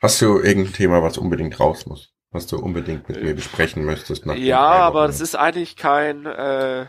Hast 0.00 0.20
du 0.22 0.38
irgendein 0.38 0.72
Thema, 0.72 1.02
was 1.02 1.18
unbedingt 1.18 1.58
raus 1.58 1.86
muss? 1.86 2.14
Was 2.30 2.46
du 2.46 2.58
unbedingt 2.58 3.08
mit 3.08 3.20
mir 3.20 3.34
besprechen 3.34 3.84
möchtest? 3.84 4.24
nach 4.24 4.36
Ja, 4.36 4.60
aber 4.60 5.08
das 5.08 5.20
ist 5.20 5.34
eigentlich 5.34 5.76
kein 5.76 6.26
äh, 6.26 6.86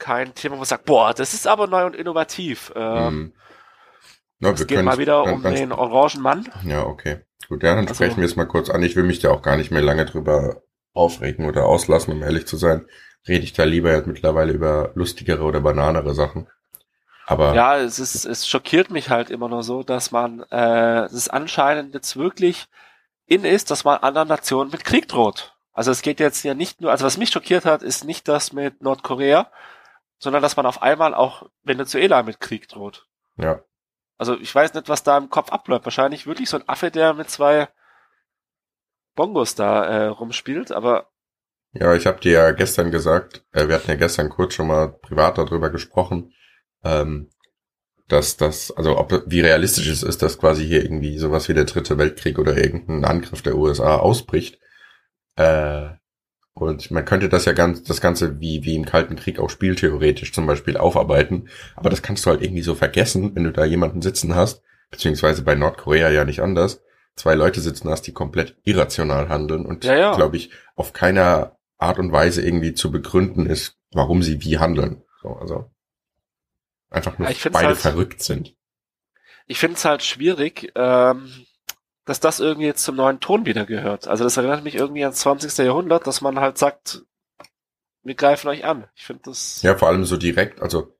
kein 0.00 0.34
Thema, 0.34 0.58
wo 0.58 0.62
ich 0.62 0.68
sage, 0.68 0.82
boah, 0.84 1.14
das 1.14 1.34
ist 1.34 1.46
aber 1.46 1.68
neu 1.68 1.86
und 1.86 1.94
innovativ. 1.94 2.72
Äh, 2.74 2.80
Hm. 2.80 3.32
Na, 4.42 4.50
es 4.52 4.66
geht 4.66 4.82
mal 4.82 4.96
wieder 4.98 5.22
um 5.24 5.42
den 5.42 5.70
orangen 5.70 6.22
Mann. 6.22 6.48
Ja, 6.64 6.84
okay. 6.84 7.20
Gut, 7.48 7.62
ja, 7.62 7.70
dann 7.74 7.80
Also- 7.86 7.94
sprechen 7.94 8.16
wir 8.18 8.24
es 8.24 8.36
mal 8.36 8.46
kurz 8.46 8.70
an. 8.70 8.82
Ich 8.82 8.96
will 8.96 9.02
mich 9.04 9.18
da 9.20 9.30
auch 9.30 9.42
gar 9.42 9.56
nicht 9.56 9.70
mehr 9.70 9.82
lange 9.82 10.06
drüber 10.06 10.62
aufregen 10.94 11.46
oder 11.46 11.66
auslassen, 11.66 12.12
um 12.14 12.22
ehrlich 12.22 12.46
zu 12.46 12.56
sein. 12.56 12.86
Rede 13.28 13.44
ich 13.44 13.52
da 13.52 13.64
lieber 13.64 13.92
jetzt 13.92 14.06
mittlerweile 14.06 14.52
über 14.52 14.92
lustigere 14.94 15.42
oder 15.42 15.60
bananere 15.60 16.14
Sachen. 16.14 16.48
Aber 17.26 17.54
Ja, 17.54 17.76
es 17.76 17.98
ist, 17.98 18.24
es 18.24 18.48
schockiert 18.48 18.90
mich 18.90 19.10
halt 19.10 19.28
immer 19.30 19.48
nur 19.48 19.62
so, 19.62 19.82
dass 19.82 20.10
man, 20.10 20.42
äh, 20.50 21.02
es 21.04 21.28
anscheinend 21.28 21.92
jetzt 21.94 22.16
wirklich 22.16 22.66
in 23.26 23.44
ist, 23.44 23.70
dass 23.70 23.84
man 23.84 23.98
anderen 23.98 24.28
Nationen 24.28 24.70
mit 24.70 24.84
Krieg 24.84 25.06
droht. 25.06 25.54
Also 25.72 25.90
es 25.92 26.02
geht 26.02 26.18
jetzt 26.18 26.42
ja 26.44 26.54
nicht 26.54 26.80
nur, 26.80 26.90
also 26.90 27.04
was 27.04 27.18
mich 27.18 27.30
schockiert 27.30 27.64
hat, 27.66 27.82
ist 27.82 28.04
nicht 28.04 28.26
das 28.26 28.52
mit 28.52 28.82
Nordkorea, 28.82 29.50
sondern 30.20 30.42
dass 30.42 30.56
man 30.56 30.66
auf 30.66 30.82
einmal 30.82 31.14
auch 31.14 31.50
Venezuela 31.64 32.22
mit 32.22 32.38
Krieg 32.38 32.68
droht. 32.68 33.08
ja, 33.36 33.64
Also 34.18 34.38
ich 34.38 34.54
weiß 34.54 34.74
nicht, 34.74 34.88
was 34.88 35.02
da 35.02 35.18
im 35.18 35.30
Kopf 35.30 35.50
abläuft. 35.50 35.86
Wahrscheinlich 35.86 36.26
wirklich 36.26 36.48
so 36.48 36.58
ein 36.58 36.68
Affe, 36.68 36.92
der 36.92 37.14
mit 37.14 37.30
zwei 37.30 37.68
Bongos 39.16 39.56
da 39.56 39.84
äh, 39.84 40.06
rumspielt, 40.06 40.70
aber 40.70 41.08
ja, 41.72 41.94
ich 41.94 42.06
habe 42.06 42.20
dir 42.20 42.32
ja 42.32 42.50
gestern 42.50 42.90
gesagt, 42.90 43.44
äh, 43.52 43.68
wir 43.68 43.76
hatten 43.76 43.90
ja 43.90 43.96
gestern 43.96 44.28
kurz 44.28 44.54
schon 44.54 44.66
mal 44.66 44.88
privat 44.88 45.38
darüber 45.38 45.70
gesprochen, 45.70 46.32
ähm, 46.82 47.30
dass 48.08 48.36
das, 48.36 48.72
also 48.72 48.98
ob 48.98 49.22
wie 49.26 49.40
realistisch 49.40 49.86
es 49.86 50.02
ist, 50.02 50.20
dass 50.22 50.38
quasi 50.38 50.66
hier 50.66 50.82
irgendwie 50.82 51.16
sowas 51.18 51.48
wie 51.48 51.54
der 51.54 51.66
dritte 51.66 51.96
Weltkrieg 51.96 52.40
oder 52.40 52.56
irgendein 52.56 53.04
Angriff 53.04 53.42
der 53.42 53.56
USA 53.56 53.96
ausbricht. 53.98 54.58
Äh, 55.36 55.90
und 56.60 56.90
man 56.90 57.04
könnte 57.04 57.28
das 57.28 57.44
ja 57.46 57.52
ganz, 57.52 57.82
das 57.82 58.00
Ganze 58.00 58.40
wie, 58.40 58.64
wie 58.64 58.74
im 58.76 58.84
Kalten 58.84 59.16
Krieg 59.16 59.38
auch 59.38 59.50
spieltheoretisch 59.50 60.32
zum 60.32 60.46
Beispiel 60.46 60.76
aufarbeiten. 60.76 61.48
Aber 61.76 61.90
das 61.90 62.02
kannst 62.02 62.24
du 62.26 62.30
halt 62.30 62.42
irgendwie 62.42 62.62
so 62.62 62.74
vergessen, 62.74 63.34
wenn 63.34 63.44
du 63.44 63.52
da 63.52 63.64
jemanden 63.64 64.02
sitzen 64.02 64.34
hast, 64.34 64.62
beziehungsweise 64.90 65.42
bei 65.42 65.54
Nordkorea 65.54 66.10
ja 66.10 66.24
nicht 66.24 66.40
anders, 66.40 66.82
zwei 67.16 67.34
Leute 67.34 67.60
sitzen 67.60 67.88
hast, 67.88 68.02
die 68.02 68.12
komplett 68.12 68.56
irrational 68.64 69.28
handeln 69.28 69.66
und, 69.66 69.84
Ja, 69.84 69.96
ja. 69.96 70.14
glaube 70.16 70.36
ich, 70.36 70.50
auf 70.76 70.92
keiner 70.92 71.56
Art 71.78 71.98
und 71.98 72.12
Weise 72.12 72.42
irgendwie 72.42 72.74
zu 72.74 72.90
begründen 72.90 73.46
ist, 73.46 73.76
warum 73.92 74.22
sie 74.22 74.42
wie 74.42 74.58
handeln. 74.58 75.02
So, 75.22 75.30
also. 75.30 75.70
einfach 76.90 77.18
nur 77.18 77.28
Ja, 77.30 77.36
beide 77.52 77.68
halt- 77.68 77.78
verrückt 77.78 78.22
sind. 78.22 78.54
Ich 79.46 79.58
finde 79.58 79.76
es 79.76 79.84
halt 79.84 80.02
schwierig, 80.02 80.72
ähm, 80.76 81.28
dass 82.10 82.18
das 82.18 82.40
irgendwie 82.40 82.66
jetzt 82.66 82.82
zum 82.82 82.96
neuen 82.96 83.20
Ton 83.20 83.46
wieder 83.46 83.64
gehört. 83.66 84.08
Also 84.08 84.24
das 84.24 84.36
erinnert 84.36 84.64
mich 84.64 84.74
irgendwie 84.74 85.04
ans 85.04 85.20
20. 85.20 85.56
Jahrhundert, 85.64 86.08
dass 86.08 86.20
man 86.20 86.40
halt 86.40 86.58
sagt, 86.58 87.02
wir 88.02 88.16
greifen 88.16 88.48
euch 88.48 88.64
an. 88.64 88.88
Ich 88.96 89.04
finde 89.04 89.22
das. 89.26 89.62
Ja, 89.62 89.76
vor 89.76 89.86
allem 89.86 90.04
so 90.04 90.16
direkt, 90.16 90.60
also 90.60 90.92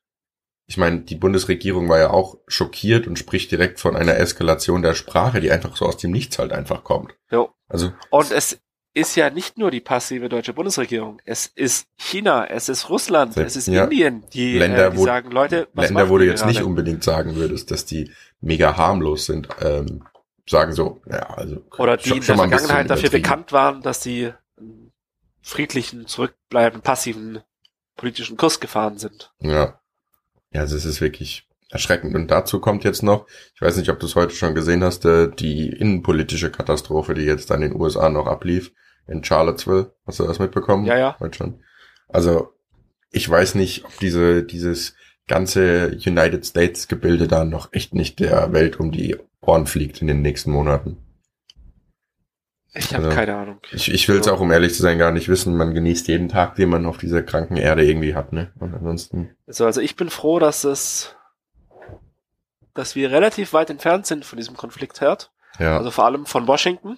ich 0.67 0.77
meine, 0.77 1.01
die 1.01 1.17
Bundesregierung 1.17 1.89
war 1.89 1.99
ja 1.99 2.11
auch 2.11 2.39
schockiert 2.47 3.09
und 3.09 3.19
spricht 3.19 3.51
direkt 3.51 3.81
von 3.81 3.97
einer 3.97 4.17
Eskalation 4.19 4.83
der 4.83 4.95
Sprache, 4.95 5.41
die 5.41 5.51
einfach 5.51 5.77
so 5.77 5.85
aus 5.85 5.97
dem 5.97 6.13
Nichts 6.13 6.39
halt 6.39 6.53
einfach 6.53 6.85
kommt. 6.85 7.17
Jo. 7.29 7.51
Also, 7.69 7.93
Und 8.11 8.31
es 8.31 8.61
ist 8.95 9.17
ja 9.17 9.31
nicht 9.31 9.59
nur 9.59 9.73
die 9.73 9.81
passive 9.81 10.29
deutsche 10.29 10.53
Bundesregierung. 10.53 11.21
Es 11.25 11.47
ist 11.47 11.89
China, 11.97 12.47
es 12.47 12.69
ist 12.69 12.89
Russland, 12.89 13.37
es 13.37 13.57
ist 13.57 13.67
ja. 13.67 13.83
Indien, 13.85 14.23
die, 14.33 14.59
Länder, 14.59 14.87
äh, 14.87 14.91
die 14.93 14.97
wo- 14.99 15.05
sagen, 15.05 15.33
Leute, 15.33 15.67
was 15.75 15.87
Länder, 15.87 16.09
wo 16.09 16.19
du 16.19 16.27
jetzt 16.27 16.47
nicht 16.47 16.57
gerade? 16.59 16.67
unbedingt 16.69 17.03
sagen 17.03 17.35
würdest, 17.35 17.73
dass 17.73 17.85
die 17.85 18.13
mega 18.41 18.77
harmlos 18.77 19.27
sind, 19.27 19.49
ähm, 19.61 20.05
sagen 20.51 20.73
so, 20.73 21.01
ja, 21.11 21.31
also 21.31 21.63
Oder 21.79 21.97
die 21.97 22.09
schon- 22.09 22.19
in 22.19 22.25
der 22.27 22.37
Vergangenheit 22.37 22.91
dafür 22.91 23.11
bekannt 23.11 23.53
waren, 23.53 23.83
dass 23.83 24.03
sie 24.03 24.33
einen 24.59 24.93
friedlichen, 25.43 26.07
zurückbleibenden, 26.07 26.83
passiven 26.83 27.41
politischen 27.97 28.37
Kurs 28.37 28.61
gefahren 28.61 28.99
sind. 28.99 29.33
Ja. 29.41 29.81
Ja, 30.53 30.61
also 30.63 30.77
es 30.77 30.85
ist 30.85 31.01
wirklich 31.01 31.47
erschreckend. 31.71 32.15
Und 32.17 32.29
dazu 32.29 32.61
kommt 32.61 32.83
jetzt 32.83 33.03
noch, 33.03 33.27
ich 33.55 33.61
weiß 33.63 33.77
nicht, 33.77 33.89
ob 33.91 34.01
du 34.01 34.07
es 34.07 34.17
heute 34.17 34.35
schon 34.35 34.55
gesehen 34.55 34.83
hast, 34.83 35.05
äh, 35.05 35.31
die 35.31 35.69
innenpolitische 35.69 36.51
Katastrophe, 36.51 37.15
die 37.15 37.23
jetzt 37.23 37.51
in 37.51 37.61
den 37.61 37.77
USA 37.81 38.09
noch 38.09 38.27
ablief, 38.27 38.73
in 39.07 39.23
Charlottesville. 39.23 39.95
Hast 40.07 40.19
du 40.19 40.25
das 40.27 40.39
mitbekommen? 40.41 40.85
Ja, 40.87 40.99
ja. 40.99 41.17
Heute 41.21 41.37
schon. 41.39 41.63
Also, 42.09 42.53
ich 43.13 43.29
weiß 43.29 43.55
nicht, 43.55 43.85
ob 43.85 43.97
diese, 43.99 44.43
dieses 44.43 44.95
ganze 45.29 45.97
United 46.05 46.45
States 46.45 46.89
Gebilde 46.89 47.29
da 47.29 47.45
noch 47.45 47.73
echt 47.73 47.95
nicht 47.95 48.19
der 48.19 48.53
Welt 48.53 48.81
um 48.81 48.91
die 48.91 49.17
Ohren 49.51 49.67
fliegt 49.67 50.01
in 50.01 50.07
den 50.07 50.23
nächsten 50.23 50.51
Monaten. 50.53 50.97
Ich 52.73 52.95
habe 52.95 53.07
Also, 53.07 53.17
keine 53.17 53.37
Ahnung. 53.37 53.61
Ich, 53.73 53.93
ich 53.93 54.09
will 54.09 54.19
es 54.21 54.27
So. 54.27 54.33
auch, 54.33 54.41
um 54.41 54.53
ehrlich 54.53 54.75
zu 54.75 54.83
sein, 54.83 54.97
gar 54.99 55.11
nicht 55.11 55.29
wissen. 55.29 55.57
Man 55.57 55.75
genießt 55.75 56.07
jeden 56.07 56.29
Tag, 56.29 56.55
den 56.55 56.69
man 56.69 56.87
auf 56.87 56.99
dieser 56.99 57.23
kranken 57.23 57.57
Erde 57.57 57.85
irgendwie 57.85 58.15
hat, 58.15 58.33
ne? 58.33 58.53
Und 58.61 58.73
ansonsten, 58.75 59.37
Also, 59.49 59.67
also 59.67 59.81
ich 59.81 59.97
bin 59.97 60.09
froh, 60.09 60.39
dass 60.39 60.63
es, 60.63 61.17
dass 62.75 62.95
wir 62.95 63.11
relativ 63.11 63.53
weit 63.53 63.71
entfernt 63.71 64.07
sind 64.07 64.25
von 64.25 64.37
diesem 64.37 64.57
Konfliktherd. 64.57 65.33
ja. 65.59 65.77
Also 65.79 65.91
vor 65.91 66.05
allem 66.05 66.27
von 66.27 66.47
Washington. 66.47 66.97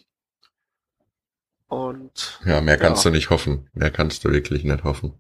Und 1.68 2.38
Ja, 2.44 2.60
mehr 2.60 2.76
kannst 2.76 3.04
Ja. 3.04 3.10
du 3.10 3.16
nicht 3.16 3.30
hoffen. 3.30 3.70
Mehr 3.72 3.90
kannst 3.90 4.24
du 4.24 4.30
wirklich 4.30 4.64
nicht 4.64 4.84
hoffen. 4.84 5.14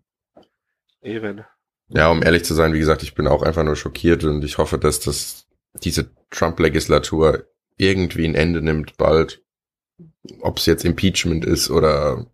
eben. 1.00 1.44
Ja, 1.88 2.08
um 2.10 2.22
ehrlich 2.22 2.44
zu 2.44 2.54
sein, 2.54 2.72
wie 2.74 2.78
gesagt, 2.78 3.02
ich 3.02 3.14
bin 3.14 3.26
auch 3.26 3.42
einfach 3.42 3.64
nur 3.64 3.74
schockiert 3.76 4.22
und 4.24 4.44
ich 4.44 4.58
hoffe, 4.58 4.78
dass 4.78 5.00
das 5.00 5.46
diese 5.74 6.10
Trump-Legislatur 6.30 7.46
irgendwie 7.76 8.26
ein 8.26 8.34
Ende 8.34 8.62
nimmt 8.62 8.96
bald. 8.96 9.42
Ob 10.40 10.58
es 10.58 10.66
jetzt 10.66 10.84
Impeachment 10.84 11.44
ist 11.44 11.70
oder 11.70 12.26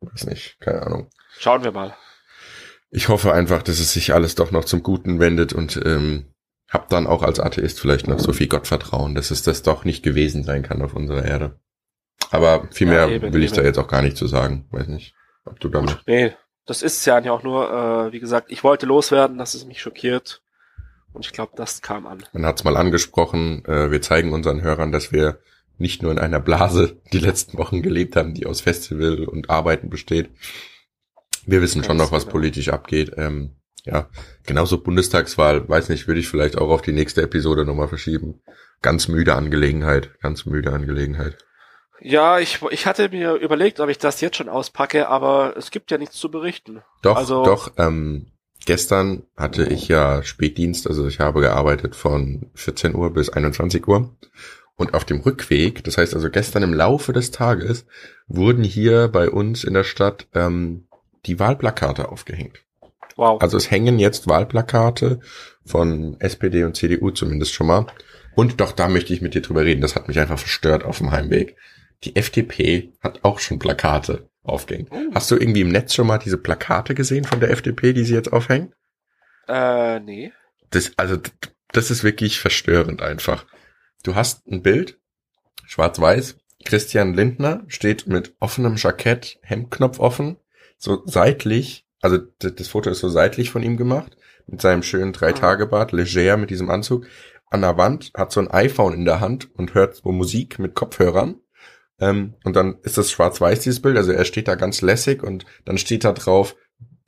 weiß 0.00 0.26
nicht, 0.26 0.58
keine 0.60 0.82
Ahnung. 0.82 1.10
Schauen 1.38 1.64
wir 1.64 1.72
mal. 1.72 1.96
Ich 2.90 3.08
hoffe 3.08 3.32
einfach, 3.32 3.62
dass 3.62 3.80
es 3.80 3.92
sich 3.92 4.12
alles 4.12 4.34
doch 4.34 4.50
noch 4.50 4.64
zum 4.64 4.82
Guten 4.82 5.18
wendet 5.18 5.52
und 5.52 5.80
ähm, 5.84 6.26
hab 6.68 6.88
dann 6.88 7.06
auch 7.06 7.22
als 7.22 7.40
Atheist 7.40 7.80
vielleicht 7.80 8.06
noch 8.06 8.18
so 8.18 8.32
viel 8.32 8.48
Gottvertrauen, 8.48 9.14
dass 9.14 9.30
es 9.30 9.42
das 9.42 9.62
doch 9.62 9.84
nicht 9.84 10.02
gewesen 10.02 10.44
sein 10.44 10.62
kann 10.62 10.82
auf 10.82 10.94
unserer 10.94 11.24
Erde. 11.24 11.58
Aber 12.30 12.68
viel 12.70 12.88
Ja, 12.88 13.06
mehr 13.06 13.08
eben, 13.08 13.32
will 13.32 13.42
ich 13.42 13.50
eben. 13.52 13.56
da 13.60 13.62
jetzt 13.62 13.78
auch 13.78 13.88
gar 13.88 14.02
nicht 14.02 14.16
zu 14.16 14.26
sagen. 14.26 14.66
Weiß 14.70 14.88
nicht, 14.88 15.14
ob 15.44 15.58
du 15.60 15.68
damit 15.68 15.96
Gut, 15.96 16.02
nee, 16.06 16.34
das 16.66 16.82
ist 16.82 17.04
ja 17.06 17.18
auch 17.30 17.42
nur, 17.42 17.70
äh, 17.70 18.12
wie 18.12 18.20
gesagt, 18.20 18.50
ich 18.50 18.62
wollte 18.64 18.86
loswerden, 18.86 19.38
dass 19.38 19.54
es 19.54 19.64
mich 19.64 19.80
schockiert. 19.80 20.41
Und 21.12 21.26
ich 21.26 21.32
glaube, 21.32 21.52
das 21.56 21.82
kam 21.82 22.06
an. 22.06 22.24
Man 22.32 22.46
hat 22.46 22.58
es 22.58 22.64
mal 22.64 22.76
angesprochen, 22.76 23.64
äh, 23.66 23.90
wir 23.90 24.00
zeigen 24.02 24.32
unseren 24.32 24.62
Hörern, 24.62 24.92
dass 24.92 25.12
wir 25.12 25.38
nicht 25.78 26.02
nur 26.02 26.12
in 26.12 26.18
einer 26.18 26.40
Blase 26.40 27.00
die 27.12 27.18
letzten 27.18 27.58
Wochen 27.58 27.82
gelebt 27.82 28.16
haben, 28.16 28.34
die 28.34 28.46
aus 28.46 28.60
Festival 28.60 29.24
und 29.24 29.50
Arbeiten 29.50 29.90
besteht. 29.90 30.30
Wir 31.44 31.60
wissen 31.60 31.82
schon 31.82 31.98
Ganz 31.98 32.10
noch, 32.10 32.16
was 32.16 32.24
genau. 32.24 32.32
politisch 32.32 32.68
abgeht. 32.68 33.12
Ähm, 33.16 33.56
ja, 33.84 34.08
genauso 34.46 34.78
Bundestagswahl, 34.78 35.68
weiß 35.68 35.88
nicht, 35.88 36.06
würde 36.06 36.20
ich 36.20 36.28
vielleicht 36.28 36.56
auch 36.56 36.70
auf 36.70 36.82
die 36.82 36.92
nächste 36.92 37.22
Episode 37.22 37.64
nochmal 37.64 37.88
verschieben. 37.88 38.40
Ganz 38.80 39.08
müde 39.08 39.34
Angelegenheit, 39.34 40.18
ganz 40.20 40.46
müde 40.46 40.72
Angelegenheit. 40.72 41.36
Ja, 42.00 42.38
ich, 42.38 42.60
ich 42.70 42.86
hatte 42.86 43.08
mir 43.10 43.34
überlegt, 43.34 43.78
ob 43.80 43.88
ich 43.88 43.98
das 43.98 44.20
jetzt 44.20 44.36
schon 44.36 44.48
auspacke, 44.48 45.08
aber 45.08 45.56
es 45.56 45.70
gibt 45.70 45.90
ja 45.90 45.98
nichts 45.98 46.16
zu 46.16 46.30
berichten. 46.30 46.82
Doch, 47.02 47.16
Also- 47.16 47.44
doch, 47.44 47.72
ähm, 47.76 48.31
gestern 48.66 49.22
hatte 49.36 49.64
ich 49.64 49.88
ja 49.88 50.22
Spätdienst, 50.22 50.86
also 50.86 51.06
ich 51.06 51.20
habe 51.20 51.40
gearbeitet 51.40 51.96
von 51.96 52.50
14 52.54 52.94
Uhr 52.94 53.12
bis 53.12 53.28
21 53.28 53.86
Uhr. 53.88 54.14
Und 54.76 54.94
auf 54.94 55.04
dem 55.04 55.20
Rückweg, 55.20 55.84
das 55.84 55.98
heißt 55.98 56.14
also 56.14 56.30
gestern 56.30 56.62
im 56.62 56.74
Laufe 56.74 57.12
des 57.12 57.30
Tages, 57.30 57.84
wurden 58.26 58.64
hier 58.64 59.08
bei 59.08 59.30
uns 59.30 59.64
in 59.64 59.74
der 59.74 59.84
Stadt 59.84 60.26
ähm, 60.34 60.86
die 61.26 61.38
Wahlplakate 61.38 62.08
aufgehängt. 62.08 62.62
Wow. 63.16 63.40
Also 63.40 63.56
es 63.56 63.70
hängen 63.70 63.98
jetzt 63.98 64.26
Wahlplakate 64.26 65.20
von 65.64 66.16
SPD 66.20 66.64
und 66.64 66.74
CDU 66.74 67.10
zumindest 67.10 67.52
schon 67.52 67.66
mal. 67.66 67.86
Und 68.34 68.60
doch, 68.60 68.72
da 68.72 68.88
möchte 68.88 69.12
ich 69.12 69.20
mit 69.20 69.34
dir 69.34 69.42
drüber 69.42 69.64
reden. 69.64 69.82
Das 69.82 69.94
hat 69.94 70.08
mich 70.08 70.18
einfach 70.18 70.38
verstört 70.38 70.84
auf 70.84 70.98
dem 70.98 71.10
Heimweg. 71.10 71.56
Die 72.04 72.16
FDP 72.16 72.92
hat 73.00 73.20
auch 73.22 73.38
schon 73.38 73.58
Plakate 73.58 74.28
aufgehängt. 74.42 74.88
Oh. 74.90 75.10
Hast 75.14 75.30
du 75.30 75.36
irgendwie 75.36 75.60
im 75.60 75.70
Netz 75.70 75.94
schon 75.94 76.06
mal 76.06 76.18
diese 76.18 76.38
Plakate 76.38 76.94
gesehen 76.94 77.24
von 77.24 77.40
der 77.40 77.50
FDP, 77.50 77.92
die 77.92 78.04
sie 78.04 78.14
jetzt 78.14 78.32
aufhängen? 78.32 78.74
Äh, 79.48 80.00
nee. 80.00 80.32
Das, 80.70 80.92
also, 80.96 81.18
das 81.72 81.90
ist 81.90 82.04
wirklich 82.04 82.40
verstörend 82.40 83.02
einfach. 83.02 83.46
Du 84.02 84.14
hast 84.14 84.46
ein 84.48 84.62
Bild, 84.62 84.98
schwarz-weiß, 85.66 86.36
Christian 86.64 87.14
Lindner 87.14 87.64
steht 87.68 88.06
mit 88.06 88.34
offenem 88.40 88.76
Jackett, 88.76 89.38
Hemdknopf 89.42 89.98
offen, 89.98 90.36
so 90.78 91.02
seitlich, 91.06 91.86
also 92.00 92.18
das 92.18 92.68
Foto 92.68 92.90
ist 92.90 93.00
so 93.00 93.08
seitlich 93.08 93.50
von 93.50 93.62
ihm 93.62 93.76
gemacht, 93.76 94.16
mit 94.46 94.60
seinem 94.60 94.82
schönen 94.82 95.12
Drei-Tage-Bart, 95.12 95.92
leger 95.92 96.36
mit 96.36 96.50
diesem 96.50 96.70
Anzug. 96.70 97.06
An 97.46 97.60
der 97.60 97.76
Wand 97.76 98.12
hat 98.16 98.32
so 98.32 98.40
ein 98.40 98.50
iPhone 98.50 98.94
in 98.94 99.04
der 99.04 99.20
Hand 99.20 99.54
und 99.54 99.74
hört 99.74 99.96
so 99.96 100.10
Musik 100.10 100.58
mit 100.58 100.74
Kopfhörern. 100.74 101.36
Ähm, 102.02 102.34
und 102.42 102.56
dann 102.56 102.78
ist 102.82 102.98
das 102.98 103.10
schwarz-weiß, 103.12 103.60
dieses 103.60 103.80
Bild, 103.80 103.96
also 103.96 104.10
er 104.12 104.24
steht 104.24 104.48
da 104.48 104.56
ganz 104.56 104.80
lässig 104.82 105.22
und 105.22 105.46
dann 105.64 105.78
steht 105.78 106.02
da 106.04 106.12
drauf, 106.12 106.56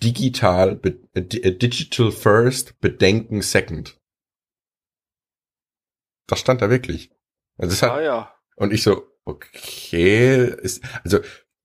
digital, 0.02 0.76
be, 0.76 1.00
äh, 1.14 1.20
äh, 1.20 1.56
digital 1.58 2.12
first, 2.12 2.78
bedenken 2.80 3.42
second. 3.42 3.98
Das 6.28 6.38
stand 6.38 6.62
da 6.62 6.70
wirklich. 6.70 7.10
Also 7.58 7.72
es 7.72 7.82
hat, 7.82 7.90
Ah 7.90 8.02
ja. 8.02 8.34
und 8.56 8.72
ich 8.72 8.82
so, 8.82 9.06
okay, 9.24 10.44
ist, 10.62 10.84
also 11.02 11.18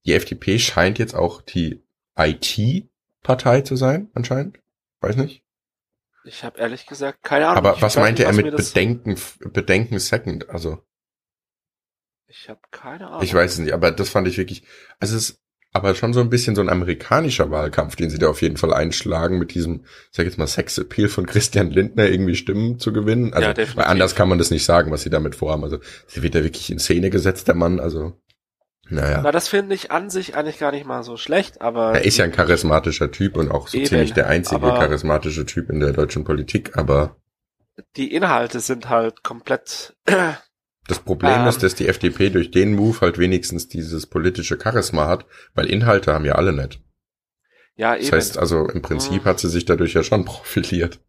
die 0.05 0.13
FDP 0.13 0.57
scheint 0.59 0.97
jetzt 0.97 1.13
auch 1.15 1.41
die 1.41 1.83
IT-Partei 2.17 3.61
zu 3.61 3.75
sein, 3.75 4.09
anscheinend. 4.13 4.59
Weiß 5.01 5.15
nicht. 5.15 5.43
Ich 6.25 6.43
habe 6.43 6.59
ehrlich 6.59 6.85
gesagt 6.85 7.23
keine 7.23 7.47
Ahnung. 7.47 7.57
Aber 7.65 7.81
was 7.81 7.95
meinte 7.95 8.23
nicht, 8.23 8.27
er 8.27 8.29
was 8.29 8.35
mit 8.37 8.45
mir 8.45 8.51
das- 8.51 8.71
Bedenken, 8.73 9.17
Bedenken 9.53 9.99
second? 9.99 10.49
Also, 10.49 10.83
Ich 12.29 12.47
habe 12.47 12.59
keine 12.71 13.07
Ahnung. 13.07 13.23
ich 13.23 13.33
weiß 13.33 13.53
es 13.53 13.59
nicht, 13.59 13.73
aber 13.73 13.91
das 13.91 14.09
fand 14.09 14.27
ich 14.27 14.37
wirklich, 14.37 14.63
also 14.99 15.15
es 15.17 15.31
ist 15.31 15.39
aber 15.71 15.93
schon 15.93 16.13
so 16.13 16.19
ein 16.19 16.29
bisschen 16.29 16.55
so 16.55 16.61
ein 16.61 16.69
amerikanischer 16.69 17.51
Wahlkampf, 17.51 17.95
den 17.95 18.09
sie 18.09 18.17
da 18.17 18.27
auf 18.29 18.41
jeden 18.41 18.57
Fall 18.57 18.73
einschlagen, 18.73 19.37
mit 19.37 19.53
diesem, 19.53 19.83
ich 20.11 20.17
sag 20.17 20.25
jetzt 20.25 20.37
mal, 20.39 20.47
Sexappeal 20.47 21.09
von 21.09 21.25
Christian 21.27 21.69
Lindner 21.69 22.07
irgendwie 22.07 22.35
Stimmen 22.35 22.79
zu 22.79 22.91
gewinnen. 22.93 23.33
Also, 23.33 23.47
Ja, 23.47 23.53
definitiv. 23.53 23.77
weil 23.77 23.85
anders 23.85 24.15
kann 24.15 24.29
man 24.29 24.37
das 24.39 24.49
nicht 24.51 24.65
sagen, 24.65 24.91
was 24.91 25.01
sie 25.03 25.09
damit 25.11 25.35
vorhaben. 25.35 25.63
Also, 25.63 25.79
sie 26.07 26.23
wird 26.23 26.33
ja 26.35 26.43
wirklich 26.43 26.71
in 26.71 26.79
Szene 26.79 27.09
gesetzt, 27.11 27.47
der 27.47 27.55
Mann, 27.55 27.79
also, 27.79 28.13
naja. 28.89 29.21
Na, 29.23 29.31
das 29.31 29.47
finde 29.47 29.75
ich 29.75 29.91
an 29.91 30.09
sich 30.09 30.35
eigentlich 30.35 30.57
gar 30.57 30.71
nicht 30.71 30.87
mal 30.87 31.03
so 31.03 31.17
schlecht, 31.17 31.61
aber 31.61 31.93
Er 31.93 32.03
ist 32.03 32.17
ja 32.17 32.25
ein 32.25 32.31
charismatischer 32.31 33.11
Typ 33.11 33.37
und 33.37 33.51
auch 33.51 33.67
so 33.67 33.77
Eben, 33.77 33.85
ziemlich 33.85 34.13
der 34.13 34.25
einzige 34.27 34.61
charismatische 34.61 35.45
Typ 35.45 35.69
in 35.69 35.80
der 35.80 35.93
deutschen 35.93 36.23
Politik, 36.23 36.75
aber 36.77 37.15
die 37.95 38.11
Inhalte 38.13 38.59
sind 38.59 38.89
halt 38.89 39.21
komplett 39.23 39.95
das 40.89 40.99
Problem 40.99 41.41
Ähm. 41.41 41.47
ist, 41.47 41.63
dass 41.63 41.75
die 41.75 41.87
FDP 41.87 42.29
durch 42.29 42.51
den 42.51 42.73
Move 42.75 42.99
halt 43.01 43.17
wenigstens 43.17 43.67
dieses 43.69 44.07
politische 44.07 44.57
Charisma 44.61 45.07
hat, 45.07 45.25
weil 45.53 45.67
Inhalte 45.67 46.13
haben 46.13 46.25
ja 46.25 46.33
alle 46.35 46.51
nicht. 46.53 46.81
ja 47.75 47.95
Das 47.95 48.07
eben. 48.07 48.15
heißt 48.17 48.37
also, 48.37 48.67
im 48.67 48.81
Prinzip 48.81 49.23
Mhm. 49.23 49.25
hat 49.25 49.39
sie 49.39 49.49
sich 49.49 49.65
dadurch 49.65 49.93
ja 49.93 50.03
schon 50.03 50.25
profiliert. 50.33 50.99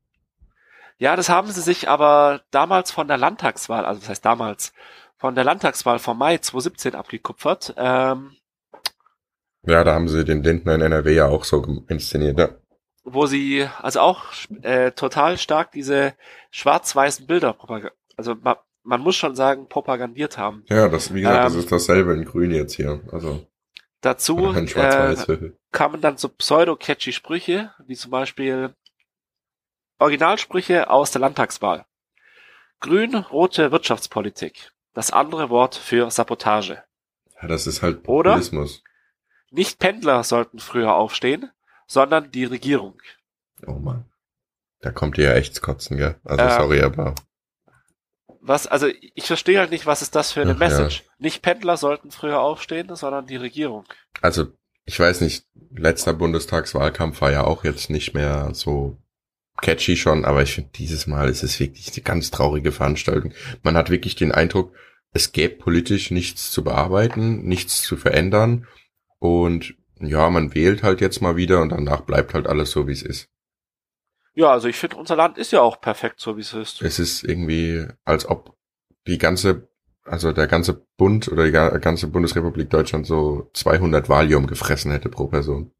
Ja, 0.98 1.16
das 1.16 1.28
haben 1.30 1.50
sie 1.50 1.62
sich 1.62 1.88
aber 1.88 2.42
damals 2.50 2.90
von 2.90 3.08
der 3.08 3.16
Landtagswahl, 3.16 3.86
also 3.86 4.00
das 4.00 4.10
heißt 4.10 4.24
damals, 4.24 4.72
von 5.16 5.34
der 5.34 5.44
Landtagswahl 5.44 5.98
vom 5.98 6.18
Mai 6.18 6.38
2017 6.38 6.94
abgekupfert. 6.94 7.74
Ähm, 7.76 8.36
Ja, 9.66 9.82
da 9.84 9.94
haben 9.94 10.08
sie 10.08 10.24
den 10.24 10.42
Lindner 10.42 10.74
in 10.74 10.80
NRW 10.82 11.14
ja 11.14 11.26
auch 11.26 11.44
so 11.44 11.84
inszeniert, 11.88 12.38
ja. 12.38 12.50
wo 13.04 13.26
sie 13.26 13.66
also 13.80 14.00
auch 14.00 14.24
äh, 14.62 14.92
total 14.92 15.38
stark 15.38 15.72
diese 15.72 16.14
schwarz-weißen 16.50 17.26
Bilder 17.26 17.56
also 18.16 18.36
man, 18.82 18.98
man 18.98 19.00
muss 19.00 19.16
schon 19.16 19.34
sagen 19.36 19.68
propagandiert 19.68 20.38
haben. 20.38 20.64
Ja, 20.68 20.88
das, 20.88 21.14
wie 21.14 21.20
gesagt, 21.20 21.44
das 21.44 21.54
Ähm. 21.54 21.58
ist 21.60 21.72
dasselbe 21.72 22.14
in 22.14 22.24
Grün 22.24 22.50
jetzt 22.52 22.74
hier. 22.74 23.00
Also, 23.12 23.46
Dazu 24.02 24.54
äh, 24.54 25.52
kamen 25.72 26.00
dann 26.00 26.16
so 26.16 26.30
pseudo-catchy 26.30 27.12
Sprüche, 27.12 27.72
wie 27.86 27.96
zum 27.96 28.10
Beispiel 28.10 28.74
Originalsprüche 29.98 30.88
aus 30.88 31.10
der 31.10 31.20
Landtagswahl. 31.20 31.84
Grün-rote 32.80 33.72
Wirtschaftspolitik. 33.72 34.72
Das 34.94 35.10
andere 35.10 35.50
Wort 35.50 35.74
für 35.74 36.10
Sabotage. 36.10 36.82
Ja, 37.40 37.48
das 37.48 37.66
ist 37.66 37.82
halt 37.82 38.08
Oder? 38.08 38.30
Populismus. 38.30 38.82
Nicht 39.50 39.78
Pendler 39.78 40.24
sollten 40.24 40.58
früher 40.60 40.94
aufstehen, 40.94 41.50
sondern 41.86 42.30
die 42.30 42.44
Regierung. 42.44 43.00
Oh 43.66 43.72
Mann. 43.72 44.06
Da 44.80 44.90
kommt 44.92 45.18
ihr 45.18 45.24
ja 45.24 45.34
echt 45.34 45.54
zu 45.54 45.60
kotzen, 45.60 45.98
gell? 45.98 46.18
Also 46.24 46.42
Ähm, 46.42 46.50
sorry, 46.50 46.82
aber 46.82 47.14
Was, 48.40 48.66
also 48.66 48.88
ich 49.14 49.26
verstehe 49.26 49.58
halt 49.58 49.70
nicht, 49.70 49.86
was 49.86 50.02
ist 50.02 50.14
das 50.14 50.32
für 50.32 50.40
eine 50.40 50.54
Ach, 50.54 50.58
Message? 50.58 51.04
Nicht 51.18 51.42
Pendler 51.42 51.76
sollten 51.76 52.10
früher 52.10 52.40
aufstehen, 52.40 52.94
sondern 52.94 53.26
die 53.26 53.36
Regierung. 53.36 53.84
also 54.22 54.46
ich 54.86 54.98
weiß 54.98 55.20
nicht, 55.20 55.46
letzter 55.70 56.14
Bundestagswahlkampf 56.14 57.20
war 57.20 57.30
ja 57.30 57.44
auch 57.44 57.62
jetzt 57.62 57.90
nicht 57.90 58.12
mehr 58.12 58.50
so 58.54 58.98
catchy 59.60 59.96
schon, 59.96 60.24
aber 60.24 60.42
ich 60.42 60.54
finde, 60.54 60.70
dieses 60.74 61.06
Mal 61.06 61.28
ist 61.28 61.44
es 61.44 61.60
wirklich 61.60 61.92
eine 61.92 62.02
ganz 62.02 62.30
traurige 62.30 62.72
Veranstaltung. 62.72 63.32
Man 63.62 63.76
hat 63.76 63.90
wirklich 63.90 64.16
den 64.16 64.32
Eindruck, 64.32 64.74
es 65.12 65.32
gäbe 65.32 65.56
politisch 65.56 66.10
nichts 66.10 66.50
zu 66.50 66.64
bearbeiten, 66.64 67.42
nichts 67.46 67.82
zu 67.82 67.96
verändern 67.96 68.66
und 69.18 69.74
ja, 70.00 70.28
man 70.30 70.54
wählt 70.54 70.82
halt 70.82 71.00
jetzt 71.00 71.20
mal 71.20 71.36
wieder 71.36 71.60
und 71.60 71.70
danach 71.70 72.00
bleibt 72.00 72.34
halt 72.34 72.46
alles 72.46 72.70
so, 72.70 72.88
wie 72.88 72.92
es 72.92 73.02
ist. 73.02 73.28
Ja, 74.34 74.52
also 74.52 74.68
ich 74.68 74.76
finde, 74.76 74.96
unser 74.96 75.16
Land 75.16 75.38
ist 75.38 75.50
ja 75.52 75.60
auch 75.60 75.80
perfekt, 75.80 76.20
so 76.20 76.36
wie 76.36 76.40
es 76.40 76.52
ist. 76.52 76.82
Es 76.82 76.98
ist 76.98 77.24
irgendwie, 77.24 77.86
als 78.04 78.26
ob 78.28 78.56
die 79.06 79.18
ganze, 79.18 79.68
also 80.04 80.32
der 80.32 80.46
ganze 80.46 80.86
Bund 80.96 81.28
oder 81.28 81.44
die 81.44 81.50
ga- 81.50 81.76
ganze 81.78 82.06
Bundesrepublik 82.08 82.70
Deutschland 82.70 83.06
so 83.06 83.50
200 83.54 84.08
Valium 84.08 84.46
gefressen 84.46 84.92
hätte 84.92 85.08
pro 85.08 85.26
Person. 85.26 85.72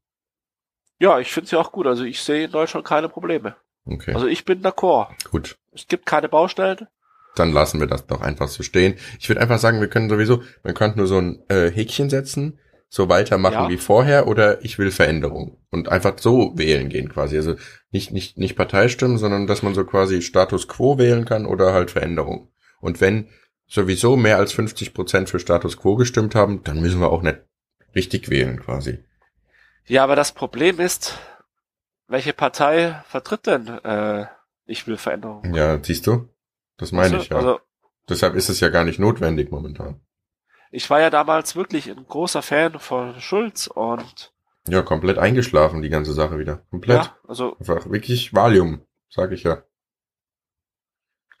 Ja, 0.99 1.19
ich 1.19 1.31
finde 1.31 1.45
es 1.45 1.51
ja 1.51 1.59
auch 1.59 1.71
gut. 1.71 1.87
Also 1.87 2.03
ich 2.03 2.21
sehe 2.21 2.45
in 2.45 2.51
Deutschland 2.51 2.85
keine 2.85 3.09
Probleme. 3.09 3.55
Okay, 3.85 4.13
Also 4.13 4.27
ich 4.27 4.45
bin 4.45 4.61
d'accord. 4.61 5.07
gut. 5.31 5.57
Es 5.71 5.87
gibt 5.87 6.05
keine 6.05 6.29
Baustellen. 6.29 6.87
Dann 7.35 7.51
lassen 7.53 7.79
wir 7.79 7.87
das 7.87 8.05
doch 8.05 8.21
einfach 8.21 8.49
so 8.49 8.61
stehen. 8.61 8.95
Ich 9.19 9.29
würde 9.29 9.41
einfach 9.41 9.57
sagen, 9.57 9.79
wir 9.79 9.87
können 9.87 10.09
sowieso, 10.09 10.43
man 10.63 10.73
könnte 10.73 10.97
nur 10.97 11.07
so 11.07 11.17
ein 11.17 11.41
äh, 11.47 11.71
Häkchen 11.71 12.09
setzen, 12.09 12.59
so 12.93 13.07
weitermachen 13.07 13.53
Ja. 13.53 13.69
wie 13.69 13.77
vorher 13.77 14.27
oder 14.27 14.65
ich 14.65 14.77
will 14.77 14.91
Veränderung 14.91 15.57
und 15.69 15.87
einfach 15.87 16.19
so 16.19 16.51
wählen 16.57 16.89
gehen 16.89 17.07
quasi. 17.07 17.37
Also 17.37 17.55
nicht 17.89 18.11
nicht 18.11 18.37
nicht 18.37 18.57
Parteistimmen, 18.57 19.17
sondern 19.17 19.47
dass 19.47 19.63
man 19.63 19.73
so 19.73 19.85
quasi 19.85 20.21
Status 20.21 20.67
Quo 20.67 20.97
wählen 20.97 21.23
kann 21.23 21.45
oder 21.45 21.71
halt 21.71 21.89
Veränderung. 21.89 22.51
Und 22.81 22.99
wenn 22.99 23.29
sowieso 23.65 24.17
mehr 24.17 24.37
als 24.37 24.51
50 24.51 24.93
Prozent 24.93 25.29
für 25.29 25.39
Status 25.39 25.77
Quo 25.77 25.95
gestimmt 25.95 26.35
haben, 26.35 26.63
dann 26.65 26.81
müssen 26.81 26.99
wir 26.99 27.11
auch 27.11 27.21
nicht 27.21 27.39
richtig 27.95 28.29
wählen 28.29 28.59
quasi. 28.59 28.99
Ja, 29.85 30.03
aber 30.03 30.17
das 30.17 30.33
Problem 30.33 30.81
ist, 30.81 31.17
welche 32.09 32.33
Partei 32.33 33.01
vertritt 33.07 33.47
denn 33.47 33.67
äh, 33.69 34.25
ich 34.65 34.85
will 34.85 34.97
Veränderung? 34.97 35.53
Ja, 35.53 35.79
siehst 35.81 36.07
du? 36.07 36.27
Das 36.75 36.91
meine 36.91 37.19
ich 37.19 37.29
ja. 37.29 37.37
Also 37.37 37.59
Deshalb 38.09 38.35
ist 38.35 38.49
es 38.49 38.59
ja 38.59 38.67
gar 38.67 38.83
nicht 38.83 38.99
notwendig 38.99 39.49
momentan. 39.49 40.01
Ich 40.71 40.89
war 40.89 40.99
ja 41.01 41.09
damals 41.09 41.55
wirklich 41.55 41.87
ein 41.89 42.05
großer 42.07 42.41
Fan 42.41 42.79
von 42.79 43.19
Schulz 43.21 43.67
und 43.67 44.33
Ja, 44.67 44.81
komplett 44.81 45.17
eingeschlafen 45.17 45.81
die 45.81 45.89
ganze 45.89 46.13
Sache 46.13 46.37
wieder. 46.39 46.63
Komplett. 46.69 47.05
ja, 47.05 47.15
also 47.27 47.55
Einfach 47.59 47.89
wirklich 47.89 48.33
Valium, 48.33 48.81
sag 49.09 49.31
ich 49.31 49.43
ja. 49.43 49.63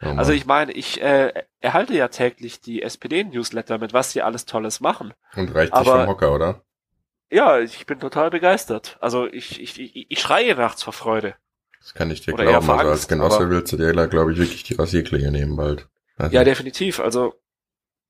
Oh 0.03 0.07
also 0.17 0.31
ich 0.31 0.45
meine, 0.47 0.71
ich 0.71 0.99
äh, 1.01 1.31
erhalte 1.59 1.93
ja 1.93 2.07
täglich 2.07 2.59
die 2.59 2.81
SPD-Newsletter 2.81 3.77
mit 3.77 3.93
was 3.93 4.11
sie 4.11 4.23
alles 4.23 4.45
Tolles 4.45 4.79
machen. 4.79 5.13
Und 5.35 5.53
reicht 5.53 5.73
dich 5.73 5.79
aber- 5.79 5.99
vom 6.01 6.07
Hocker, 6.07 6.33
oder? 6.33 6.63
Ja, 7.29 7.59
ich 7.59 7.85
bin 7.85 7.99
total 7.99 8.29
begeistert. 8.29 8.97
Also 8.99 9.25
ich 9.27 9.61
ich 9.61 9.79
ich, 9.79 10.11
ich 10.11 10.19
schreie 10.19 10.55
nachts 10.55 10.83
vor 10.83 10.91
Freude. 10.91 11.35
Das 11.79 11.93
kann 11.93 12.11
ich 12.11 12.21
dir 12.21 12.33
Oder 12.33 12.43
glauben. 12.43 12.69
Also 12.69 12.89
als 12.91 13.07
Genosse 13.07 13.49
willst 13.49 13.71
du 13.71 13.77
dir, 13.77 13.93
glaube 14.07 14.33
ich, 14.33 14.37
wirklich 14.39 14.63
die 14.63 14.73
Rasierklinge 14.73 15.31
nehmen 15.31 15.55
bald. 15.55 15.87
Also, 16.17 16.35
Ja, 16.35 16.43
definitiv. 16.43 16.99
Also 16.99 17.33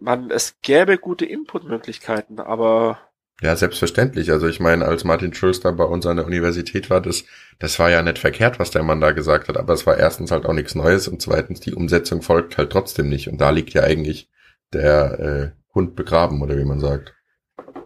man, 0.02 0.30
es 0.32 0.56
gäbe 0.62 0.98
gute 0.98 1.26
Inputmöglichkeiten, 1.26 2.40
aber 2.40 3.00
ja, 3.42 3.56
selbstverständlich. 3.56 4.30
Also 4.32 4.48
ich 4.48 4.60
meine, 4.60 4.86
als 4.86 5.04
Martin 5.04 5.34
Schulz 5.34 5.62
da 5.62 5.72
bei 5.72 5.84
uns 5.84 6.06
an 6.06 6.18
der 6.18 6.28
Universität 6.28 6.92
war, 6.92 7.02
das, 7.02 7.24
das 7.58 7.80
war 7.80 7.90
ja 7.90 8.04
nicht 8.04 8.20
verkehrt, 8.20 8.60
was 8.60 8.70
der 8.70 8.84
Mann 8.84 9.02
da 9.02 9.12
gesagt 9.14 9.48
hat. 9.48 9.58
Aber 9.58 9.74
es 9.74 9.88
war 9.88 9.98
erstens 9.98 10.30
halt 10.30 10.46
auch 10.46 10.54
nichts 10.54 10.76
Neues 10.76 11.08
und 11.08 11.24
zweitens 11.24 11.60
die 11.60 11.74
Umsetzung 11.74 12.22
folgt 12.22 12.60
halt 12.60 12.72
trotzdem 12.72 13.10
nicht. 13.10 13.30
Und 13.30 13.42
da 13.42 13.50
liegt 13.50 13.74
ja 13.74 13.82
eigentlich 13.82 14.30
der 14.74 15.20
äh, 15.20 15.52
Hund 15.74 15.96
begraben, 15.96 16.42
oder 16.44 16.56
wie 16.56 16.66
man 16.66 16.80
sagt. 16.80 17.16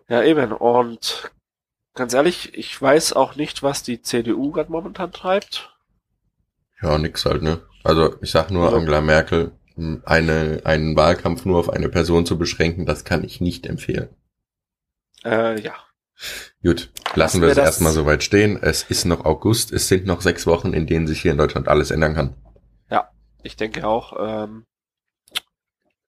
ja 0.10 0.24
eben. 0.24 0.52
Und 0.52 1.32
ganz 1.94 2.14
ehrlich, 2.14 2.54
ich 2.58 2.82
weiß 2.82 3.14
auch 3.14 3.38
nicht, 3.38 3.64
was 3.64 3.82
die 3.82 4.02
CDU 4.02 4.52
gerade 4.52 4.72
momentan 4.74 5.14
treibt. 5.14 5.74
Ja, 6.82 6.98
nix 6.98 7.26
halt, 7.26 7.44
ne? 7.44 7.62
Also 7.86 8.16
ich 8.22 8.32
sag 8.32 8.52
nur 8.52 8.66
Also- 8.66 8.78
Angela 8.78 9.00
Merkel, 9.00 9.54
eine, 10.06 10.62
einen 10.64 10.96
Wahlkampf 10.96 11.46
nur 11.46 11.60
auf 11.60 11.70
eine 11.70 11.90
Person 11.90 12.26
zu 12.26 12.38
beschränken, 12.38 12.86
das 12.86 13.04
kann 13.04 13.24
ich 13.24 13.42
nicht 13.42 13.66
empfehlen. 13.66 14.10
Äh, 15.24 15.60
ja. 15.62 15.74
Gut, 16.64 16.92
lassen 17.16 17.42
wir 17.42 17.50
es 17.50 17.58
erstmal 17.58 17.92
soweit 17.92 18.24
stehen. 18.24 18.58
Es 18.62 18.84
ist 18.84 19.06
noch 19.06 19.26
August, 19.26 19.74
es 19.74 19.88
sind 19.88 20.06
noch 20.06 20.22
sechs 20.22 20.48
Wochen, 20.48 20.74
in 20.74 20.88
denen 20.88 21.08
sich 21.08 21.22
hier 21.22 21.32
in 21.32 21.38
Deutschland 21.38 21.68
alles 21.68 21.92
ändern 21.92 22.14
kann. 22.14 22.36
Ich 23.46 23.56
denke 23.56 23.88
auch. 23.88 24.14
Ähm, 24.20 24.66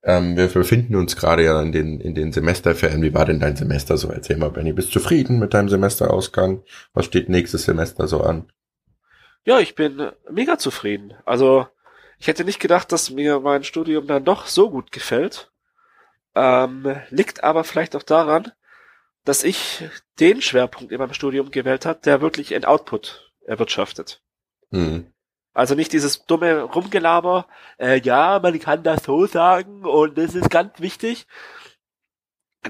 Ähm, 0.04 0.38
wir 0.38 0.48
befinden 0.48 0.96
uns 0.96 1.16
gerade 1.16 1.44
ja 1.44 1.62
in 1.62 1.72
den, 1.72 2.00
in 2.00 2.16
den 2.16 2.32
Semesterferien. 2.32 3.02
Wie 3.02 3.14
war 3.14 3.26
denn 3.26 3.40
dein 3.40 3.56
Semester 3.56 3.98
so? 3.98 4.10
Erzähl 4.10 4.38
mal, 4.38 4.50
Benny. 4.50 4.74
Bist 4.74 4.90
du 4.90 5.00
zufrieden 5.00 5.38
mit 5.38 5.54
deinem 5.54 5.70
Semesterausgang? 5.70 6.64
Was 6.94 7.06
steht 7.06 7.30
nächstes 7.30 7.64
Semester 7.66 8.08
so 8.08 8.22
an? 8.22 8.52
ja, 9.46 9.60
ich 9.60 9.76
bin 9.76 10.12
mega 10.30 10.58
zufrieden. 10.58 11.14
Also 11.26 11.68
ich 12.20 12.28
hätte 12.28 12.44
nicht 12.44 12.60
gedacht, 12.60 12.92
dass 12.92 13.10
mir 13.10 13.40
mein 13.40 13.64
Studium 13.64 14.08
dann 14.08 14.26
doch 14.26 14.48
so 14.48 14.70
gut 14.70 14.92
gefällt. 14.92 15.52
Ähm, 16.36 16.96
liegt 17.10 17.44
aber 17.44 17.64
vielleicht 17.64 17.96
auch 17.96 18.04
daran, 18.04 18.52
dass 19.24 19.44
ich 19.44 19.84
den 20.20 20.42
Schwerpunkt 20.42 20.92
in 20.92 21.00
meinem 21.00 21.14
Studium 21.14 21.52
gewählt 21.52 21.86
hat, 21.86 22.06
der 22.06 22.22
wirklich 22.22 22.56
ein 22.56 22.66
Output 22.66 23.32
erwirtschaftet. 23.46 24.22
Hm. 24.72 25.12
Also 25.54 25.74
nicht 25.74 25.92
dieses 25.94 26.26
dumme 26.26 26.62
Rumgelaber, 26.62 27.48
äh, 27.80 28.00
ja, 28.02 28.40
man 28.42 28.60
kann 28.60 28.84
das 28.84 29.04
so 29.04 29.26
sagen 29.26 29.86
und 29.86 30.18
das 30.18 30.36
ist 30.36 30.52
ganz 30.52 30.80
wichtig. 30.80 31.26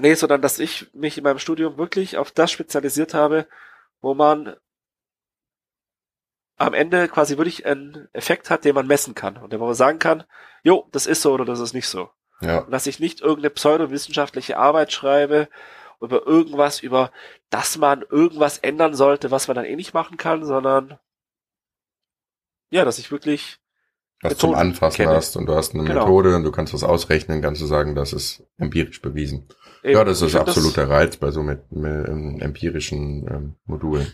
Nee, 0.00 0.14
sondern 0.14 0.40
dass 0.40 0.58
ich 0.58 0.92
mich 0.94 1.18
in 1.18 1.24
meinem 1.24 1.38
Studium 1.38 1.76
wirklich 1.76 2.16
auf 2.16 2.30
das 2.30 2.50
spezialisiert 2.50 3.14
habe, 3.14 3.46
wo 4.00 4.14
man 4.14 4.56
am 6.58 6.74
Ende 6.74 7.08
quasi 7.08 7.36
wirklich 7.36 7.64
einen 7.66 8.08
Effekt 8.12 8.50
hat, 8.50 8.64
den 8.64 8.74
man 8.74 8.86
messen 8.86 9.14
kann 9.14 9.36
und 9.36 9.52
wo 9.58 9.64
man 9.64 9.74
sagen 9.74 9.98
kann, 9.98 10.24
jo, 10.62 10.88
das 10.92 11.06
ist 11.06 11.22
so 11.22 11.32
oder 11.32 11.44
das 11.44 11.60
ist 11.60 11.72
nicht 11.72 11.88
so. 11.88 12.10
Ja, 12.40 12.58
Und 12.60 12.70
dass 12.70 12.86
ich 12.86 13.00
nicht 13.00 13.20
irgendeine 13.20 13.50
pseudowissenschaftliche 13.50 14.58
Arbeit 14.58 14.92
schreibe 14.92 15.48
über 16.00 16.26
irgendwas, 16.26 16.80
über 16.80 17.10
das 17.50 17.76
man 17.78 18.02
irgendwas 18.08 18.58
ändern 18.58 18.94
sollte, 18.94 19.30
was 19.32 19.48
man 19.48 19.56
dann 19.56 19.64
eh 19.64 19.74
nicht 19.76 19.94
machen 19.94 20.16
kann, 20.16 20.44
sondern 20.44 20.98
ja, 22.70 22.84
dass 22.84 22.98
ich 22.98 23.10
wirklich 23.10 23.58
was 24.22 24.36
zum 24.36 24.50
Methoden 24.50 24.68
Anfassen 24.70 24.96
kenne. 24.96 25.14
hast 25.14 25.36
und 25.36 25.46
du 25.46 25.54
hast 25.54 25.74
eine 25.74 25.84
Genau. 25.84 26.00
Methode 26.00 26.36
und 26.36 26.42
du 26.44 26.52
kannst 26.52 26.74
was 26.74 26.84
ausrechnen, 26.84 27.40
kannst 27.42 27.62
du 27.62 27.66
sagen, 27.66 27.94
das 27.94 28.12
ist 28.12 28.42
empirisch 28.58 29.00
bewiesen. 29.00 29.48
eben, 29.82 29.92
ja, 29.94 30.04
das 30.04 30.22
ist 30.22 30.34
absoluter 30.34 30.88
Reiz 30.88 31.16
bei 31.16 31.30
so 31.30 31.42
mit, 31.42 31.70
mit 31.72 32.08
ähm, 32.08 32.40
empirischen 32.40 33.26
ähm, 33.28 33.54
Modulen. 33.64 34.12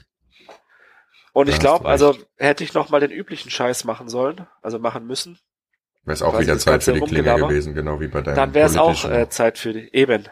Und 1.35 1.51
ich 1.51 1.59
glaube, 1.59 1.87
also 1.87 2.16
hätte 2.37 2.64
ich 2.64 2.72
noch 2.72 2.89
mal 2.89 3.01
den 3.01 3.11
üblichen 3.11 3.51
Scheiß 3.51 3.85
machen 3.85 4.09
sollen, 4.09 4.47
also 4.62 4.78
machen 4.78 5.07
müssen, 5.07 5.39
Wäre 6.05 6.14
es 6.14 6.22
auch 6.22 6.39
wieder 6.39 6.59
Zeit 6.59 6.85
für 6.85 6.93
die 6.93 7.01
Klinge 7.01 7.35
gewesen, 7.37 7.74
genau 7.74 7.99
wie 8.01 8.09
bei 8.09 8.20
deinem 8.20 8.37
dann 8.37 8.55
wäre 8.55 8.66
es 8.66 8.76
auch 8.76 9.05
äh, 9.05 9.28
Zeit 9.30 9.59
für 9.59 9.72
die 9.72 9.89
eben. 9.95 10.28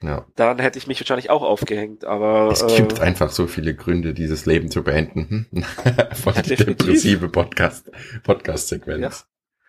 ja. 0.00 0.26
Dann 0.34 0.58
hätte 0.58 0.78
ich 0.78 0.86
mich 0.86 0.98
wahrscheinlich 1.00 1.28
auch 1.28 1.42
aufgehängt, 1.42 2.04
aber 2.06 2.50
Es 2.50 2.62
äh, 2.62 2.76
gibt 2.76 2.98
einfach 3.00 3.30
so 3.30 3.46
viele 3.46 3.74
Gründe, 3.74 4.14
dieses 4.14 4.46
Leben 4.46 4.70
zu 4.70 4.82
beenden. 4.82 5.46
Hm? 5.50 5.62
Voll 6.14 6.32
die 6.32 6.42
Definitiv. 6.50 6.76
depressive 6.76 7.28
Podcast, 7.28 7.90
Podcast-Sequenz. 8.24 9.02
Ja. 9.02 9.26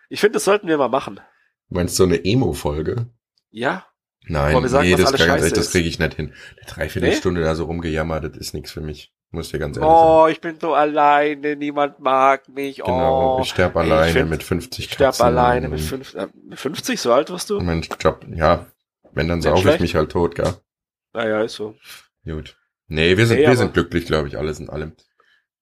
ich 0.08 0.20
finde, 0.20 0.34
das 0.34 0.44
sollten 0.44 0.68
wir 0.68 0.78
mal 0.78 0.88
machen. 0.88 1.20
Du 1.68 1.74
meinst 1.74 1.96
so 1.96 2.04
eine 2.04 2.24
Emo-Folge? 2.24 3.06
Ja, 3.50 3.86
Nein, 4.26 4.68
sagen, 4.68 4.88
nee, 4.88 4.96
das, 4.96 5.12
das 5.12 5.70
kriege 5.70 5.88
ich 5.88 5.98
nicht 5.98 6.14
hin. 6.14 6.32
Eine 6.56 6.66
Dreiviertelstunde 6.66 7.40
da 7.40 7.54
so 7.54 7.64
rumgejammert, 7.64 8.24
das 8.24 8.36
ist 8.36 8.54
nichts 8.54 8.70
für 8.70 8.80
mich. 8.80 9.12
Muss 9.32 9.50
dir 9.50 9.60
ganz 9.60 9.76
ehrlich 9.76 9.90
oh, 9.92 10.26
ich 10.28 10.40
bin 10.40 10.58
so 10.58 10.74
alleine, 10.74 11.54
niemand 11.54 12.00
mag 12.00 12.48
mich. 12.48 12.76
Genau, 12.78 13.36
oh, 13.36 13.40
ich 13.40 13.50
sterb 13.50 13.76
Ey, 13.76 13.86
ich 13.86 13.92
alleine 13.92 14.12
find- 14.12 14.30
mit 14.30 14.42
50 14.42 14.84
Ich 14.86 14.92
sterb 14.92 15.08
Katzen 15.08 15.26
alleine 15.26 15.68
mit 15.68 15.80
fünf, 15.80 16.14
äh, 16.14 16.26
mit 16.48 16.58
50, 16.58 17.00
so 17.00 17.12
alt 17.12 17.30
wirst 17.30 17.48
du? 17.50 17.60
Mein 17.60 17.82
Job, 18.00 18.24
ja, 18.34 18.66
wenn 19.12 19.28
dann 19.28 19.40
sauf 19.40 19.64
ich 19.64 19.80
mich 19.80 19.94
halt 19.94 20.10
tot, 20.10 20.34
gell? 20.34 20.54
Naja, 21.12 21.42
ist 21.42 21.54
so. 21.54 21.76
Gut. 22.24 22.56
Nee, 22.88 23.16
wir 23.16 23.26
sind, 23.26 23.38
Nee, 23.38 23.46
wir 23.46 23.56
sind 23.56 23.72
glücklich, 23.72 24.06
glaube 24.06 24.26
ich, 24.26 24.36
alles 24.36 24.58
in 24.58 24.68
allem. 24.68 24.96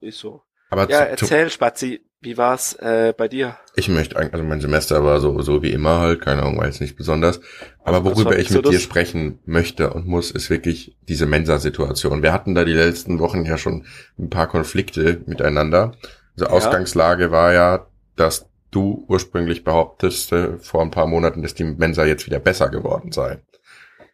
Ist 0.00 0.18
so. 0.18 0.42
Aber 0.70 0.88
Ja, 0.88 1.10
zu, 1.10 1.26
zu, 1.26 1.34
erzähl, 1.34 1.50
Spazi, 1.50 2.07
wie 2.20 2.36
war's 2.36 2.74
äh, 2.74 3.12
bei 3.16 3.28
dir? 3.28 3.56
ich 3.78 3.88
möchte 3.88 4.16
eigentlich, 4.16 4.34
also 4.34 4.44
mein 4.44 4.60
Semester 4.60 5.04
war 5.04 5.20
so, 5.20 5.40
so 5.40 5.62
wie 5.62 5.70
immer 5.70 6.00
halt, 6.00 6.20
keine 6.20 6.42
Ahnung, 6.42 6.58
war 6.58 6.66
jetzt 6.66 6.80
nicht 6.80 6.96
besonders. 6.96 7.40
Aber 7.84 8.04
war 8.04 8.16
worüber 8.16 8.36
ich 8.36 8.50
mit 8.50 8.66
dir 8.66 8.80
sprechen 8.80 9.38
möchte 9.44 9.92
und 9.92 10.06
muss, 10.06 10.32
ist 10.32 10.50
wirklich 10.50 10.96
diese 11.08 11.26
Mensa-Situation. 11.26 12.22
Wir 12.24 12.32
hatten 12.32 12.56
da 12.56 12.64
die 12.64 12.72
letzten 12.72 13.20
Wochen 13.20 13.44
ja 13.44 13.56
schon 13.56 13.84
ein 14.18 14.30
paar 14.30 14.48
Konflikte 14.48 15.20
miteinander. 15.26 15.92
Also 16.36 16.46
Ausgangslage 16.46 17.30
war 17.30 17.52
ja, 17.52 17.86
dass 18.16 18.46
du 18.72 19.04
ursprünglich 19.08 19.62
behauptest 19.62 20.32
äh, 20.32 20.58
vor 20.58 20.82
ein 20.82 20.90
paar 20.90 21.06
Monaten, 21.06 21.42
dass 21.42 21.54
die 21.54 21.64
Mensa 21.64 22.04
jetzt 22.04 22.26
wieder 22.26 22.40
besser 22.40 22.68
geworden 22.68 23.12
sei. 23.12 23.38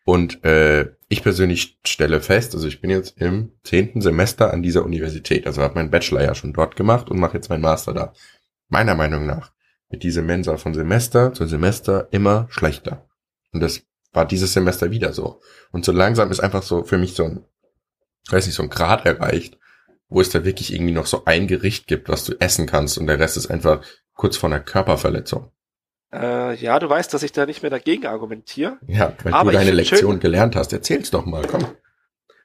Und 0.05 0.45
äh, 0.45 0.93
ich 1.09 1.23
persönlich 1.23 1.79
stelle 1.87 2.21
fest, 2.21 2.55
also 2.55 2.69
ich 2.69 2.81
bin 2.81 2.91
jetzt 2.91 3.19
im 3.19 3.53
zehnten 3.63 4.03
Semester 4.03 4.53
an 4.53 4.63
dieser 4.63 4.85
Universität, 4.85 5.47
also 5.47 5.63
habe 5.63 5.77
meinen 5.77 5.91
Bachelor 5.91 6.23
ja 6.23 6.35
schon 6.35 6.53
dort 6.53 6.77
gemacht 6.77 7.11
und 7.11 7.19
mache 7.19 7.35
jetzt 7.35 7.49
meinen 7.49 7.63
Master 7.63 7.95
da. 7.95 8.13
Meiner 8.69 8.95
Meinung 8.95 9.27
nach 9.27 9.53
wird 9.89 10.03
diese 10.03 10.23
Mensa 10.23 10.57
von 10.59 10.75
Semester 10.75 11.33
zu 11.33 11.47
Semester 11.47 12.09
immer 12.11 12.47
schlechter. 12.51 13.09
Und 13.53 13.61
das 13.61 13.83
war 14.13 14.27
dieses 14.27 14.53
Semester 14.53 14.91
wieder 14.91 15.13
so. 15.13 15.41
Und 15.73 15.85
so 15.85 15.93
langsam 15.93 16.31
ist 16.31 16.41
einfach 16.41 16.63
so 16.63 16.85
für 16.85 16.99
mich 16.99 17.15
so 17.15 17.25
ein, 17.25 17.45
weiß 18.31 18.47
nicht, 18.47 18.57
so 18.57 18.63
ein 18.63 18.71
Grad 18.71 19.07
erreicht, 19.07 19.59
wo 20.09 20.21
es 20.21 20.31
da 20.31 20.45
wirklich 20.45 20.73
irgendwie 20.73 20.93
noch 20.93 21.07
so 21.07 21.25
ein 21.25 21.47
Gericht 21.47 21.87
gibt, 21.87 22.09
was 22.09 22.25
du 22.25 22.35
essen 22.41 22.67
kannst 22.67 22.99
und 22.99 23.07
der 23.07 23.19
Rest 23.19 23.37
ist 23.37 23.51
einfach 23.51 23.85
kurz 24.15 24.37
vor 24.37 24.51
einer 24.51 24.61
Körperverletzung. 24.61 25.51
Äh, 26.15 26.55
ja, 26.57 26.79
du 26.79 26.89
weißt, 26.89 27.13
dass 27.13 27.23
ich 27.23 27.33
da 27.33 27.47
nicht 27.47 27.63
mehr 27.63 27.71
dagegen 27.71 28.07
argumentiere. 28.07 28.79
Ja, 28.87 29.13
weil 29.23 29.35
Aber 29.35 29.51
du 29.51 29.59
deine 29.59 29.73
Lektion 29.73 30.13
schön, 30.13 30.21
gelernt 30.21 30.57
hast. 30.57 30.73
Erzähl's 30.73 31.11
doch 31.11 31.25
mal, 31.27 31.47
komm. 31.47 31.67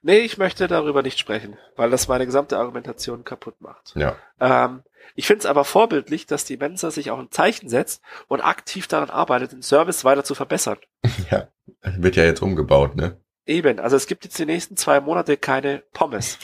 Nee, 0.02 0.20
ich 0.20 0.38
möchte 0.38 0.68
darüber 0.68 1.02
nicht 1.02 1.20
sprechen, 1.20 1.58
weil 1.76 1.90
das 1.90 2.08
meine 2.08 2.26
gesamte 2.26 2.58
Argumentation 2.58 3.26
kaputt 3.26 3.60
macht. 3.60 3.94
Ja. 3.96 4.16
Ähm, 4.40 4.84
ich 5.16 5.28
finde 5.28 5.40
es 5.40 5.46
aber 5.46 5.66
vorbildlich, 5.66 6.26
dass 6.26 6.46
die 6.46 6.58
Mensa 6.58 6.92
sich 6.92 7.12
auch 7.12 7.20
ein 7.20 7.32
Zeichen 7.32 7.68
setzt 7.68 8.02
und 8.28 8.42
aktiv 8.42 8.88
daran 8.88 9.10
arbeitet, 9.10 9.52
den 9.52 9.62
Service 9.62 10.06
weiter 10.06 10.24
zu 10.24 10.36
verbessern. 10.36 10.78
Ja, 11.30 11.48
wird 11.84 12.16
ja 12.16 12.24
jetzt 12.24 12.42
umgebaut, 12.42 12.96
ne? 12.96 13.18
Eben, 13.46 13.80
also 13.80 13.96
es 13.96 14.08
gibt 14.08 14.24
jetzt 14.24 14.40
die 14.40 14.46
nächsten 14.46 14.76
zwei 14.76 15.00
Monate 15.00 15.38
keine 15.38 15.84
Pommes. 15.94 16.40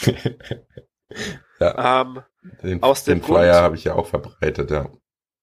ja. 1.59 2.01
Ähm, 2.01 2.21
den, 2.61 2.83
aus 2.83 3.03
dem 3.03 3.19
den 3.19 3.25
Flyer 3.25 3.61
habe 3.61 3.75
ich 3.75 3.83
ja 3.83 3.95
auch 3.95 4.07
verbreitet, 4.07 4.69
ja. 4.71 4.89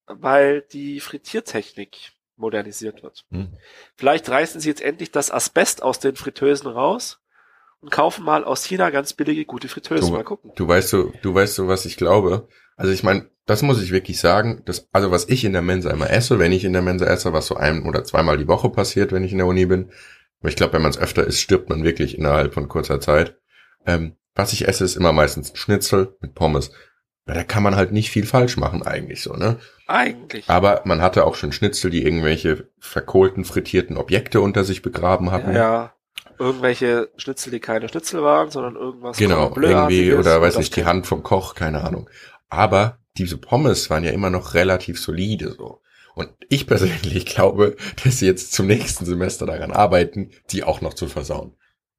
Weil 0.06 0.62
die 0.62 1.00
Frittiertechnik 1.00 2.12
modernisiert 2.36 3.02
wird. 3.02 3.24
Hm. 3.30 3.48
Vielleicht 3.96 4.28
reißen 4.28 4.60
sie 4.60 4.68
jetzt 4.68 4.82
endlich 4.82 5.10
das 5.10 5.30
Asbest 5.30 5.82
aus 5.82 6.00
den 6.00 6.16
Fritteusen 6.16 6.68
raus 6.68 7.20
und 7.80 7.90
kaufen 7.90 8.24
mal 8.24 8.44
aus 8.44 8.64
China 8.64 8.90
ganz 8.90 9.12
billige, 9.12 9.44
gute 9.44 9.68
Fritteusen. 9.68 10.10
Du, 10.10 10.16
mal 10.16 10.24
gucken. 10.24 10.52
Du 10.56 10.66
weißt 10.66 10.88
so, 10.88 11.12
du 11.22 11.34
weißt 11.34 11.54
so, 11.54 11.68
was 11.68 11.84
ich 11.84 11.96
glaube. 11.96 12.48
Also 12.76 12.92
ich 12.92 13.02
meine, 13.02 13.28
das 13.46 13.62
muss 13.62 13.82
ich 13.82 13.92
wirklich 13.92 14.18
sagen, 14.18 14.62
dass, 14.64 14.88
also 14.92 15.10
was 15.10 15.28
ich 15.28 15.44
in 15.44 15.52
der 15.52 15.62
Mensa 15.62 15.90
immer 15.90 16.10
esse, 16.10 16.38
wenn 16.38 16.52
ich 16.52 16.64
in 16.64 16.72
der 16.72 16.82
Mensa 16.82 17.06
esse, 17.06 17.32
was 17.32 17.46
so 17.46 17.56
ein 17.56 17.84
oder 17.86 18.04
zweimal 18.04 18.38
die 18.38 18.48
Woche 18.48 18.70
passiert, 18.70 19.12
wenn 19.12 19.24
ich 19.24 19.32
in 19.32 19.38
der 19.38 19.46
Uni 19.46 19.66
bin, 19.66 19.90
aber 20.40 20.48
ich 20.48 20.56
glaube, 20.56 20.72
wenn 20.72 20.82
man 20.82 20.90
es 20.90 20.98
öfter 20.98 21.24
isst, 21.24 21.40
stirbt 21.40 21.68
man 21.68 21.84
wirklich 21.84 22.18
innerhalb 22.18 22.54
von 22.54 22.68
kurzer 22.68 23.00
Zeit. 23.00 23.36
Ähm, 23.86 24.16
was 24.34 24.52
ich 24.52 24.66
esse, 24.66 24.84
ist 24.84 24.96
immer 24.96 25.12
meistens 25.12 25.52
Schnitzel 25.54 26.16
mit 26.20 26.34
Pommes. 26.34 26.72
Weil 27.26 27.36
da 27.36 27.44
kann 27.44 27.62
man 27.62 27.76
halt 27.76 27.92
nicht 27.92 28.10
viel 28.10 28.26
falsch 28.26 28.56
machen 28.56 28.82
eigentlich 28.82 29.22
so, 29.22 29.34
ne? 29.34 29.58
Eigentlich. 29.92 30.48
Aber 30.48 30.80
man 30.84 31.02
hatte 31.02 31.26
auch 31.26 31.34
schon 31.34 31.52
Schnitzel, 31.52 31.90
die 31.90 32.02
irgendwelche 32.02 32.66
verkohlten, 32.78 33.44
frittierten 33.44 33.98
Objekte 33.98 34.40
unter 34.40 34.64
sich 34.64 34.80
begraben 34.80 35.30
hatten. 35.30 35.54
Ja, 35.54 35.92
irgendwelche 36.38 37.10
Schnitzel, 37.16 37.50
die 37.50 37.60
keine 37.60 37.90
Schnitzel 37.90 38.22
waren, 38.22 38.50
sondern 38.50 38.76
irgendwas. 38.76 39.18
Genau, 39.18 39.54
irgendwie, 39.54 40.14
oder 40.14 40.40
weiß 40.40 40.56
nicht, 40.56 40.74
die 40.76 40.86
Hand 40.86 41.06
vom 41.06 41.22
Koch, 41.22 41.54
keine 41.54 41.82
Ahnung. 41.84 42.08
Aber 42.48 43.00
diese 43.18 43.36
Pommes 43.36 43.90
waren 43.90 44.02
ja 44.02 44.12
immer 44.12 44.30
noch 44.30 44.54
relativ 44.54 44.98
solide 44.98 45.52
so. 45.52 45.82
Und 46.14 46.30
ich 46.48 46.66
persönlich 46.66 47.26
glaube, 47.34 47.76
dass 48.02 48.18
sie 48.18 48.26
jetzt 48.26 48.52
zum 48.52 48.68
nächsten 48.68 49.04
Semester 49.04 49.44
daran 49.44 49.72
arbeiten, 49.72 50.30
die 50.50 50.64
auch 50.64 50.80
noch 50.80 50.94
zu 50.94 51.06
versauen. 51.06 51.54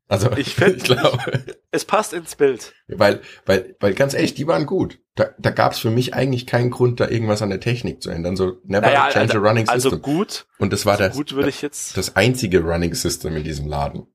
Also 0.07 0.31
ich, 0.33 0.53
find, 0.53 0.77
ich 0.77 0.83
glaube, 0.83 1.43
es 1.71 1.85
passt 1.85 2.13
ins 2.13 2.35
Bild. 2.35 2.73
Weil, 2.87 3.21
weil, 3.45 3.75
weil 3.79 3.93
ganz 3.93 4.13
ehrlich, 4.13 4.33
die 4.33 4.47
waren 4.47 4.65
gut. 4.65 4.99
Da, 5.15 5.29
da 5.37 5.51
gab 5.51 5.73
es 5.73 5.79
für 5.79 5.89
mich 5.89 6.13
eigentlich 6.13 6.47
keinen 6.47 6.71
Grund, 6.71 6.99
da 6.99 7.07
irgendwas 7.07 7.41
an 7.41 7.49
der 7.49 7.59
Technik 7.59 8.01
zu 8.01 8.09
ändern. 8.09 8.35
So 8.35 8.57
never 8.63 8.87
naja, 8.87 9.09
change 9.09 9.33
also, 9.33 9.39
a 9.39 9.41
running 9.41 9.69
also 9.69 9.89
system. 9.89 10.05
Also 10.05 10.17
gut. 10.17 10.45
Und 10.59 10.73
das 10.73 10.85
war 10.85 10.93
also 10.93 11.05
das, 11.05 11.15
gut 11.15 11.33
würde 11.33 11.49
ich 11.49 11.61
jetzt 11.61 11.97
das 11.97 12.15
einzige 12.15 12.61
Running 12.61 12.93
System 12.93 13.35
in 13.35 13.43
diesem 13.43 13.67
Laden. 13.67 14.07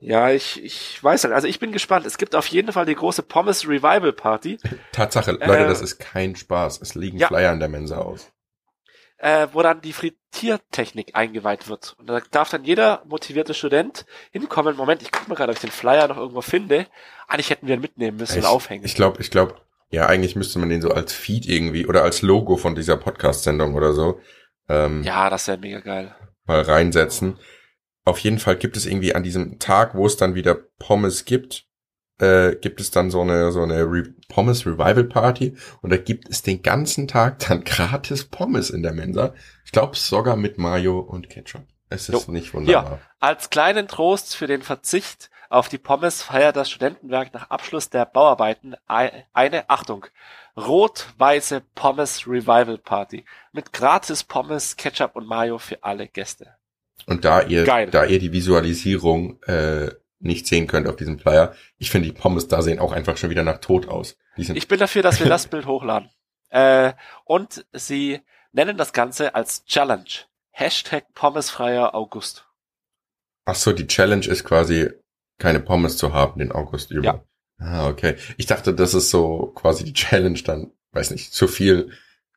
Ja, 0.00 0.30
ich, 0.30 0.62
ich 0.64 1.02
weiß 1.04 1.24
halt. 1.24 1.34
Also 1.34 1.46
ich 1.46 1.60
bin 1.60 1.72
gespannt. 1.72 2.06
Es 2.06 2.16
gibt 2.16 2.34
auf 2.34 2.46
jeden 2.46 2.72
Fall 2.72 2.86
die 2.86 2.94
große 2.94 3.22
Pommes 3.22 3.68
Revival 3.68 4.12
Party. 4.12 4.58
Tatsache, 4.92 5.32
Leute, 5.32 5.58
äh, 5.58 5.68
das 5.68 5.82
ist 5.82 5.98
kein 5.98 6.36
Spaß. 6.36 6.80
Es 6.80 6.94
liegen 6.94 7.18
ja. 7.18 7.28
Flyer 7.28 7.52
in 7.52 7.60
der 7.60 7.68
Mensa 7.68 7.98
aus. 7.98 8.32
Äh, 9.22 9.48
wo 9.52 9.60
dann 9.60 9.82
die 9.82 9.92
Frittiertechnik 9.92 11.14
eingeweiht 11.14 11.68
wird. 11.68 11.94
Und 11.98 12.08
da 12.08 12.20
darf 12.30 12.48
dann 12.48 12.64
jeder 12.64 13.02
motivierte 13.06 13.52
Student 13.52 14.06
hinkommen. 14.30 14.76
Moment, 14.76 15.02
ich 15.02 15.12
guck 15.12 15.28
mal 15.28 15.34
gerade, 15.34 15.50
ob 15.50 15.56
ich 15.56 15.60
den 15.60 15.70
Flyer 15.70 16.08
noch 16.08 16.16
irgendwo 16.16 16.40
finde. 16.40 16.86
Eigentlich 17.28 17.50
hätten 17.50 17.66
wir 17.66 17.74
ihn 17.74 17.82
mitnehmen 17.82 18.16
müssen 18.16 18.38
ich, 18.38 18.44
und 18.44 18.50
aufhängen. 18.50 18.84
Ich 18.84 18.94
glaube, 18.94 19.20
ich 19.20 19.30
glaube, 19.30 19.56
ja, 19.90 20.06
eigentlich 20.06 20.36
müsste 20.36 20.58
man 20.58 20.70
den 20.70 20.80
so 20.80 20.90
als 20.90 21.12
Feed 21.12 21.44
irgendwie 21.44 21.86
oder 21.86 22.02
als 22.02 22.22
Logo 22.22 22.56
von 22.56 22.74
dieser 22.74 22.96
Podcast-Sendung 22.96 23.74
oder 23.74 23.92
so. 23.92 24.20
Ähm, 24.70 25.02
ja, 25.02 25.28
das 25.28 25.48
wäre 25.48 25.58
mega 25.58 25.80
geil. 25.80 26.14
Mal 26.46 26.62
reinsetzen 26.62 27.36
auf 28.04 28.18
jeden 28.18 28.38
Fall 28.38 28.56
gibt 28.56 28.76
es 28.76 28.86
irgendwie 28.86 29.14
an 29.14 29.22
diesem 29.22 29.58
Tag, 29.58 29.94
wo 29.94 30.06
es 30.06 30.16
dann 30.16 30.34
wieder 30.34 30.54
Pommes 30.54 31.24
gibt, 31.24 31.66
äh, 32.20 32.56
gibt 32.56 32.80
es 32.80 32.90
dann 32.90 33.10
so 33.10 33.22
eine 33.22 33.52
so 33.52 33.62
eine 33.62 33.82
Re 33.82 34.04
Pommes 34.28 34.64
Revival 34.64 35.04
Party 35.04 35.56
und 35.82 35.90
da 35.90 35.96
gibt 35.96 36.28
es 36.28 36.42
den 36.42 36.62
ganzen 36.62 37.08
Tag 37.08 37.40
dann 37.40 37.64
gratis 37.64 38.24
Pommes 38.24 38.70
in 38.70 38.82
der 38.82 38.92
Mensa. 38.92 39.34
Ich 39.64 39.72
glaube 39.72 39.96
sogar 39.96 40.36
mit 40.36 40.58
Mayo 40.58 41.00
und 41.00 41.28
Ketchup. 41.28 41.62
Es 41.88 42.08
ist 42.08 42.26
jo. 42.26 42.32
nicht 42.32 42.54
wunderbar. 42.54 42.92
Ja, 42.92 42.98
als 43.18 43.50
kleinen 43.50 43.88
Trost 43.88 44.36
für 44.36 44.46
den 44.46 44.62
Verzicht 44.62 45.30
auf 45.50 45.68
die 45.68 45.78
Pommes 45.78 46.22
feiert 46.22 46.54
das 46.54 46.70
Studentenwerk 46.70 47.34
nach 47.34 47.50
Abschluss 47.50 47.90
der 47.90 48.06
Bauarbeiten 48.06 48.76
eine, 48.86 49.68
Achtung, 49.68 50.06
rot-weiße 50.56 51.62
Pommes 51.74 52.28
Revival 52.28 52.78
Party 52.78 53.24
mit 53.50 53.72
gratis 53.72 54.22
Pommes, 54.22 54.76
Ketchup 54.76 55.16
und 55.16 55.26
Mayo 55.26 55.58
für 55.58 55.82
alle 55.82 56.06
Gäste. 56.06 56.54
Und 57.06 57.24
da 57.24 57.42
ihr, 57.42 57.64
Geil. 57.64 57.90
da 57.90 58.04
ihr 58.04 58.20
die 58.20 58.30
Visualisierung 58.30 59.42
äh, 59.42 59.90
nicht 60.20 60.46
sehen 60.46 60.66
könnt 60.66 60.86
auf 60.86 60.96
diesem 60.96 61.18
Flyer, 61.18 61.54
ich 61.78 61.90
finde 61.90 62.08
die 62.08 62.14
Pommes 62.14 62.48
da 62.48 62.62
sehen 62.62 62.78
auch 62.78 62.92
einfach 62.92 63.16
schon 63.16 63.30
wieder 63.30 63.42
nach 63.42 63.58
tot 63.58 63.88
aus. 63.88 64.16
ich 64.36 64.68
bin 64.68 64.78
dafür, 64.78 65.02
dass 65.02 65.18
wir 65.18 65.26
das 65.28 65.46
Bild 65.46 65.66
hochladen. 65.66 66.10
Äh, 66.50 66.92
und 67.24 67.64
sie 67.72 68.20
nennen 68.52 68.76
das 68.76 68.92
Ganze 68.92 69.34
als 69.34 69.64
Challenge. 69.64 70.10
Hashtag 70.50 71.14
Pommesfreier 71.14 71.94
August. 71.94 72.46
Ach 73.44 73.54
so, 73.54 73.72
die 73.72 73.86
Challenge 73.86 74.26
ist 74.26 74.44
quasi 74.44 74.90
keine 75.38 75.60
Pommes 75.60 75.96
zu 75.96 76.12
haben 76.12 76.38
den 76.38 76.52
August 76.52 76.90
über. 76.90 77.04
Ja. 77.04 77.24
Ah, 77.58 77.88
okay. 77.88 78.16
Ich 78.36 78.46
dachte, 78.46 78.74
das 78.74 78.94
ist 78.94 79.10
so 79.10 79.52
quasi 79.54 79.84
die 79.84 79.92
Challenge 79.92 80.40
dann, 80.42 80.72
weiß 80.92 81.10
nicht, 81.10 81.32
zu 81.32 81.48
viel 81.48 81.90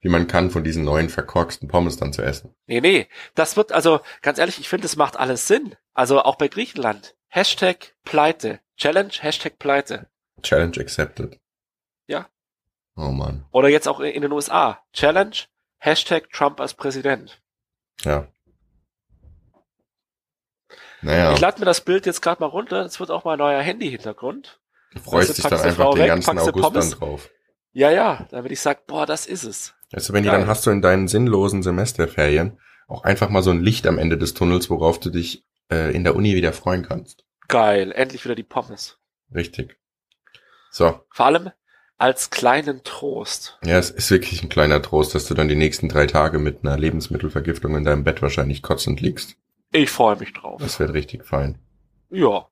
wie 0.03 0.09
man 0.09 0.27
kann, 0.27 0.51
von 0.51 0.63
diesen 0.63 0.83
neuen 0.83 1.09
verkorksten 1.09 1.69
Pommes 1.69 1.97
dann 1.97 2.11
zu 2.11 2.21
essen. 2.21 2.53
Nee, 2.67 2.81
nee. 2.81 3.07
Das 3.35 3.55
wird, 3.55 3.71
also, 3.71 4.01
ganz 4.21 4.37
ehrlich, 4.37 4.59
ich 4.59 4.67
finde, 4.67 4.85
es 4.85 4.97
macht 4.97 5.17
alles 5.17 5.47
Sinn. 5.47 5.75
Also 5.93 6.21
auch 6.21 6.35
bei 6.35 6.49
Griechenland. 6.49 7.15
Hashtag 7.35 7.95
Pleite. 8.05 8.59
Challenge, 8.77 9.11
Hashtag 9.19 9.57
Pleite. 9.57 10.05
Challenge 10.43 10.79
accepted. 10.79 11.39
Ja. 12.05 12.27
Oh 12.95 13.09
man. 13.09 13.45
Oder 13.51 13.69
jetzt 13.69 13.87
auch 13.87 13.99
in 14.01 14.21
den 14.21 14.31
USA. 14.31 14.83
Challenge, 14.93 15.35
Hashtag 15.79 16.29
Trump 16.31 16.61
als 16.61 16.75
Präsident. 16.75 17.41
Ja. 18.03 18.27
Naja. 21.01 21.33
Ich 21.33 21.39
lade 21.39 21.59
mir 21.59 21.65
das 21.65 21.81
Bild 21.81 22.05
jetzt 22.05 22.21
gerade 22.21 22.39
mal 22.39 22.49
runter. 22.49 22.85
Es 22.85 22.99
wird 22.99 23.09
auch 23.09 23.23
mal 23.23 23.33
ein 23.33 23.39
neuer 23.39 23.63
Handy-Hintergrund. 23.63 24.59
Du 24.93 24.99
freust 24.99 25.29
also, 25.31 25.41
dich 25.41 25.49
dann 25.49 25.59
einfach 25.59 25.89
den 25.89 26.01
weg, 26.01 26.07
ganzen 26.09 26.37
August 26.37 26.75
dann 26.75 26.91
drauf. 26.91 27.31
Ja, 27.71 27.89
ja, 27.89 28.27
damit 28.29 28.51
ich 28.51 28.61
sag, 28.61 28.85
boah, 28.85 29.07
das 29.07 29.25
ist 29.25 29.43
es. 29.43 29.73
Also 29.91 30.13
wenn 30.13 30.21
die 30.21 30.29
dann 30.29 30.45
hast 30.45 30.67
du 30.67 30.69
in 30.69 30.83
deinen 30.83 31.07
sinnlosen 31.07 31.63
Semesterferien 31.63 32.59
auch 32.87 33.03
einfach 33.03 33.29
mal 33.29 33.41
so 33.41 33.49
ein 33.49 33.63
Licht 33.63 33.87
am 33.87 33.97
Ende 33.97 34.19
des 34.19 34.35
Tunnels, 34.35 34.69
worauf 34.69 34.99
du 34.99 35.09
dich 35.09 35.43
äh, 35.71 35.93
in 35.95 36.03
der 36.03 36.15
Uni 36.15 36.35
wieder 36.35 36.53
freuen 36.53 36.83
kannst. 36.83 37.25
Geil, 37.47 37.91
endlich 37.91 38.23
wieder 38.23 38.35
die 38.35 38.43
Pommes. 38.43 38.97
Richtig. 39.33 39.77
So. 40.71 40.99
Vor 41.11 41.25
allem 41.25 41.51
als 41.97 42.29
kleinen 42.29 42.83
Trost. 42.83 43.57
Ja, 43.63 43.77
es 43.77 43.89
ist 43.89 44.11
wirklich 44.11 44.43
ein 44.43 44.49
kleiner 44.49 44.81
Trost, 44.81 45.15
dass 45.15 45.25
du 45.25 45.33
dann 45.33 45.47
die 45.47 45.55
nächsten 45.55 45.87
drei 45.87 46.07
Tage 46.07 46.39
mit 46.39 46.59
einer 46.63 46.77
Lebensmittelvergiftung 46.77 47.75
in 47.75 47.83
deinem 47.83 48.03
Bett 48.03 48.21
wahrscheinlich 48.21 48.61
kotzend 48.61 48.99
liegst. 49.01 49.37
Ich 49.71 49.89
freue 49.89 50.17
mich 50.17 50.33
drauf. 50.33 50.59
Das 50.61 50.79
wird 50.79 50.93
richtig 50.93 51.25
fein. 51.25 51.59
Ja. 52.09 52.47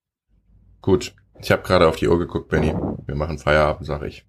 Gut. 0.81 1.13
Ich 1.41 1.51
habe 1.51 1.63
gerade 1.63 1.87
auf 1.87 1.95
die 1.95 2.07
Uhr 2.07 2.19
geguckt, 2.19 2.49
Benny. 2.49 2.73
Wir 3.05 3.15
machen 3.15 3.39
Feierabend, 3.39 3.87
sag 3.87 4.03
ich. 4.03 4.25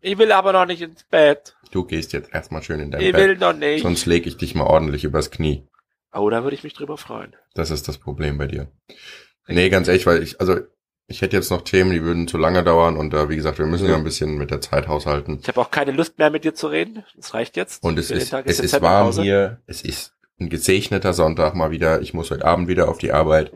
Ich 0.00 0.18
will 0.18 0.32
aber 0.32 0.52
noch 0.52 0.66
nicht 0.66 0.82
ins 0.82 1.04
Bett. 1.04 1.56
Du 1.70 1.84
gehst 1.84 2.12
jetzt 2.12 2.32
erstmal 2.32 2.62
schön 2.62 2.80
in 2.80 2.90
dein 2.90 3.00
ich 3.00 3.12
Bett. 3.12 3.20
Ich 3.20 3.28
will 3.28 3.36
noch 3.36 3.52
nicht. 3.52 3.82
Sonst 3.82 4.06
lege 4.06 4.28
ich 4.28 4.36
dich 4.36 4.54
mal 4.54 4.64
ordentlich 4.64 5.04
übers 5.04 5.30
Knie. 5.30 5.66
Oh, 6.14 6.30
da 6.30 6.44
würde 6.44 6.54
ich 6.54 6.64
mich 6.64 6.74
drüber 6.74 6.96
freuen. 6.96 7.34
Das 7.54 7.70
ist 7.70 7.88
das 7.88 7.98
Problem 7.98 8.38
bei 8.38 8.46
dir. 8.46 8.68
Richtig. 8.88 9.56
Nee, 9.56 9.68
ganz 9.68 9.88
ehrlich, 9.88 10.06
weil 10.06 10.22
ich, 10.22 10.40
also 10.40 10.58
ich 11.06 11.20
hätte 11.20 11.36
jetzt 11.36 11.50
noch 11.50 11.62
Themen, 11.62 11.90
die 11.90 12.02
würden 12.02 12.28
zu 12.28 12.38
lange 12.38 12.64
dauern 12.64 12.96
und 12.96 13.12
äh, 13.12 13.28
wie 13.28 13.36
gesagt, 13.36 13.58
wir 13.58 13.66
müssen 13.66 13.88
ja 13.88 13.96
ein 13.96 14.04
bisschen 14.04 14.38
mit 14.38 14.50
der 14.50 14.60
Zeit 14.60 14.88
haushalten. 14.88 15.38
Ich 15.42 15.48
habe 15.48 15.60
auch 15.60 15.70
keine 15.70 15.92
Lust 15.92 16.18
mehr 16.18 16.30
mit 16.30 16.44
dir 16.44 16.54
zu 16.54 16.68
reden. 16.68 17.04
Das 17.16 17.34
reicht 17.34 17.56
jetzt. 17.56 17.82
Und 17.82 17.98
es 17.98 18.10
ist, 18.10 18.32
es 18.32 18.60
ist 18.60 18.80
warm 18.80 19.12
hier. 19.12 19.60
Es 19.66 19.82
ist 19.82 20.14
ein 20.40 20.48
gesegneter 20.48 21.12
Sonntag 21.12 21.54
mal 21.54 21.70
wieder. 21.70 22.00
Ich 22.00 22.14
muss 22.14 22.30
heute 22.30 22.44
Abend 22.44 22.68
wieder 22.68 22.88
auf 22.88 22.98
die 22.98 23.12
Arbeit. 23.12 23.52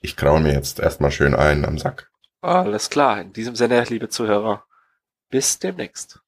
Ich 0.00 0.16
graue 0.16 0.40
mir 0.40 0.52
jetzt 0.52 0.80
erstmal 0.80 1.12
schön 1.12 1.34
ein 1.34 1.64
am 1.64 1.78
Sack. 1.78 2.10
Alles 2.40 2.90
klar. 2.90 3.20
In 3.20 3.32
diesem 3.32 3.54
Sinne, 3.54 3.84
liebe 3.88 4.08
Zuhörer, 4.08 4.64
Bis 5.30 5.58
demnächst. 5.60 6.20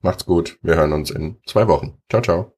Macht's 0.00 0.24
gut. 0.24 0.58
Wir 0.62 0.76
hören 0.76 0.92
uns 0.92 1.10
in 1.10 1.38
zwei 1.46 1.66
Wochen. 1.66 2.00
Ciao, 2.08 2.22
ciao. 2.22 2.55